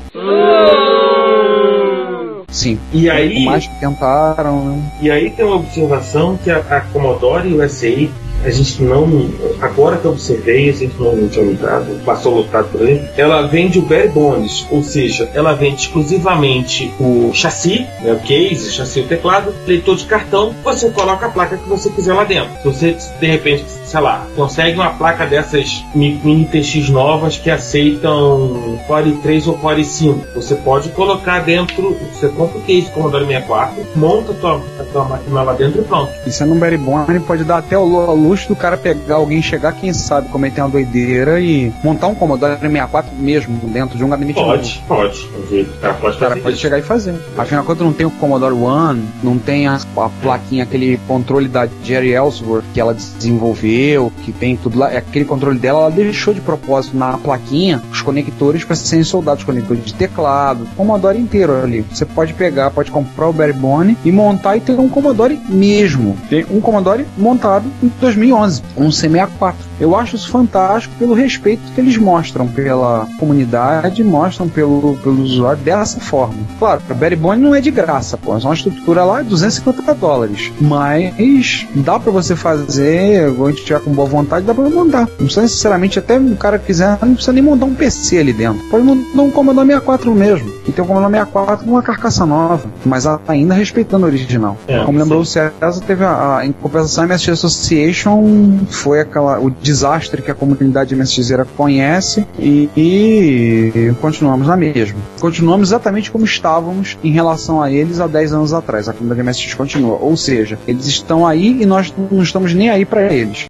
Sim. 2.53 2.77
E 2.93 3.09
aí, 3.09 3.39
O 3.39 3.45
mais 3.45 3.65
que 3.65 3.79
tentaram, 3.79 4.63
né? 4.63 4.91
e 5.01 5.09
aí 5.09 5.31
tem 5.31 5.43
uma 5.43 5.55
observação 5.55 6.37
que 6.37 6.51
a, 6.51 6.57
a 6.57 6.81
Commodore 6.81 7.51
USA, 7.51 8.07
a 8.43 8.49
gente 8.49 8.81
não. 8.83 9.29
Agora 9.61 9.97
que 9.97 10.05
eu 10.05 10.11
observei, 10.11 10.69
a 10.69 10.73
gente 10.73 10.95
não 10.99 11.27
tinha 11.27 11.45
lutado, 11.45 11.85
passou 12.05 12.35
lutado 12.37 12.67
por 12.69 12.81
aí, 12.81 13.01
ela 13.17 13.47
vende 13.47 13.79
o 13.79 13.81
bare 13.83 14.09
bones, 14.09 14.65
ou 14.69 14.83
seja, 14.83 15.29
ela 15.33 15.53
vende 15.53 15.81
exclusivamente 15.81 16.91
o 16.99 17.31
chassi, 17.33 17.85
né, 18.01 18.13
o 18.13 18.19
case, 18.19 18.69
o 18.69 18.71
chassi 18.71 18.99
o 19.01 19.07
teclado, 19.07 19.53
leitor 19.67 19.95
de 19.95 20.05
cartão, 20.05 20.53
você 20.63 20.89
coloca 20.89 21.25
a 21.25 21.29
placa 21.29 21.57
que 21.57 21.67
você 21.69 21.89
quiser 21.89 22.13
lá 22.13 22.23
dentro. 22.23 22.49
Você, 22.63 22.95
de 23.19 23.27
repente, 23.27 23.65
sei 23.85 23.99
lá, 23.99 24.25
consegue 24.35 24.75
uma 24.77 24.89
placa 24.91 25.25
dessas 25.25 25.83
mi- 25.95 26.19
mini 26.23 26.45
TX 26.45 26.89
novas 26.89 27.37
que 27.37 27.49
aceitam 27.49 28.77
Core 28.87 29.13
3 29.21 29.47
ou 29.47 29.53
Core 29.57 29.83
5, 29.85 30.25
você 30.35 30.55
pode 30.55 30.89
colocar 30.89 31.39
dentro, 31.41 31.95
você 32.13 32.27
compra 32.29 32.57
o 32.57 32.61
case 32.61 32.89
Commodore 32.91 33.25
64, 33.25 33.83
monta 33.95 34.31
a 34.31 34.35
tua, 34.35 34.61
a 34.79 34.83
tua 34.83 35.03
máquina 35.05 35.41
lá 35.43 35.53
dentro 35.53 35.81
e 35.81 35.83
pronto. 35.85 36.11
E 36.25 36.31
sendo 36.31 36.53
um 36.53 36.59
Barry 36.59 36.77
Bone, 36.77 37.19
pode 37.21 37.43
dar 37.43 37.57
até 37.57 37.77
o 37.77 38.13
luz 38.13 38.32
do 38.47 38.55
cara 38.55 38.77
pegar 38.77 39.15
alguém 39.15 39.41
chegar, 39.41 39.71
quem 39.73 39.93
sabe, 39.93 40.29
cometer 40.29 40.61
uma 40.61 40.69
doideira 40.69 41.39
e 41.39 41.71
montar 41.83 42.07
um 42.07 42.15
Commodore 42.15 42.57
64 42.59 43.15
mesmo 43.15 43.57
dentro 43.69 43.97
de 43.97 44.03
um 44.03 44.09
gabinete 44.09 44.35
Pode, 44.35 44.83
novo. 44.87 44.87
pode. 44.87 45.27
O 45.61 45.79
cara 45.79 45.93
pode 45.93 46.15
O 46.15 46.19
cara 46.19 46.37
pode 46.37 46.57
chegar 46.57 46.79
e 46.79 46.81
fazer. 46.81 47.15
Afinal 47.37 47.61
de 47.61 47.67
contas, 47.67 47.85
não 47.85 47.93
tem 47.93 48.05
o 48.05 48.11
Commodore 48.11 48.53
One, 48.53 49.03
não 49.23 49.37
tem 49.37 49.67
a, 49.67 49.75
a 49.75 50.09
plaquinha, 50.21 50.63
aquele 50.63 50.99
controle 51.07 51.47
da 51.47 51.67
Jerry 51.83 52.11
Ellsworth 52.13 52.63
que 52.73 52.79
ela 52.79 52.93
desenvolveu, 52.93 54.11
que 54.23 54.31
tem 54.31 54.55
tudo 54.55 54.79
lá. 54.79 54.87
Aquele 54.87 55.25
controle 55.25 55.57
dela, 55.59 55.81
ela 55.81 55.91
deixou 55.91 56.33
de 56.33 56.41
propósito 56.41 56.97
na 56.97 57.17
plaquinha 57.17 57.81
os 57.91 58.01
conectores 58.01 58.63
para 58.63 58.75
serem 58.75 59.03
soldados, 59.03 59.43
conectores 59.43 59.83
de 59.85 59.93
teclado, 59.93 60.67
Commodore 60.75 61.19
inteiro 61.19 61.55
ali. 61.61 61.85
Você 61.91 62.05
pode 62.05 62.33
pegar, 62.33 62.71
pode 62.71 62.91
comprar 62.91 63.27
o 63.29 63.33
Barebone 63.33 63.97
e 64.03 64.11
montar 64.11 64.57
e 64.57 64.61
ter 64.61 64.79
um 64.79 64.89
Commodore 64.89 65.39
mesmo. 65.49 66.17
Tem 66.29 66.45
um 66.49 66.59
Commodore 66.61 67.05
montado 67.17 67.65
em 67.81 67.89
2011, 68.23 68.63
um 68.77 68.89
C64. 68.89 69.55
Eu 69.83 69.97
acho 69.97 70.15
isso 70.15 70.29
fantástico 70.29 70.95
pelo 70.97 71.13
respeito 71.13 71.61
que 71.75 71.81
eles 71.81 71.97
mostram 71.97 72.47
pela 72.47 73.05
comunidade, 73.19 74.01
mostram 74.01 74.47
pelo, 74.47 74.97
pelo 75.03 75.21
usuário 75.21 75.61
dessa 75.61 75.99
forma. 75.99 76.35
Claro, 76.57 76.81
o 76.89 76.95
Barebone 76.95 77.41
não 77.41 77.53
é 77.53 77.59
de 77.59 77.69
graça, 77.69 78.15
pô. 78.15 78.33
É 78.33 78.37
uma 78.37 78.53
estrutura 78.53 79.03
lá 79.03 79.21
de 79.21 79.27
250 79.27 79.93
dólares. 79.95 80.53
Mas 80.61 81.67
dá 81.75 81.99
pra 81.99 82.13
você 82.13 82.33
fazer, 82.33 83.35
quando 83.35 83.47
a 83.47 83.51
gente 83.51 83.65
tiver 83.65 83.81
com 83.81 83.91
boa 83.91 84.07
vontade, 84.07 84.45
dá 84.45 84.53
pra 84.53 84.69
montar. 84.69 85.01
Não 85.01 85.25
precisa 85.25 85.41
necessariamente, 85.41 85.99
até 85.99 86.17
o 86.17 86.35
cara 86.37 86.57
quiser, 86.57 86.97
não 87.01 87.15
precisa 87.15 87.33
nem 87.33 87.43
montar 87.43 87.65
um 87.65 87.75
PC 87.75 88.19
ali 88.19 88.31
dentro. 88.31 88.63
Pode 88.69 88.85
montar 88.85 89.21
um 89.21 89.31
Commodore 89.31 89.67
64 89.67 90.15
mesmo. 90.15 90.49
E 90.65 90.71
ter 90.71 90.81
um 90.81 90.85
Commodore 90.85 91.11
64 91.11 91.65
com 91.65 91.71
uma 91.71 91.83
carcaça 91.83 92.25
nova. 92.25 92.69
Mas 92.85 93.05
ainda 93.27 93.53
respeitando 93.53 94.05
o 94.05 94.07
original. 94.07 94.57
É, 94.65 94.81
Como 94.85 94.97
lembrou 94.97 95.19
o 95.19 95.25
César, 95.25 95.83
teve 95.85 96.05
a, 96.05 96.37
a 96.37 96.45
em 96.45 96.53
compensação 96.53 97.03
a 97.03 97.07
MSX 97.07 97.29
Association 97.33 98.59
foi 98.69 99.01
aquela, 99.01 99.39
o 99.39 99.49
desastre 99.73 100.21
que 100.21 100.29
a 100.29 100.35
comunidade 100.35 100.95
MSXera 100.95 101.45
conhece 101.57 102.27
e, 102.37 102.69
e 102.77 103.93
continuamos 103.99 104.47
na 104.47 104.55
mesma. 104.55 104.99
Continuamos 105.19 105.69
exatamente 105.69 106.11
como 106.11 106.25
estávamos 106.25 106.95
em 107.03 107.11
relação 107.11 107.59
a 107.59 107.71
eles 107.71 107.99
há 107.99 108.05
10 108.05 108.33
anos 108.33 108.53
atrás. 108.53 108.87
A 108.87 108.93
comunidade 108.93 109.27
MSX 109.27 109.55
continua. 109.55 109.97
Ou 109.99 110.15
seja, 110.15 110.59
eles 110.67 110.85
estão 110.85 111.25
aí 111.25 111.63
e 111.63 111.65
nós 111.65 111.91
não 112.11 112.21
estamos 112.21 112.53
nem 112.53 112.69
aí 112.69 112.85
para 112.85 113.11
eles. 113.11 113.47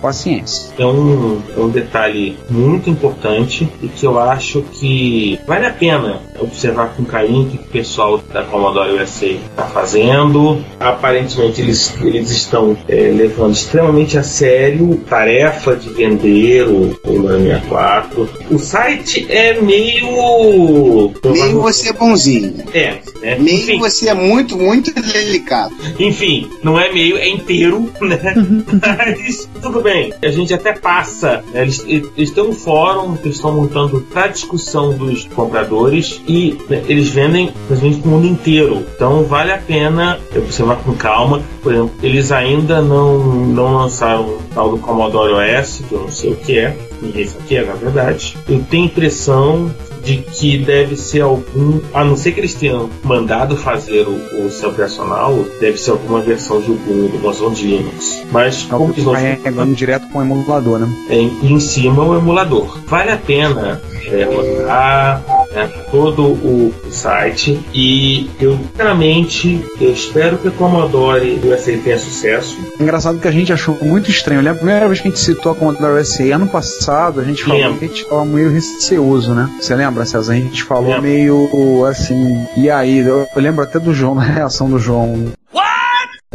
Paciência. 0.00 0.72
É 0.78 0.86
um, 0.86 1.42
é 1.56 1.60
um 1.60 1.68
detalhe 1.68 2.38
muito 2.48 2.88
importante 2.88 3.68
e 3.82 3.88
que 3.88 4.06
eu 4.06 4.18
acho 4.18 4.62
que 4.62 5.40
vale 5.46 5.66
a 5.66 5.72
pena 5.72 6.20
observar 6.40 6.94
com 6.94 7.04
carinho 7.04 7.42
o 7.42 7.50
que 7.50 7.56
o 7.56 7.64
pessoal 7.64 8.18
da 8.32 8.44
Commodore 8.44 8.92
USA 9.00 9.26
está 9.26 9.64
fazendo. 9.64 10.62
Aparentemente 10.78 11.60
eles, 11.60 11.94
eles 12.02 12.30
estão 12.30 12.76
é, 12.88 13.12
levando 13.14 13.52
extremamente 13.52 14.18
a 14.18 14.22
sério 14.22 15.00
a 15.06 15.10
tarefa 15.10 15.76
de 15.76 15.88
vender 15.90 16.66
o, 16.66 16.98
o 17.04 17.28
64. 17.28 18.28
O 18.50 18.58
site 18.58 19.26
é 19.30 19.60
meio. 19.60 21.12
Meio 21.24 21.60
você 21.60 21.90
é 21.90 21.92
bonzinho. 21.92 22.54
É, 22.72 22.98
né? 23.20 23.38
Meio 23.38 23.58
Enfim, 23.58 23.78
você 23.78 24.08
é 24.08 24.14
muito, 24.14 24.56
muito 24.56 24.92
delicado. 24.92 25.74
enfim, 25.98 26.50
não 26.62 26.78
é 26.78 26.92
meio, 26.92 27.16
é 27.16 27.28
inteiro, 27.28 27.90
né? 28.00 28.34
Mas 28.82 29.48
tudo 29.60 29.80
bem, 29.80 30.12
a 30.22 30.28
gente 30.28 30.52
até 30.54 30.72
passa. 30.72 31.42
né? 31.52 31.62
Eles, 31.62 31.84
eles 31.86 32.30
têm 32.30 32.44
um 32.44 32.52
fórum 32.52 33.16
que 33.16 33.28
estão 33.28 33.54
montando 33.54 34.00
para 34.12 34.28
discussão 34.28 34.92
dos 34.96 35.24
compradores 35.24 36.20
e 36.28 36.58
né, 36.68 36.82
eles 36.86 37.08
vendem 37.08 37.50
praticamente 37.66 38.06
o 38.06 38.08
mundo 38.08 38.26
inteiro. 38.26 38.84
Então 38.94 39.24
vale 39.24 39.50
a 39.50 39.58
pena 39.58 40.18
observar 40.36 40.76
com 40.76 40.94
calma. 40.94 41.42
Por 41.62 41.72
exemplo, 41.72 41.92
eles 42.02 42.30
ainda 42.30 42.82
não, 42.82 43.18
não 43.46 43.74
lançaram 43.76 44.24
o 44.24 44.42
tal 44.54 44.70
do 44.70 44.78
Commodore 44.78 45.32
OS, 45.32 45.82
que 45.88 45.92
eu 45.94 46.00
não 46.02 46.10
sei 46.10 46.32
o 46.32 46.36
que 46.36 46.58
é. 46.58 46.76
Ninguém 47.00 47.26
sabe 47.26 47.44
o 47.44 47.46
que 47.46 47.56
é, 47.56 47.64
na 47.64 47.74
verdade. 47.74 48.36
Eu 48.48 48.62
tenho 48.68 48.86
impressão 48.86 49.70
de 50.02 50.18
que 50.18 50.58
deve 50.58 50.96
ser 50.96 51.20
algum, 51.20 51.80
a 51.92 52.04
não 52.04 52.16
ser 52.16 52.32
que 52.32 52.40
eles 52.40 52.54
tenham 52.54 52.88
mandado 53.04 53.56
fazer 53.56 54.06
o, 54.06 54.46
o 54.46 54.50
seu 54.50 54.70
operacional, 54.70 55.44
deve 55.60 55.76
ser 55.76 55.90
alguma 55.90 56.20
versão 56.20 56.60
de 56.60 56.70
Ubuntu, 56.70 57.18
versão 57.18 57.52
de 57.52 57.66
Linux. 57.66 58.22
Mas 58.30 58.62
como 58.62 58.92
eles 58.92 59.04
não 59.04 59.12
Carregando 59.12 59.74
direto 59.74 60.08
com 60.08 60.18
o 60.18 60.22
emulador, 60.22 60.78
né? 60.78 60.88
em, 61.10 61.52
em 61.52 61.60
cima 61.60 62.04
o 62.04 62.16
emulador. 62.16 62.78
Vale 62.86 63.10
a 63.10 63.16
pena 63.16 63.80
é, 64.06 64.24
rodar 64.24 65.37
né, 65.58 65.70
todo 65.90 66.22
o, 66.22 66.72
site 66.90 67.60
e 67.74 68.30
eu, 68.40 68.56
sinceramente, 68.56 69.64
eu 69.80 69.92
espero 69.92 70.38
que 70.38 70.48
a 70.48 70.50
Commodore 70.50 71.40
USA 71.44 71.76
tenha 71.76 71.98
sucesso. 71.98 72.58
Engraçado 72.80 73.18
que 73.18 73.28
a 73.28 73.30
gente 73.30 73.52
achou 73.52 73.76
muito 73.82 74.10
estranho. 74.10 74.38
Eu 74.38 74.44
lembro 74.44 74.58
a 74.58 74.64
primeira 74.64 74.86
vez 74.86 75.00
que 75.00 75.08
a 75.08 75.10
gente 75.10 75.20
citou 75.20 75.52
a 75.52 75.54
Commodore 75.54 76.04
SA 76.04 76.24
ano 76.34 76.46
passado, 76.46 77.20
a 77.20 77.24
gente 77.24 77.44
falou 77.44 77.58
Lembro. 77.58 77.78
que 77.78 77.84
a 77.84 77.88
gente 77.88 78.04
tava 78.06 78.24
meio 78.24 78.50
receoso, 78.50 79.34
né? 79.34 79.50
Você 79.60 79.74
lembra, 79.74 80.04
César? 80.04 80.32
A 80.32 80.36
gente 80.36 80.62
falou 80.62 80.90
Lembro. 80.90 81.02
meio 81.02 81.84
assim. 81.86 82.46
E 82.56 82.70
aí? 82.70 82.98
Eu, 82.98 83.26
eu 83.34 83.42
lembro 83.42 83.62
até 83.62 83.78
do 83.78 83.92
João, 83.92 84.14
da 84.16 84.22
reação 84.22 84.70
do 84.70 84.78
João. 84.78 85.32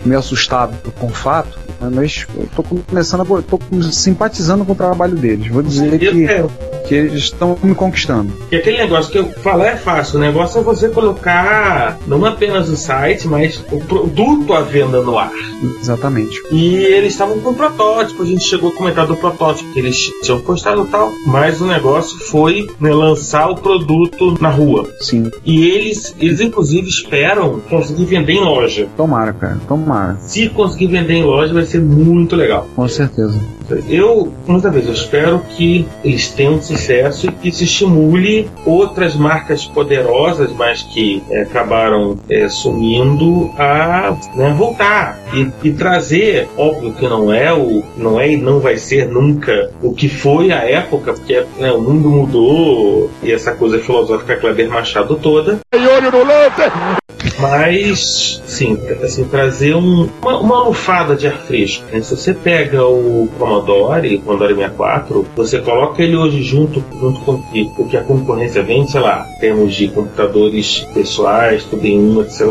Meio 0.05 0.19
assustado 0.19 0.75
com 0.99 1.07
o 1.07 1.09
fato, 1.09 1.57
mas 1.79 2.25
eu 2.35 2.47
tô 2.55 2.63
começando 2.63 3.21
a. 3.21 3.41
tô 3.41 3.59
simpatizando 3.91 4.65
com 4.65 4.73
o 4.73 4.75
trabalho 4.75 5.15
deles. 5.15 5.47
Vou 5.47 5.61
dizer 5.61 5.97
que, 5.99 6.25
É, 6.25 6.45
que 6.87 6.95
eles 6.95 7.23
estão 7.23 7.57
me 7.63 7.73
conquistando. 7.73 8.31
E 8.51 8.55
aquele 8.55 8.77
negócio 8.77 9.11
que 9.11 9.17
eu 9.17 9.31
falar 9.41 9.67
é 9.67 9.75
fácil, 9.75 10.17
o 10.17 10.21
negócio 10.21 10.59
é 10.59 10.63
você 10.63 10.89
colocar 10.89 11.97
não 12.07 12.23
apenas 12.25 12.69
o 12.69 12.75
site, 12.75 13.27
mas 13.27 13.63
o 13.71 13.79
produto 13.79 14.53
à 14.53 14.61
venda 14.61 15.01
no 15.01 15.17
ar. 15.17 15.31
Exatamente. 15.79 16.41
E 16.51 16.75
eles 16.75 17.13
estavam 17.13 17.39
com 17.39 17.51
um 17.51 17.53
protótipo, 17.53 18.23
a 18.23 18.25
gente 18.25 18.43
chegou 18.43 18.71
a 18.71 18.75
comentar 18.75 19.07
do 19.07 19.15
protótipo 19.15 19.71
que 19.73 19.79
eles 19.79 20.11
tinham 20.21 20.39
postado 20.41 20.83
e 20.83 20.87
tal, 20.87 21.11
mas 21.25 21.61
o 21.61 21.65
negócio 21.65 22.19
foi 22.19 22.67
né, 22.79 22.93
lançar 22.93 23.49
o 23.49 23.55
produto 23.55 24.37
na 24.41 24.49
rua. 24.49 24.89
Sim. 24.99 25.31
E 25.45 25.65
eles, 25.67 26.15
eles 26.19 26.39
inclusive 26.39 26.87
esperam 26.87 27.59
conseguir 27.69 28.05
vender 28.05 28.33
em 28.33 28.43
loja. 28.43 28.87
Tomara, 28.97 29.33
cara. 29.33 29.57
Tomara. 29.67 29.92
Se 30.19 30.49
conseguir 30.49 30.87
vender 30.87 31.15
em 31.15 31.23
loja 31.23 31.53
vai 31.53 31.63
ser 31.63 31.81
muito 31.81 32.35
legal. 32.35 32.67
Com 32.75 32.87
certeza. 32.87 33.39
Eu, 33.87 34.31
muitas 34.45 34.71
vezes, 34.73 34.87
eu 34.87 34.93
espero 34.93 35.41
que 35.55 35.87
eles 36.03 36.29
tenham 36.29 36.61
sucesso 36.61 37.27
e 37.27 37.31
que 37.31 37.51
se 37.51 37.63
estimule 37.63 38.49
outras 38.65 39.15
marcas 39.15 39.65
poderosas, 39.65 40.51
mas 40.51 40.81
que 40.81 41.23
é, 41.29 41.41
acabaram 41.41 42.17
é, 42.29 42.49
sumindo, 42.49 43.51
a 43.57 44.15
né, 44.35 44.53
voltar 44.57 45.19
e, 45.33 45.49
e 45.67 45.71
trazer, 45.71 46.47
óbvio 46.57 46.93
que 46.93 47.07
não 47.07 47.33
é 47.33 47.53
o, 47.53 47.83
não 47.97 48.19
é 48.19 48.31
e 48.31 48.37
não 48.37 48.59
vai 48.59 48.77
ser 48.77 49.07
nunca 49.07 49.71
o 49.81 49.93
que 49.93 50.09
foi 50.09 50.51
a 50.51 50.63
época, 50.69 51.13
porque 51.13 51.45
né, 51.57 51.71
o 51.71 51.81
mundo 51.81 52.09
mudou 52.09 53.09
e 53.21 53.31
essa 53.31 53.53
coisa 53.53 53.79
filosófica 53.79 54.35
Kleber 54.35 54.69
Machado 54.69 55.15
toda. 55.15 55.59
Mas, 57.43 58.41
sim, 58.45 58.77
assim, 59.03 59.25
trazer 59.25 59.75
um- 59.75 60.07
uma, 60.21 60.39
uma 60.39 61.15
de 61.17 61.27
ar 61.27 61.37
fresco. 61.39 61.83
né? 61.91 62.01
Se 62.01 62.15
você 62.15 62.33
pega 62.33 62.85
o 62.87 63.27
Commodore, 63.37 64.15
o 64.15 64.21
Commodore 64.21 64.55
64, 64.55 65.25
você 65.35 65.59
coloca 65.59 66.01
ele 66.01 66.15
hoje 66.15 66.41
junto, 66.41 66.81
junto 66.99 67.19
com 67.21 67.31
o 67.33 67.43
que, 67.51 67.69
o 67.77 67.85
que 67.85 67.97
a 67.97 68.01
concorrência 68.03 68.63
vende, 68.63 68.91
sei 68.91 69.01
lá, 69.01 69.27
em 69.35 69.39
termos 69.41 69.75
de 69.75 69.89
computadores 69.89 70.87
pessoais, 70.93 71.65
tudo 71.65 71.85
em 71.85 71.99
um, 71.99 72.21
etc. 72.21 72.41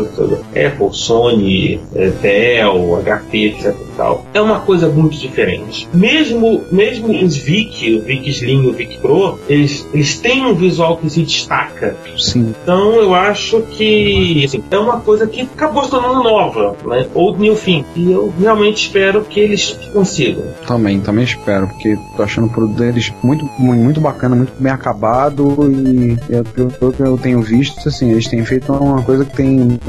Apple, 0.49 0.89
Sony, 0.91 1.79
eh, 1.95 2.11
Dell, 2.21 3.01
HP, 3.03 3.45
etc. 3.47 3.75
Tal. 3.97 4.25
É 4.33 4.41
uma 4.41 4.59
coisa 4.59 4.87
muito 4.89 5.15
diferente. 5.17 5.87
Mesmo, 5.93 6.63
mesmo 6.71 7.09
os 7.23 7.35
VIC, 7.37 7.95
o 7.97 8.01
VIC 8.01 8.29
Slim 8.29 8.63
e 8.63 8.67
o 8.67 8.73
VIC 8.73 8.97
Pro, 8.97 9.39
eles, 9.47 9.87
eles 9.93 10.17
têm 10.19 10.43
um 10.45 10.55
visual 10.55 10.97
que 10.97 11.09
se 11.09 11.21
destaca. 11.21 11.95
Sim. 12.17 12.53
Então 12.63 12.95
eu 12.95 13.13
acho 13.13 13.61
que 13.61 14.43
assim, 14.45 14.63
é 14.71 14.79
uma 14.83 14.99
coisa 14.99 15.27
que 15.27 15.41
acabou 15.41 15.83
se 15.83 15.89
tornando 15.89 16.23
nova, 16.23 16.75
né? 16.85 17.07
Old 17.13 17.39
New 17.39 17.55
Thing. 17.55 17.85
E 17.95 18.11
eu 18.11 18.33
realmente 18.39 18.85
espero 18.85 19.23
que 19.23 19.39
eles 19.39 19.77
consigam. 19.91 20.43
Também, 20.67 20.99
também 20.99 21.23
espero, 21.23 21.67
porque 21.67 21.97
tô 22.15 22.23
achando 22.23 22.47
o 22.47 22.49
produto 22.49 22.77
deles 22.77 23.13
muito, 23.23 23.45
muito, 23.57 24.01
bacana, 24.01 24.35
muito 24.35 24.53
bem 24.59 24.71
acabado 24.71 25.55
e 25.71 26.17
é, 26.33 26.43
pelo, 26.43 26.71
pelo 26.71 26.93
que 26.93 27.01
eu 27.01 27.17
tenho 27.17 27.41
visto, 27.41 27.87
assim, 27.87 28.11
eles 28.11 28.27
têm 28.27 28.43
feito 28.45 28.71
uma 28.71 29.01
coisa 29.01 29.25
que 29.25 29.35
tem 29.35 29.79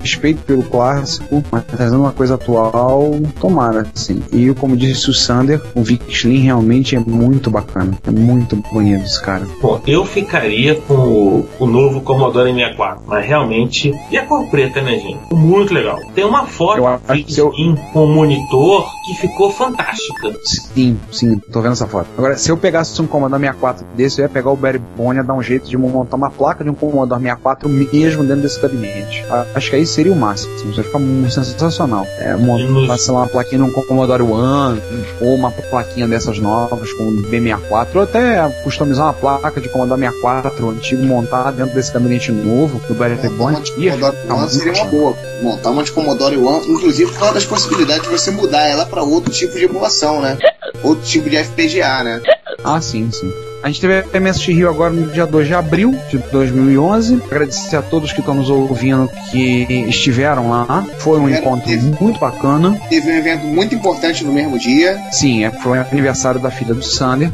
respeito 0.00 0.42
pelo 0.42 0.62
clássico, 0.62 1.42
mas 1.50 1.64
trazendo 1.64 2.02
uma 2.02 2.12
coisa 2.12 2.34
atual, 2.34 3.12
tomara, 3.40 3.86
assim. 3.94 4.22
E 4.32 4.52
como 4.54 4.76
disse 4.76 5.10
o 5.10 5.14
Sander, 5.14 5.60
o 5.74 5.82
Vic 5.82 6.04
Slim 6.12 6.40
realmente 6.40 6.96
é 6.96 6.98
muito 6.98 7.50
bacana, 7.50 7.96
é 8.06 8.10
muito 8.10 8.56
bonito 8.72 9.04
esse 9.04 9.20
cara. 9.20 9.46
Bom, 9.60 9.80
eu 9.86 10.04
ficaria 10.04 10.74
com 10.74 10.94
o, 10.94 11.48
o 11.58 11.66
novo 11.66 12.00
Commodore 12.00 12.52
64, 12.52 13.02
mas 13.06 13.26
realmente. 13.26 13.92
E 14.10 14.16
a 14.16 14.24
cor 14.38 14.50
preta, 14.50 14.80
né, 14.80 14.98
gente? 14.98 15.18
Muito 15.32 15.72
legal. 15.74 16.00
Tem 16.14 16.24
uma 16.24 16.46
foto 16.46 16.80
que 17.26 17.38
eu- 17.38 17.52
em- 17.56 17.76
com 17.92 18.04
o 18.04 18.08
monitor 18.14 18.86
que 19.06 19.14
ficou 19.14 19.50
fantástica. 19.50 20.32
Sim, 20.44 20.98
sim, 21.10 21.38
tô 21.52 21.60
vendo 21.60 21.72
essa 21.72 21.86
foto. 21.86 22.06
Agora, 22.16 22.36
se 22.36 22.50
eu 22.50 22.56
pegasse 22.56 23.00
um 23.02 23.06
Commodore 23.06 23.40
64 23.40 23.84
desse, 23.94 24.20
eu 24.20 24.24
ia 24.24 24.28
pegar 24.28 24.50
o 24.50 24.56
Barry 24.56 24.80
Bone 24.96 25.20
e 25.20 25.22
dar 25.22 25.34
um 25.34 25.42
jeito 25.42 25.68
de 25.68 25.76
montar 25.76 26.16
uma 26.16 26.30
placa 26.30 26.64
de 26.64 26.70
um 26.70 26.74
Commodore 26.74 27.20
64 27.20 27.68
mesmo 27.68 28.22
dentro 28.24 28.42
desse 28.42 28.60
gabinete. 28.60 29.24
Acho 29.54 29.70
que 29.70 29.76
aí 29.76 29.86
seria 29.86 30.12
o 30.12 30.16
máximo. 30.16 30.54
Isso 30.54 30.66
ia 30.78 30.84
ficar 30.84 30.98
muito 30.98 31.32
sensacional. 31.32 32.06
É, 32.18 32.36
montar, 32.36 32.98
sei 32.98 33.12
lá, 33.14 33.20
uma 33.20 33.28
plaquinha 33.28 33.60
num 33.60 33.70
Commodore 33.70 34.22
One, 34.22 34.80
ou 35.20 35.34
uma 35.34 35.50
plaquinha 35.50 36.06
dessas 36.08 36.38
novas 36.38 36.92
com 36.92 37.04
B64, 37.30 37.88
ou 37.96 38.02
até 38.02 38.48
customizar 38.64 39.06
uma 39.06 39.12
placa 39.12 39.60
de 39.60 39.68
Commodore 39.68 40.00
64 40.00 40.70
antigo 40.70 41.02
montar 41.04 41.50
dentro 41.52 41.74
desse 41.74 41.92
gabinete 41.92 42.30
novo 42.32 42.80
do 42.88 42.94
Barry 42.94 43.16
Bone. 43.36 43.56
Ia 43.78 43.92
Commodore 43.92 44.16
One 44.28 44.48
seria 44.50 44.72
uma 44.72 44.84
boa. 44.84 45.16
Montar 45.42 45.70
uma 45.70 45.82
de 45.82 45.92
Commodore 45.92 46.36
One, 46.36 46.68
inclusive 46.68 47.10
por 47.10 47.18
causa 47.18 47.34
das 47.34 47.44
possibilidades 47.44 48.02
de 48.02 48.08
você 48.08 48.30
mudar 48.30 48.66
ela 48.66 48.86
para 48.86 49.02
outro 49.02 49.32
tipo 49.32 49.58
de 49.58 49.64
emulação, 49.64 50.20
né? 50.20 50.38
Outro 50.82 51.04
tipo 51.04 51.30
de 51.30 51.36
FPGA, 51.36 52.02
né? 52.02 52.20
Ah, 52.64 52.80
sim, 52.80 53.08
sim. 53.12 53.30
A 53.62 53.68
gente 53.68 53.80
teve 53.80 54.04
a 54.12 54.20
MSX 54.20 54.46
Rio 54.48 54.68
agora 54.68 54.92
no 54.92 55.06
dia 55.12 55.24
2 55.24 55.46
de 55.46 55.54
abril 55.54 55.94
de 56.10 56.18
2011. 56.18 57.22
Agradecer 57.30 57.76
a 57.76 57.82
todos 57.82 58.12
que 58.12 58.18
estão 58.18 58.34
nos 58.34 58.50
ouvindo 58.50 59.08
que 59.30 59.66
estiveram 59.88 60.50
lá. 60.50 60.84
Foi 60.98 61.20
um 61.20 61.28
encontro 61.28 61.70
muito 62.00 62.18
bacana. 62.18 62.76
Teve 62.88 63.08
um 63.12 63.16
evento 63.16 63.44
muito 63.44 63.74
importante 63.74 64.24
no 64.24 64.32
mesmo 64.32 64.58
dia. 64.58 65.00
Sim, 65.12 65.44
é, 65.44 65.50
foi 65.50 65.78
o 65.78 65.80
aniversário 65.80 66.40
da 66.40 66.50
filha 66.50 66.74
do 66.74 66.82
Sander. 66.82 67.30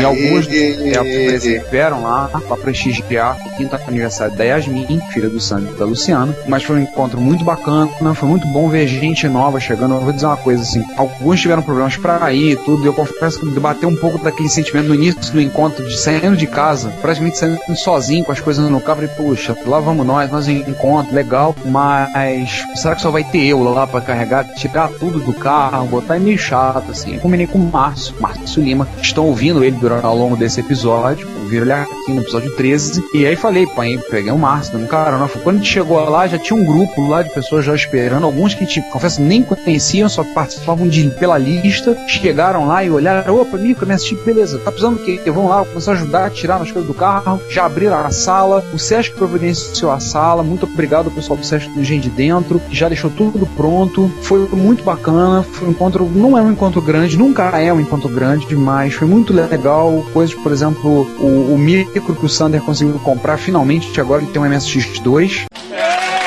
E 0.00 0.04
alguns 0.04 0.48
é, 0.48 1.34
estiveram 1.34 2.02
lá 2.02 2.28
para 2.28 2.56
prestigiar 2.56 3.36
o 3.46 3.56
quinto 3.56 3.76
aniversário 3.86 4.34
da 4.36 4.44
Yasmin, 4.44 5.00
filha 5.12 5.28
do 5.28 5.40
Sandy 5.40 5.72
e 5.72 5.78
da 5.78 5.84
Luciana. 5.84 6.34
Mas 6.46 6.62
foi 6.62 6.76
um 6.76 6.82
encontro 6.82 7.20
muito 7.20 7.44
bacana, 7.44 7.90
foi 8.14 8.28
muito 8.28 8.46
bom 8.48 8.68
ver 8.68 8.86
gente 8.86 9.28
nova 9.28 9.60
chegando. 9.60 9.94
Eu 9.94 10.00
vou 10.00 10.12
dizer 10.12 10.26
uma 10.26 10.36
coisa 10.36 10.62
assim: 10.62 10.84
alguns 10.96 11.40
tiveram 11.40 11.62
problemas 11.62 11.96
para 11.96 12.32
ir 12.32 12.52
e 12.52 12.56
tudo. 12.56 12.82
E 12.82 12.86
eu 12.86 12.94
confesso 12.94 13.40
que 13.40 13.60
bateu 13.60 13.88
um 13.88 13.96
pouco 13.96 14.18
daquele 14.18 14.48
sentimento 14.48 14.88
no 14.88 14.94
início 14.94 15.32
do 15.32 15.40
encontro, 15.40 15.86
de 15.86 15.98
saindo 15.98 16.36
de 16.36 16.46
casa, 16.46 16.90
praticamente 17.00 17.38
saindo 17.38 17.60
sozinho 17.76 18.24
com 18.24 18.32
as 18.32 18.40
coisas 18.40 18.68
no 18.70 18.80
carro. 18.80 19.04
E, 19.04 19.08
puxa, 19.08 19.56
lá 19.66 19.80
vamos 19.80 20.06
nós, 20.06 20.30
nós 20.30 20.48
em 20.48 20.60
encontro, 20.60 21.14
legal. 21.14 21.54
Mas 21.64 22.64
será 22.76 22.94
que 22.94 23.02
só 23.02 23.10
vai 23.10 23.24
ter 23.24 23.44
eu 23.44 23.62
lá 23.62 23.86
para 23.86 24.00
carregar, 24.00 24.44
tirar 24.54 24.88
tudo 24.88 25.20
do 25.20 25.32
carro, 25.32 25.86
botar? 25.86 26.16
É 26.16 26.18
meio 26.18 26.38
chato, 26.38 26.90
assim. 26.90 27.14
Eu 27.14 27.20
combinei 27.20 27.46
com 27.46 27.58
o 27.58 27.70
Márcio, 27.70 28.14
Márcio 28.20 28.62
Lima. 28.62 28.88
Estão 29.00 29.26
ouvindo 29.26 29.62
ele 29.62 29.76
durante, 29.82 30.06
ao 30.06 30.16
longo 30.16 30.36
desse 30.36 30.60
episódio. 30.60 31.28
Ouviram 31.40 31.64
ele 31.64 31.72
aqui 31.72 32.12
no 32.12 32.22
episódio 32.22 32.50
13. 32.56 33.04
E 33.12 33.26
aí 33.26 33.36
falei, 33.36 33.66
pai, 33.66 33.98
peguei 34.10 34.32
o 34.32 34.38
Márcio, 34.38 34.78
um 34.78 34.86
carona. 34.86 35.28
Quando 35.28 35.56
a 35.56 35.58
gente 35.58 35.70
chegou 35.70 35.98
lá, 36.08 36.26
já 36.26 36.38
tinha 36.38 36.58
um 36.58 36.64
grupo 36.64 37.06
lá 37.06 37.22
de 37.22 37.30
pessoas 37.30 37.64
já 37.64 37.74
esperando. 37.74 38.24
Alguns 38.24 38.54
que 38.54 38.64
gente, 38.64 38.80
confesso, 38.90 39.20
nem 39.20 39.42
conheciam, 39.42 40.08
só 40.08 40.24
participavam 40.24 40.88
de, 40.88 41.10
pela 41.10 41.36
lista. 41.36 41.96
Chegaram 42.06 42.66
lá 42.66 42.84
e 42.84 42.90
olharam, 42.90 43.34
opa, 43.36 43.58
Mico, 43.58 43.84
MSX, 43.84 44.22
beleza, 44.24 44.58
tá 44.58 44.70
precisando 44.70 44.98
do 44.98 45.04
quê? 45.04 45.20
Vamos 45.26 45.50
lá, 45.50 45.64
começar 45.64 45.92
a 45.92 45.94
ajudar 45.94 46.30
tirar 46.30 46.60
as 46.60 46.70
coisas 46.70 46.86
do 46.86 46.94
carro. 46.94 47.40
Já 47.50 47.66
abriram 47.66 47.98
a 47.98 48.10
sala. 48.10 48.64
O 48.72 48.78
Sesc 48.78 49.14
providenciou 49.14 49.90
a 49.90 50.00
sala. 50.00 50.42
Muito 50.42 50.66
obrigado 50.66 51.06
ao 51.06 51.12
pessoal 51.12 51.36
do 51.36 51.44
Sesc 51.44 51.68
do 51.70 51.82
Gente 51.82 52.02
de 52.02 52.10
Dentro, 52.10 52.60
que 52.60 52.76
já 52.76 52.88
deixou 52.88 53.10
tudo 53.10 53.46
pronto. 53.46 54.10
Foi 54.22 54.46
muito 54.48 54.84
bacana. 54.84 55.42
Foi 55.42 55.68
um 55.68 55.70
encontro, 55.72 56.10
não 56.14 56.36
é 56.36 56.42
um 56.42 56.52
encontro 56.52 56.80
grande, 56.80 57.16
nunca 57.16 57.44
é 57.58 57.72
um 57.72 57.80
encontro 57.80 58.08
grande, 58.08 58.54
mas 58.54 58.94
foi 58.94 59.06
muito 59.06 59.32
legal. 59.32 59.71
Coisas, 60.12 60.34
por 60.34 60.52
exemplo, 60.52 61.06
o, 61.18 61.54
o 61.54 61.58
micro 61.58 62.14
que 62.14 62.26
o 62.26 62.28
Sander 62.28 62.60
conseguiu 62.60 62.98
comprar, 62.98 63.38
finalmente, 63.38 63.98
agora 64.00 64.22
ele 64.22 64.30
tem 64.30 64.42
um 64.42 64.44
MSX2. 64.44 65.46
E 65.50 66.21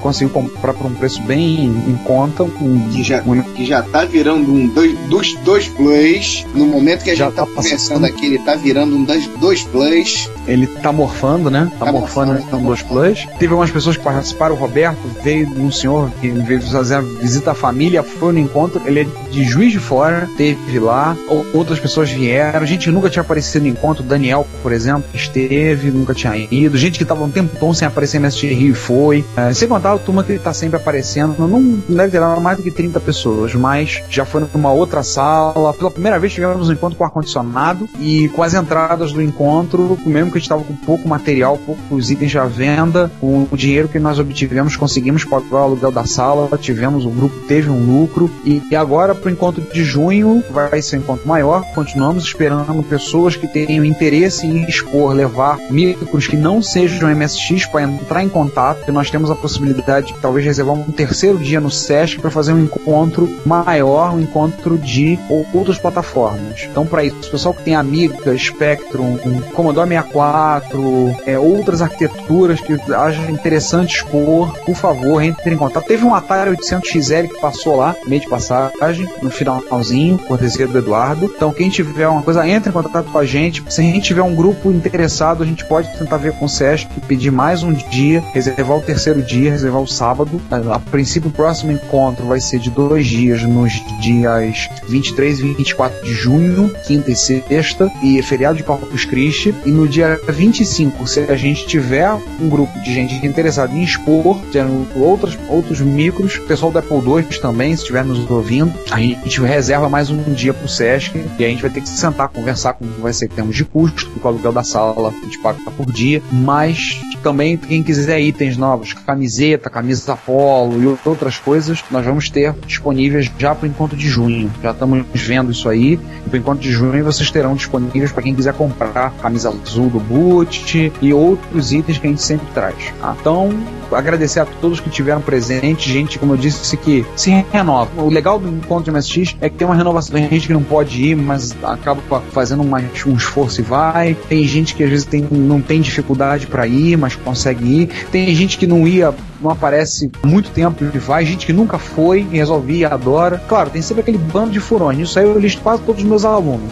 conseguiu 0.00 0.30
comprar 0.30 0.74
por 0.74 0.86
um 0.86 0.94
preço 0.94 1.22
bem 1.22 1.64
em 1.66 1.98
conta. 2.04 2.42
Um, 2.42 2.88
que, 2.90 3.02
já, 3.02 3.22
que 3.54 3.64
já 3.64 3.82
tá 3.82 4.04
virando 4.04 4.52
um 4.52 4.66
dois, 4.68 4.98
dos 5.08 5.34
dois 5.36 5.68
plays. 5.68 6.44
No 6.54 6.66
momento 6.66 7.04
que 7.04 7.10
a 7.10 7.14
gente 7.14 7.32
tá, 7.34 7.46
tá 7.46 7.52
conversando 7.52 8.04
aqui, 8.04 8.26
ele 8.26 8.38
tá 8.40 8.54
virando 8.54 8.96
um 8.96 9.04
dos 9.04 9.26
dois 9.38 9.62
plays. 9.64 10.28
Ele 10.46 10.66
tá 10.66 10.92
morfando, 10.92 11.50
né? 11.50 11.70
Tá, 11.78 11.86
tá 11.86 11.92
morfando, 11.92 12.32
morfando 12.34 12.56
um 12.56 12.66
dois 12.66 12.82
plays. 12.82 13.26
Teve 13.38 13.52
algumas 13.52 13.70
pessoas 13.70 13.96
que 13.96 14.02
participaram. 14.02 14.54
O 14.54 14.58
Roberto 14.58 15.00
veio 15.22 15.48
um 15.58 15.70
senhor 15.70 16.10
que 16.20 16.28
veio 16.30 16.60
fazer 16.62 16.96
a 16.96 17.00
visita 17.00 17.52
à 17.52 17.54
família, 17.54 18.02
foi 18.02 18.32
no 18.32 18.38
encontro. 18.38 18.80
Ele 18.84 19.00
é 19.00 19.06
de 19.30 19.44
Juiz 19.44 19.72
de 19.72 19.78
Fora, 19.78 20.28
teve 20.36 20.78
lá. 20.78 21.16
Outras 21.54 21.78
pessoas 21.78 22.10
vieram. 22.10 22.66
Gente 22.66 22.86
que 22.86 22.90
nunca 22.90 23.08
tinha 23.08 23.22
aparecido 23.22 23.64
no 23.64 23.70
encontro. 23.70 24.02
Daniel, 24.02 24.46
por 24.62 24.72
exemplo, 24.72 25.04
esteve, 25.14 25.90
nunca 25.90 26.14
tinha 26.14 26.36
ido. 26.36 26.76
Gente 26.76 26.98
que 26.98 27.04
tava 27.04 27.22
um 27.22 27.30
tempo 27.30 27.50
sem 27.74 27.86
aparecer 27.86 28.18
no 28.18 28.30
ST 28.30 28.46
Rio 28.46 28.72
e 28.72 28.74
foi. 28.74 29.24
É, 29.36 29.52
sem 29.52 29.68
contar 29.68 29.89
a 29.94 29.98
turma 29.98 30.22
que 30.22 30.38
tá 30.38 30.52
sempre 30.52 30.76
aparecendo. 30.76 31.36
Não 31.46 31.62
deve 31.88 32.10
ter 32.10 32.20
mais 32.40 32.56
do 32.56 32.62
que 32.62 32.70
30 32.70 33.00
pessoas, 33.00 33.54
mas 33.54 34.02
já 34.08 34.24
foi 34.24 34.46
numa 34.52 34.72
outra 34.72 35.02
sala. 35.02 35.72
Pela 35.74 35.90
primeira 35.90 36.18
vez 36.18 36.32
tivemos 36.32 36.68
um 36.68 36.72
encontro 36.72 36.96
com 36.96 37.04
ar-condicionado 37.04 37.88
e 37.98 38.28
com 38.30 38.42
as 38.42 38.54
entradas 38.54 39.12
do 39.12 39.22
encontro, 39.22 39.98
mesmo 40.04 40.30
que 40.30 40.38
a 40.38 40.40
gente 40.40 40.48
tava 40.48 40.62
com 40.62 40.74
pouco 40.74 41.08
material, 41.08 41.58
poucos 41.58 42.10
itens 42.10 42.34
à 42.36 42.44
venda, 42.44 43.10
com 43.20 43.46
o 43.50 43.56
dinheiro 43.56 43.88
que 43.88 43.98
nós 43.98 44.18
obtivemos, 44.18 44.76
conseguimos 44.76 45.24
pagar 45.24 45.46
o 45.52 45.56
aluguel 45.56 45.90
da 45.90 46.04
sala, 46.04 46.48
tivemos, 46.58 47.04
o 47.04 47.10
grupo 47.10 47.46
teve 47.46 47.70
um 47.70 47.84
lucro. 47.84 48.30
E, 48.44 48.62
e 48.70 48.76
agora, 48.76 49.14
pro 49.14 49.30
encontro 49.30 49.62
de 49.72 49.82
junho, 49.82 50.42
vai 50.50 50.80
ser 50.82 50.98
um 50.98 51.00
encontro 51.00 51.26
maior. 51.26 51.64
Continuamos 51.74 52.24
esperando 52.24 52.82
pessoas 52.82 53.36
que 53.36 53.48
tenham 53.48 53.84
interesse 53.84 54.46
em 54.46 54.64
expor, 54.64 55.12
levar 55.12 55.58
micros 55.70 56.26
que 56.26 56.36
não 56.36 56.62
sejam 56.62 57.14
MSX 57.14 57.66
para 57.66 57.82
entrar 57.82 58.22
em 58.22 58.28
contato, 58.28 58.78
porque 58.78 58.92
nós 58.92 59.10
temos 59.10 59.30
a 59.30 59.34
possibilidade 59.34 59.79
de 59.80 60.14
talvez 60.20 60.44
reservar 60.44 60.74
um 60.74 60.84
terceiro 60.84 61.38
dia 61.38 61.60
no 61.60 61.70
SESC 61.70 62.18
para 62.20 62.30
fazer 62.30 62.52
um 62.52 62.64
encontro 62.64 63.28
maior, 63.44 64.14
um 64.14 64.20
encontro 64.20 64.78
de 64.78 65.18
outras 65.52 65.78
plataformas. 65.78 66.68
Então, 66.70 66.86
para 66.86 67.04
isso, 67.04 67.28
o 67.28 67.30
pessoal 67.30 67.54
que 67.54 67.62
tem 67.62 67.74
Amiga, 67.74 68.36
Spectrum, 68.36 69.18
um 69.24 69.40
Commodore 69.52 69.88
64, 69.88 71.16
é, 71.26 71.38
outras 71.38 71.82
arquiteturas 71.82 72.60
que 72.60 72.72
acha 72.92 73.30
interessante 73.30 73.96
expor, 73.96 74.52
por 74.64 74.74
favor, 74.74 75.22
entre 75.22 75.54
em 75.54 75.56
contato. 75.56 75.86
Teve 75.86 76.04
um 76.04 76.14
Atari 76.14 76.50
800XL 76.56 77.28
que 77.28 77.40
passou 77.40 77.76
lá, 77.76 77.96
meio 78.06 78.20
de 78.20 78.28
passagem, 78.28 79.08
no 79.22 79.30
finalzinho, 79.30 80.18
cortesia 80.18 80.66
do 80.66 80.78
Eduardo. 80.78 81.26
Então, 81.26 81.52
quem 81.52 81.70
tiver 81.70 82.08
uma 82.08 82.22
coisa, 82.22 82.46
entre 82.46 82.70
em 82.70 82.72
contato 82.72 83.10
com 83.10 83.18
a 83.18 83.24
gente. 83.24 83.62
Se 83.68 83.80
a 83.80 83.84
gente 83.84 84.00
tiver 84.00 84.22
um 84.22 84.34
grupo 84.34 84.70
interessado, 84.70 85.42
a 85.42 85.46
gente 85.46 85.64
pode 85.64 85.88
tentar 85.98 86.16
ver 86.16 86.32
com 86.32 86.44
o 86.44 86.48
SESC, 86.48 86.88
pedir 87.06 87.30
mais 87.30 87.62
um 87.62 87.72
dia, 87.72 88.22
reservar 88.32 88.78
o 88.78 88.82
terceiro 88.82 89.22
dia, 89.22 89.50
reservar 89.50 89.69
o 89.78 89.86
sábado. 89.86 90.40
A 90.50 90.78
princípio, 90.78 91.30
o 91.30 91.32
próximo 91.32 91.72
encontro 91.72 92.26
vai 92.26 92.40
ser 92.40 92.58
de 92.58 92.70
dois 92.70 93.06
dias, 93.06 93.42
nos 93.42 93.72
dias 94.00 94.68
23 94.88 95.38
e 95.38 95.42
24 95.54 96.04
de 96.04 96.12
junho, 96.12 96.74
quinta 96.86 97.10
e 97.10 97.16
sexta, 97.16 97.90
e 98.02 98.18
é 98.18 98.22
feriado 98.22 98.56
de 98.56 98.62
Corpus 98.62 99.04
Christi. 99.04 99.54
E 99.64 99.70
no 99.70 99.88
dia 99.88 100.20
25, 100.28 101.06
se 101.06 101.20
a 101.20 101.36
gente 101.36 101.66
tiver 101.66 102.10
um 102.40 102.48
grupo 102.48 102.78
de 102.80 102.92
gente 102.92 103.14
interessada 103.26 103.72
em 103.74 103.82
expor, 103.82 104.38
tendo 104.52 104.86
outros, 104.98 105.38
outros 105.48 105.80
micros, 105.80 106.38
pessoal 106.38 106.72
do 106.72 106.78
Apple 106.78 106.96
II 106.96 107.40
também, 107.40 107.74
se 107.74 107.82
estiver 107.82 108.04
nos 108.04 108.28
ouvindo, 108.30 108.72
a 108.90 108.98
gente 108.98 109.40
reserva 109.40 109.88
mais 109.88 110.10
um 110.10 110.32
dia 110.32 110.52
pro 110.54 110.68
Sesc 110.68 111.16
e 111.38 111.44
a 111.44 111.48
gente 111.48 111.62
vai 111.62 111.70
ter 111.70 111.80
que 111.80 111.88
sentar, 111.88 112.28
conversar 112.28 112.74
como 112.74 112.90
vai 113.00 113.12
ser 113.12 113.26
em 113.26 113.28
termos 113.28 113.56
de 113.56 113.64
custo, 113.64 114.08
com 114.20 114.28
o 114.28 114.30
aluguel 114.30 114.52
da 114.52 114.62
sala 114.62 115.08
a 115.08 115.24
gente 115.24 115.38
paga 115.38 115.58
por 115.70 115.90
dia, 115.90 116.22
mas 116.30 117.00
também 117.22 117.56
quem 117.56 117.82
quiser 117.82 118.20
itens 118.20 118.56
novos, 118.56 118.92
camiseta, 118.92 119.59
camisa 119.68 120.16
polo 120.16 120.82
e 120.82 120.98
outras 121.04 121.38
coisas, 121.38 121.84
nós 121.90 122.04
vamos 122.04 122.30
ter 122.30 122.54
disponíveis 122.66 123.30
já 123.38 123.54
para 123.54 123.66
o 123.66 123.68
encontro 123.68 123.96
de 123.96 124.08
junho. 124.08 124.50
Já 124.62 124.70
estamos 124.70 125.04
vendo 125.12 125.50
isso 125.50 125.68
aí. 125.68 125.98
E 126.24 126.30
para 126.30 126.36
o 126.36 126.40
encontro 126.40 126.62
de 126.62 126.72
junho 126.72 127.04
vocês 127.04 127.30
terão 127.30 127.54
disponíveis 127.54 128.12
para 128.12 128.22
quem 128.22 128.34
quiser 128.34 128.54
comprar 128.54 129.10
camisa 129.20 129.50
azul 129.50 129.90
do 129.90 130.00
boot 130.00 130.92
e 131.02 131.12
outros 131.12 131.72
itens 131.72 131.98
que 131.98 132.06
a 132.06 132.10
gente 132.10 132.22
sempre 132.22 132.46
traz. 132.54 132.76
Tá? 133.00 133.16
Então, 133.20 133.50
agradecer 133.92 134.40
a 134.40 134.46
todos 134.46 134.80
que 134.80 134.90
tiveram 134.90 135.20
presente, 135.20 135.90
gente, 135.90 136.18
como 136.18 136.34
eu 136.34 136.36
disse, 136.36 136.76
que 136.76 137.04
se 137.16 137.30
renova. 137.52 138.02
O 138.02 138.08
legal 138.08 138.38
do 138.38 138.48
encontro 138.48 138.84
de 138.84 138.90
MSX 138.90 139.36
é 139.40 139.48
que 139.48 139.56
tem 139.56 139.66
uma 139.66 139.74
renovação. 139.74 140.14
Tem 140.14 140.28
gente 140.28 140.46
que 140.46 140.52
não 140.52 140.62
pode 140.62 141.02
ir, 141.02 141.16
mas 141.16 141.54
acaba 141.62 142.00
fazendo 142.32 142.62
uma, 142.62 142.78
um 142.78 143.16
esforço 143.16 143.60
e 143.60 143.64
vai. 143.64 144.16
Tem 144.28 144.46
gente 144.46 144.74
que 144.74 144.84
às 144.84 144.90
vezes 144.90 145.04
tem, 145.04 145.26
não 145.30 145.60
tem 145.60 145.80
dificuldade 145.80 146.46
para 146.46 146.66
ir, 146.66 146.96
mas 146.96 147.16
consegue 147.16 147.64
ir. 147.64 147.86
Tem 148.10 148.34
gente 148.34 148.58
que 148.58 148.66
não 148.66 148.86
ia 148.86 149.14
não 149.40 149.50
aparece 149.50 150.10
há 150.22 150.26
muito 150.26 150.50
tempo 150.50 150.84
e 150.84 150.98
vai, 150.98 151.24
gente 151.24 151.46
que 151.46 151.52
nunca 151.52 151.78
foi 151.78 152.26
e 152.30 152.36
resolve 152.36 152.78
e 152.78 152.84
adora. 152.84 153.42
Claro, 153.48 153.70
tem 153.70 153.82
sempre 153.82 154.02
aquele 154.02 154.18
bando 154.18 154.50
de 154.50 154.60
furões. 154.60 154.98
Isso 154.98 155.18
aí 155.18 155.24
eu 155.24 155.38
listo 155.38 155.62
quase 155.62 155.82
todos 155.82 156.02
os 156.02 156.08
meus 156.08 156.24
alunos. 156.24 156.70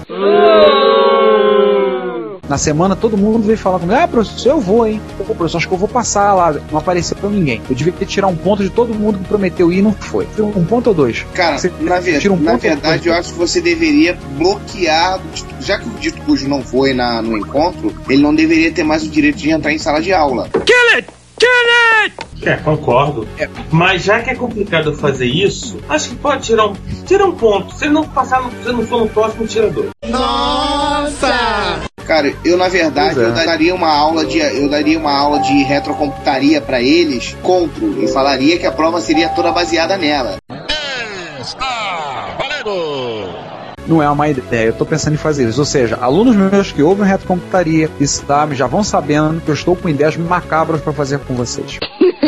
Na 2.49 2.57
semana 2.57 2.97
todo 2.97 3.14
mundo 3.14 3.43
veio 3.45 3.59
falar 3.59 3.79
comigo: 3.79 3.99
Ah, 4.01 4.09
professor, 4.09 4.49
eu 4.53 4.61
vou, 4.61 4.87
hein? 4.87 4.99
Pô, 5.19 5.35
professor, 5.35 5.59
acho 5.59 5.69
que 5.69 5.75
eu 5.75 5.79
vou 5.79 5.87
passar 5.89 6.33
lá. 6.33 6.55
Não 6.73 6.79
apareceu 6.79 7.14
pra 7.14 7.29
ninguém. 7.29 7.61
Eu 7.69 7.77
devia 7.77 7.93
ter 7.93 8.07
tirar 8.07 8.27
um 8.27 8.37
ponto 8.37 8.62
de 8.62 8.71
todo 8.71 8.95
mundo 8.95 9.19
que 9.19 9.25
prometeu 9.25 9.71
ir 9.71 9.81
e 9.81 9.83
não 9.83 9.93
foi. 9.93 10.27
Um 10.39 10.64
ponto 10.64 10.87
ou 10.87 10.95
dois? 10.95 11.27
Cara, 11.35 11.59
Você 11.59 11.71
na, 11.81 12.01
ver- 12.01 12.19
tira 12.21 12.33
um 12.33 12.37
na 12.39 12.53
ponto 12.53 12.64
ou 12.64 12.71
verdade, 12.71 13.07
eu 13.07 13.12
acho 13.14 13.33
que 13.35 13.39
você 13.39 13.61
deveria 13.61 14.16
bloquear. 14.39 15.21
Já 15.61 15.79
que 15.79 15.87
o 15.89 15.93
dito 16.01 16.23
cujo 16.23 16.49
não 16.49 16.62
foi 16.62 16.95
na, 16.95 17.21
no 17.21 17.37
encontro, 17.37 17.93
ele 18.09 18.23
não 18.23 18.35
deveria 18.35 18.73
ter 18.73 18.83
mais 18.83 19.03
o 19.03 19.09
direito 19.11 19.37
de 19.37 19.51
entrar 19.51 19.71
em 19.73 19.79
sala 19.79 20.01
de 20.01 20.14
aula. 20.14 20.49
É, 22.43 22.57
concordo. 22.57 23.26
Mas 23.70 24.05
já 24.05 24.20
que 24.20 24.30
é 24.30 24.34
complicado 24.34 24.95
fazer 24.95 25.26
isso, 25.26 25.78
acho 25.89 26.11
que 26.11 26.16
pode 26.16 26.43
tirar 26.43 26.66
um, 26.66 26.74
tirar 27.05 27.26
um 27.26 27.32
ponto. 27.32 27.74
Se 27.74 27.84
ele 27.84 27.95
não 27.95 28.05
passar, 28.05 28.43
no, 28.43 28.51
se 28.51 28.72
não 28.72 28.86
for 28.86 29.01
no 29.01 29.09
próximo, 29.09 29.47
tira 29.47 29.70
dois. 29.70 29.91
Cara, 32.07 32.32
eu 32.43 32.57
na 32.57 32.68
verdade 32.68 33.20
é. 33.20 33.24
eu 33.24 33.34
daria 33.34 33.74
uma 33.74 33.93
aula 33.95 34.24
de 34.24 34.39
eu 34.39 34.66
daria 34.70 34.99
uma 34.99 35.12
aula 35.12 35.41
de 35.41 35.62
retrocomputaria 35.62 36.59
pra 36.59 36.80
eles, 36.80 37.36
contro, 37.43 38.03
e 38.03 38.09
falaria 38.09 38.59
que 38.59 38.66
a 38.66 38.72
prova 38.72 38.99
seria 39.01 39.28
toda 39.28 39.53
baseada 39.53 39.95
nela. 39.99 40.39
Não 43.89 44.03
é 44.03 44.07
uma 44.07 44.14
má 44.14 44.28
ideia. 44.28 44.66
Eu 44.66 44.74
tô 44.74 44.84
pensando 44.84 45.14
em 45.14 45.16
fazer 45.16 45.49
isso. 45.49 45.59
Ou 45.59 45.64
seja, 45.64 45.97
alunos 46.01 46.36
meus 46.36 46.70
que 46.70 46.82
ouvem 46.82 47.07
retrocomputaria 47.07 47.91
e 47.99 48.07
sabem, 48.07 48.57
já 48.57 48.66
vão 48.66 48.84
sabendo 48.84 49.41
que 49.41 49.49
eu 49.49 49.55
estou 49.55 49.74
com 49.74 49.89
ideias 49.89 50.16
macabras 50.16 50.80
pra 50.80 50.93
fazer 50.93 51.18
com 51.20 51.34
vocês. 51.34 51.78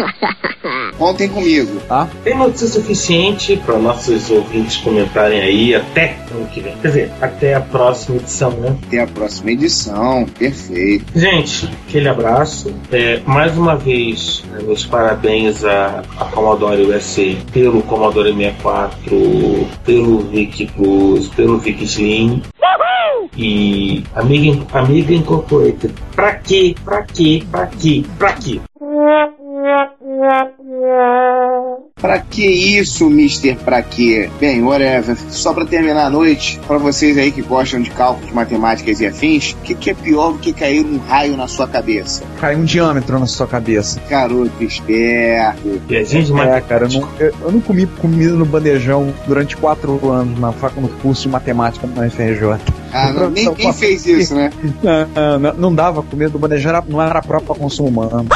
Contem 0.98 1.28
comigo. 1.28 1.80
Tá? 1.88 2.08
Tem 2.22 2.36
notícia 2.36 2.68
suficiente 2.68 3.56
para 3.64 3.78
nossos 3.78 4.30
ouvintes 4.30 4.76
comentarem 4.78 5.40
aí 5.40 5.74
até 5.74 6.16
ano 6.30 6.46
que 6.46 6.60
vem. 6.60 6.76
Quer 6.76 6.88
dizer, 6.88 7.12
até 7.20 7.54
a 7.54 7.60
próxima 7.60 8.16
edição, 8.16 8.50
né? 8.52 8.76
Até 8.86 9.00
a 9.00 9.06
próxima 9.06 9.50
edição. 9.50 10.26
Perfeito. 10.38 11.06
Gente, 11.18 11.68
aquele 11.88 12.08
abraço. 12.08 12.74
É, 12.92 13.20
mais 13.26 13.56
uma 13.56 13.76
vez, 13.76 14.44
né, 14.50 14.60
meus 14.62 14.84
parabéns 14.84 15.64
a, 15.64 16.02
a 16.18 16.24
Commodore 16.26 16.82
USA 16.82 17.36
pelo 17.52 17.82
Commodore 17.82 18.34
64, 18.34 19.68
pelo 19.84 20.18
Vic 20.28 20.66
Plus, 20.76 21.28
pelo 21.28 21.58
Vic 21.58 21.82
Slim. 21.84 22.42
E 23.36 24.04
Amiga, 24.14 24.66
Amiga 24.72 25.14
Incorporated. 25.14 25.94
Pra 26.14 26.34
quê? 26.34 26.74
Pra 26.84 27.02
quê? 27.04 27.42
Pra 27.50 27.66
quê? 27.66 28.04
Pra 28.18 28.32
quê? 28.34 28.60
Pra 32.00 32.18
que 32.18 32.46
isso, 32.46 33.08
Mister? 33.10 33.56
Pra 33.58 33.82
quê? 33.82 34.30
Bem, 34.40 34.62
whatever. 34.62 35.16
Só 35.28 35.52
pra 35.52 35.64
terminar 35.66 36.06
a 36.06 36.10
noite, 36.10 36.58
pra 36.66 36.78
vocês 36.78 37.18
aí 37.18 37.30
que 37.30 37.42
gostam 37.42 37.80
de 37.82 37.90
cálculos, 37.90 38.32
matemáticas 38.32 39.00
e 39.00 39.06
afins, 39.06 39.52
o 39.52 39.56
que, 39.58 39.74
que 39.74 39.90
é 39.90 39.94
pior 39.94 40.32
do 40.32 40.38
que 40.38 40.52
cair 40.52 40.84
um 40.84 40.98
raio 40.98 41.36
na 41.36 41.46
sua 41.46 41.68
cabeça? 41.68 42.22
Cai 42.40 42.56
um 42.56 42.64
diâmetro 42.64 43.18
na 43.18 43.26
sua 43.26 43.46
cabeça. 43.46 44.00
Garoto 44.08 44.62
esperto. 44.64 45.80
E 45.88 45.96
a 45.96 46.04
gente 46.04 46.32
É, 46.40 46.60
cara, 46.62 46.86
eu 46.86 47.00
não, 47.00 47.08
eu, 47.18 47.34
eu 47.42 47.52
não 47.52 47.60
comi 47.60 47.86
comida 47.86 48.32
no 48.32 48.46
bandejão 48.46 49.12
durante 49.26 49.56
quatro 49.56 50.10
anos 50.10 50.38
na 50.40 50.52
faca 50.52 50.80
no 50.80 50.88
curso 50.88 51.22
de 51.22 51.28
matemática 51.28 51.86
na 51.86 52.08
FRJ. 52.08 52.58
Ah, 52.92 53.12
não, 53.12 53.30
nem, 53.30 53.52
quem 53.54 53.72
fez 53.72 54.06
isso, 54.06 54.34
né? 54.34 54.50
Não, 54.82 55.38
não, 55.38 55.54
não 55.54 55.74
dava 55.74 56.02
comida 56.02 56.30
do 56.30 56.38
bandejão, 56.38 56.70
era- 56.70 56.84
não 56.88 57.00
era 57.02 57.20
próprio 57.20 57.48
para 57.48 57.56
consumo 57.62 57.88
humano. 57.88 58.26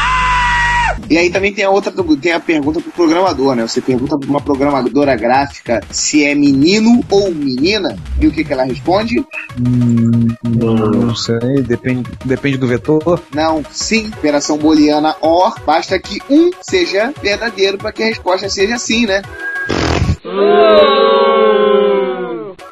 E 1.08 1.18
aí 1.18 1.30
também 1.30 1.52
tem 1.52 1.64
a 1.64 1.70
outra, 1.70 1.92
tem 2.20 2.32
a 2.32 2.40
pergunta 2.40 2.80
pro 2.80 2.92
programador, 2.92 3.54
né? 3.54 3.66
Você 3.66 3.80
pergunta 3.80 4.18
pra 4.18 4.28
uma 4.28 4.40
programadora 4.40 5.14
gráfica 5.16 5.82
se 5.90 6.24
é 6.24 6.34
menino 6.34 7.04
ou 7.10 7.32
menina, 7.32 7.96
e 8.20 8.26
o 8.26 8.32
que, 8.32 8.44
que 8.44 8.52
ela 8.52 8.64
responde? 8.64 9.24
Hum, 9.58 10.28
não 10.44 11.14
sei, 11.14 11.62
depende, 11.62 12.10
depende 12.24 12.56
do 12.56 12.66
vetor. 12.66 13.22
Não, 13.34 13.62
sim, 13.70 14.10
operação 14.16 14.56
booleana 14.56 15.16
OR, 15.20 15.60
basta 15.64 15.98
que 15.98 16.20
um 16.30 16.50
seja 16.62 17.12
verdadeiro 17.22 17.78
para 17.78 17.92
que 17.92 18.02
a 18.02 18.06
resposta 18.06 18.48
seja 18.48 18.78
sim, 18.78 19.06
né? 19.06 19.22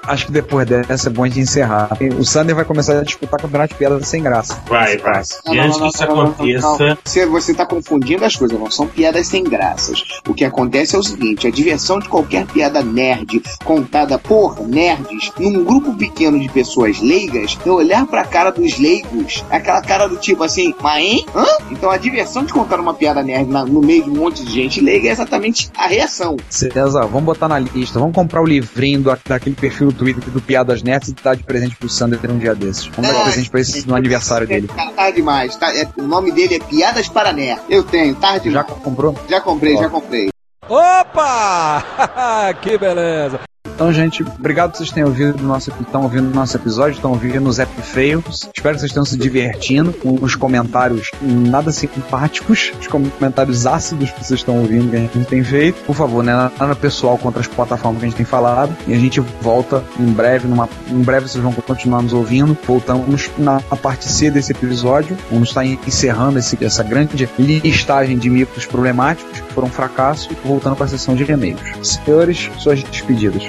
Acho 0.06 0.26
que 0.26 0.32
depois 0.32 0.66
dessa 0.66 1.08
é 1.08 1.12
bom 1.12 1.24
a 1.24 1.28
gente 1.28 1.40
encerrar. 1.40 1.96
O 2.18 2.24
Sander 2.24 2.54
vai 2.54 2.64
começar 2.64 2.98
a 2.98 3.02
disputar 3.02 3.40
campeonato 3.40 3.72
de 3.74 3.78
piadas 3.78 4.06
sem 4.08 4.22
graça. 4.22 4.58
Vai, 4.66 4.98
vai. 4.98 5.22
E 5.52 5.58
antes 5.58 5.78
que 5.78 5.86
isso 5.86 6.04
aconteça. 6.04 6.96
Você, 7.04 7.26
você 7.26 7.54
tá 7.54 7.64
confundindo 7.66 8.24
as 8.24 8.34
coisas, 8.36 8.58
não 8.58 8.70
são 8.70 8.86
piadas 8.86 9.26
sem 9.26 9.44
graças. 9.44 10.02
O 10.28 10.34
que 10.34 10.44
acontece 10.44 10.96
é 10.96 10.98
o 10.98 11.02
seguinte: 11.02 11.46
a 11.46 11.50
diversão 11.50 11.98
de 11.98 12.08
qualquer 12.08 12.46
piada 12.46 12.82
nerd 12.82 13.42
contada 13.64 14.18
por 14.18 14.60
nerds 14.66 15.30
num 15.38 15.64
grupo 15.64 15.94
pequeno 15.94 16.38
de 16.38 16.48
pessoas 16.48 17.00
leigas 17.00 17.56
é 17.64 17.70
olhar 17.70 18.06
pra 18.06 18.24
cara 18.24 18.50
dos 18.50 18.78
leigos, 18.78 19.44
aquela 19.50 19.80
cara 19.82 20.08
do 20.08 20.16
tipo 20.16 20.42
assim, 20.42 20.74
mas 20.80 21.02
hein? 21.02 21.26
Hã? 21.34 21.44
Então 21.70 21.90
a 21.90 21.96
diversão 21.96 22.44
de 22.44 22.52
contar 22.52 22.80
uma 22.80 22.94
piada 22.94 23.22
nerd 23.22 23.48
na- 23.50 23.64
no 23.64 23.80
meio 23.80 24.04
de 24.04 24.10
um 24.10 24.14
monte 24.16 24.44
de 24.44 24.52
gente 24.52 24.80
leiga 24.80 25.08
é 25.08 25.12
exatamente 25.12 25.70
a 25.76 25.86
reação. 25.86 26.36
César, 26.48 27.02
vamos 27.06 27.24
botar 27.24 27.48
na 27.48 27.58
lista. 27.58 27.98
Vamos 27.98 28.14
comprar 28.14 28.42
o 28.42 28.46
livrinho 28.46 29.00
do, 29.02 29.16
daquele 29.26 29.54
perfil 29.54 29.91
do 29.92 29.98
Twitter 29.98 30.30
do 30.30 30.40
Piadas 30.40 30.82
Nerds 30.82 31.08
e 31.10 31.14
dar 31.14 31.34
de 31.36 31.42
presente 31.44 31.76
pro 31.76 31.88
Sander 31.88 32.18
um 32.30 32.38
dia 32.38 32.54
desses. 32.54 32.86
Vamos 32.86 33.10
dar 33.10 33.12
de 33.16 33.20
É, 33.20 33.24
presente 33.24 33.50
pra 33.50 33.60
esse 33.60 33.86
no 33.88 33.94
aniversário 33.94 34.46
dele. 34.46 34.68
Tá, 34.68 34.90
tá 34.90 35.10
demais. 35.10 35.56
Tá, 35.56 35.74
é- 35.76 35.88
o 35.96 36.02
nome 36.02 36.32
dele 36.32 36.56
é 36.56 36.58
Piadas 36.58 37.08
para 37.08 37.32
Nerd. 37.32 37.60
Eu 37.68 37.82
tenho, 37.82 38.14
tarde. 38.14 38.50
Já 38.50 38.64
comprou? 38.64 39.14
Já 39.28 39.40
comprei, 39.40 39.76
Ó. 39.76 39.80
já 39.82 39.88
comprei. 39.88 40.28
Opa! 40.68 41.84
que 42.62 42.78
beleza! 42.78 43.40
Então, 43.74 43.92
gente, 43.92 44.22
obrigado 44.22 44.72
que 44.72 44.78
vocês 44.78 44.90
tenham 44.90 45.08
ouvido 45.08 45.42
o 45.42 45.46
nosso, 45.46 45.72
estão 45.80 46.02
ouvindo 46.02 46.32
nosso 46.34 46.56
episódio, 46.56 46.96
estão 46.96 47.10
ouvindo 47.10 47.48
os 47.48 47.58
App 47.58 47.72
Fails. 47.82 48.48
Espero 48.54 48.74
que 48.74 48.80
vocês 48.80 48.92
tenham 48.92 49.04
se 49.04 49.16
divertindo 49.16 49.92
com 49.92 50.14
os 50.20 50.34
comentários 50.34 51.10
nada 51.20 51.72
simpáticos, 51.72 52.72
os 52.78 52.86
comentários 52.86 53.66
ácidos 53.66 54.10
que 54.10 54.24
vocês 54.24 54.40
estão 54.40 54.58
ouvindo 54.58 54.90
que 54.90 54.96
a 54.96 55.00
gente 55.00 55.24
tem 55.24 55.42
feito. 55.42 55.82
Por 55.84 55.96
favor, 55.96 56.22
né, 56.22 56.50
nada 56.58 56.76
pessoal 56.76 57.18
contra 57.18 57.40
as 57.40 57.46
plataformas 57.46 58.00
que 58.00 58.06
a 58.06 58.08
gente 58.08 58.16
tem 58.16 58.26
falado. 58.26 58.76
E 58.86 58.94
a 58.94 58.98
gente 58.98 59.20
volta 59.20 59.82
em 59.98 60.12
breve, 60.12 60.46
numa, 60.46 60.68
em 60.88 61.02
breve 61.02 61.28
vocês 61.28 61.42
vão 61.42 61.52
continuar 61.52 62.02
nos 62.02 62.12
ouvindo. 62.12 62.56
Voltamos 62.66 63.30
na 63.38 63.60
parte 63.60 64.04
C 64.04 64.30
desse 64.30 64.52
episódio. 64.52 65.16
Vamos 65.30 65.48
estar 65.48 65.64
encerrando 65.64 66.38
esse, 66.38 66.62
essa 66.64 66.82
grande 66.82 67.28
listagem 67.38 68.18
de 68.18 68.28
mitos 68.28 68.66
problemáticos 68.66 69.40
que 69.40 69.52
foram 69.54 69.68
um 69.68 69.70
fracasso 69.70 70.28
voltando 70.44 70.76
para 70.76 70.86
a 70.86 70.88
sessão 70.88 71.14
de 71.14 71.30
e-mails. 71.30 71.60
Senhores, 71.82 72.50
suas 72.58 72.82
despedidas. 72.82 73.42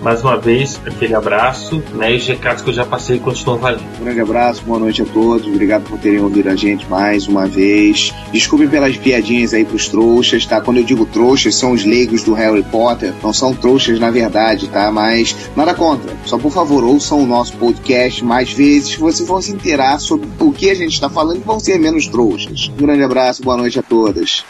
Mais 0.00 0.22
uma 0.22 0.36
vez, 0.36 0.80
aquele 0.86 1.14
abraço, 1.14 1.82
né? 1.94 2.12
E 2.12 2.16
os 2.16 2.26
recados 2.26 2.62
que 2.62 2.70
eu 2.70 2.74
já 2.74 2.84
passei 2.84 3.18
continuam 3.18 3.58
valendo. 3.58 3.82
Um 4.00 4.04
grande 4.04 4.20
abraço, 4.20 4.62
boa 4.64 4.78
noite 4.78 5.02
a 5.02 5.04
todos. 5.06 5.46
Obrigado 5.46 5.84
por 5.84 5.98
terem 5.98 6.20
ouvido 6.20 6.48
a 6.48 6.56
gente 6.56 6.88
mais 6.88 7.26
uma 7.26 7.46
vez. 7.46 8.14
Desculpem 8.32 8.68
pelas 8.68 8.96
piadinhas 8.96 9.52
aí 9.52 9.64
pros 9.64 9.88
trouxas, 9.88 10.46
tá? 10.46 10.60
Quando 10.60 10.78
eu 10.78 10.84
digo 10.84 11.04
trouxas, 11.06 11.54
são 11.54 11.72
os 11.72 11.84
leigos 11.84 12.22
do 12.22 12.32
Harry 12.32 12.62
Potter. 12.62 13.12
Não 13.22 13.32
são 13.32 13.54
trouxas 13.54 13.98
na 13.98 14.10
verdade, 14.10 14.68
tá? 14.68 14.90
Mas 14.90 15.36
nada 15.56 15.74
contra. 15.74 16.14
Só 16.24 16.38
por 16.38 16.50
favor, 16.50 16.82
ouçam 16.84 17.22
o 17.22 17.26
nosso 17.26 17.56
podcast 17.56 18.24
mais 18.24 18.52
vezes. 18.52 18.96
Vocês 18.96 19.28
vão 19.28 19.40
se 19.40 19.52
inteirar 19.52 19.98
sobre 19.98 20.28
o 20.38 20.52
que 20.52 20.70
a 20.70 20.74
gente 20.74 20.92
está 20.92 21.08
falando 21.08 21.36
e 21.38 21.44
vão 21.44 21.60
ser 21.60 21.78
menos 21.78 22.06
trouxas. 22.06 22.70
Um 22.78 22.86
grande 22.86 23.02
abraço, 23.02 23.42
boa 23.42 23.56
noite 23.56 23.78
a 23.78 23.82
todas. 23.82 24.44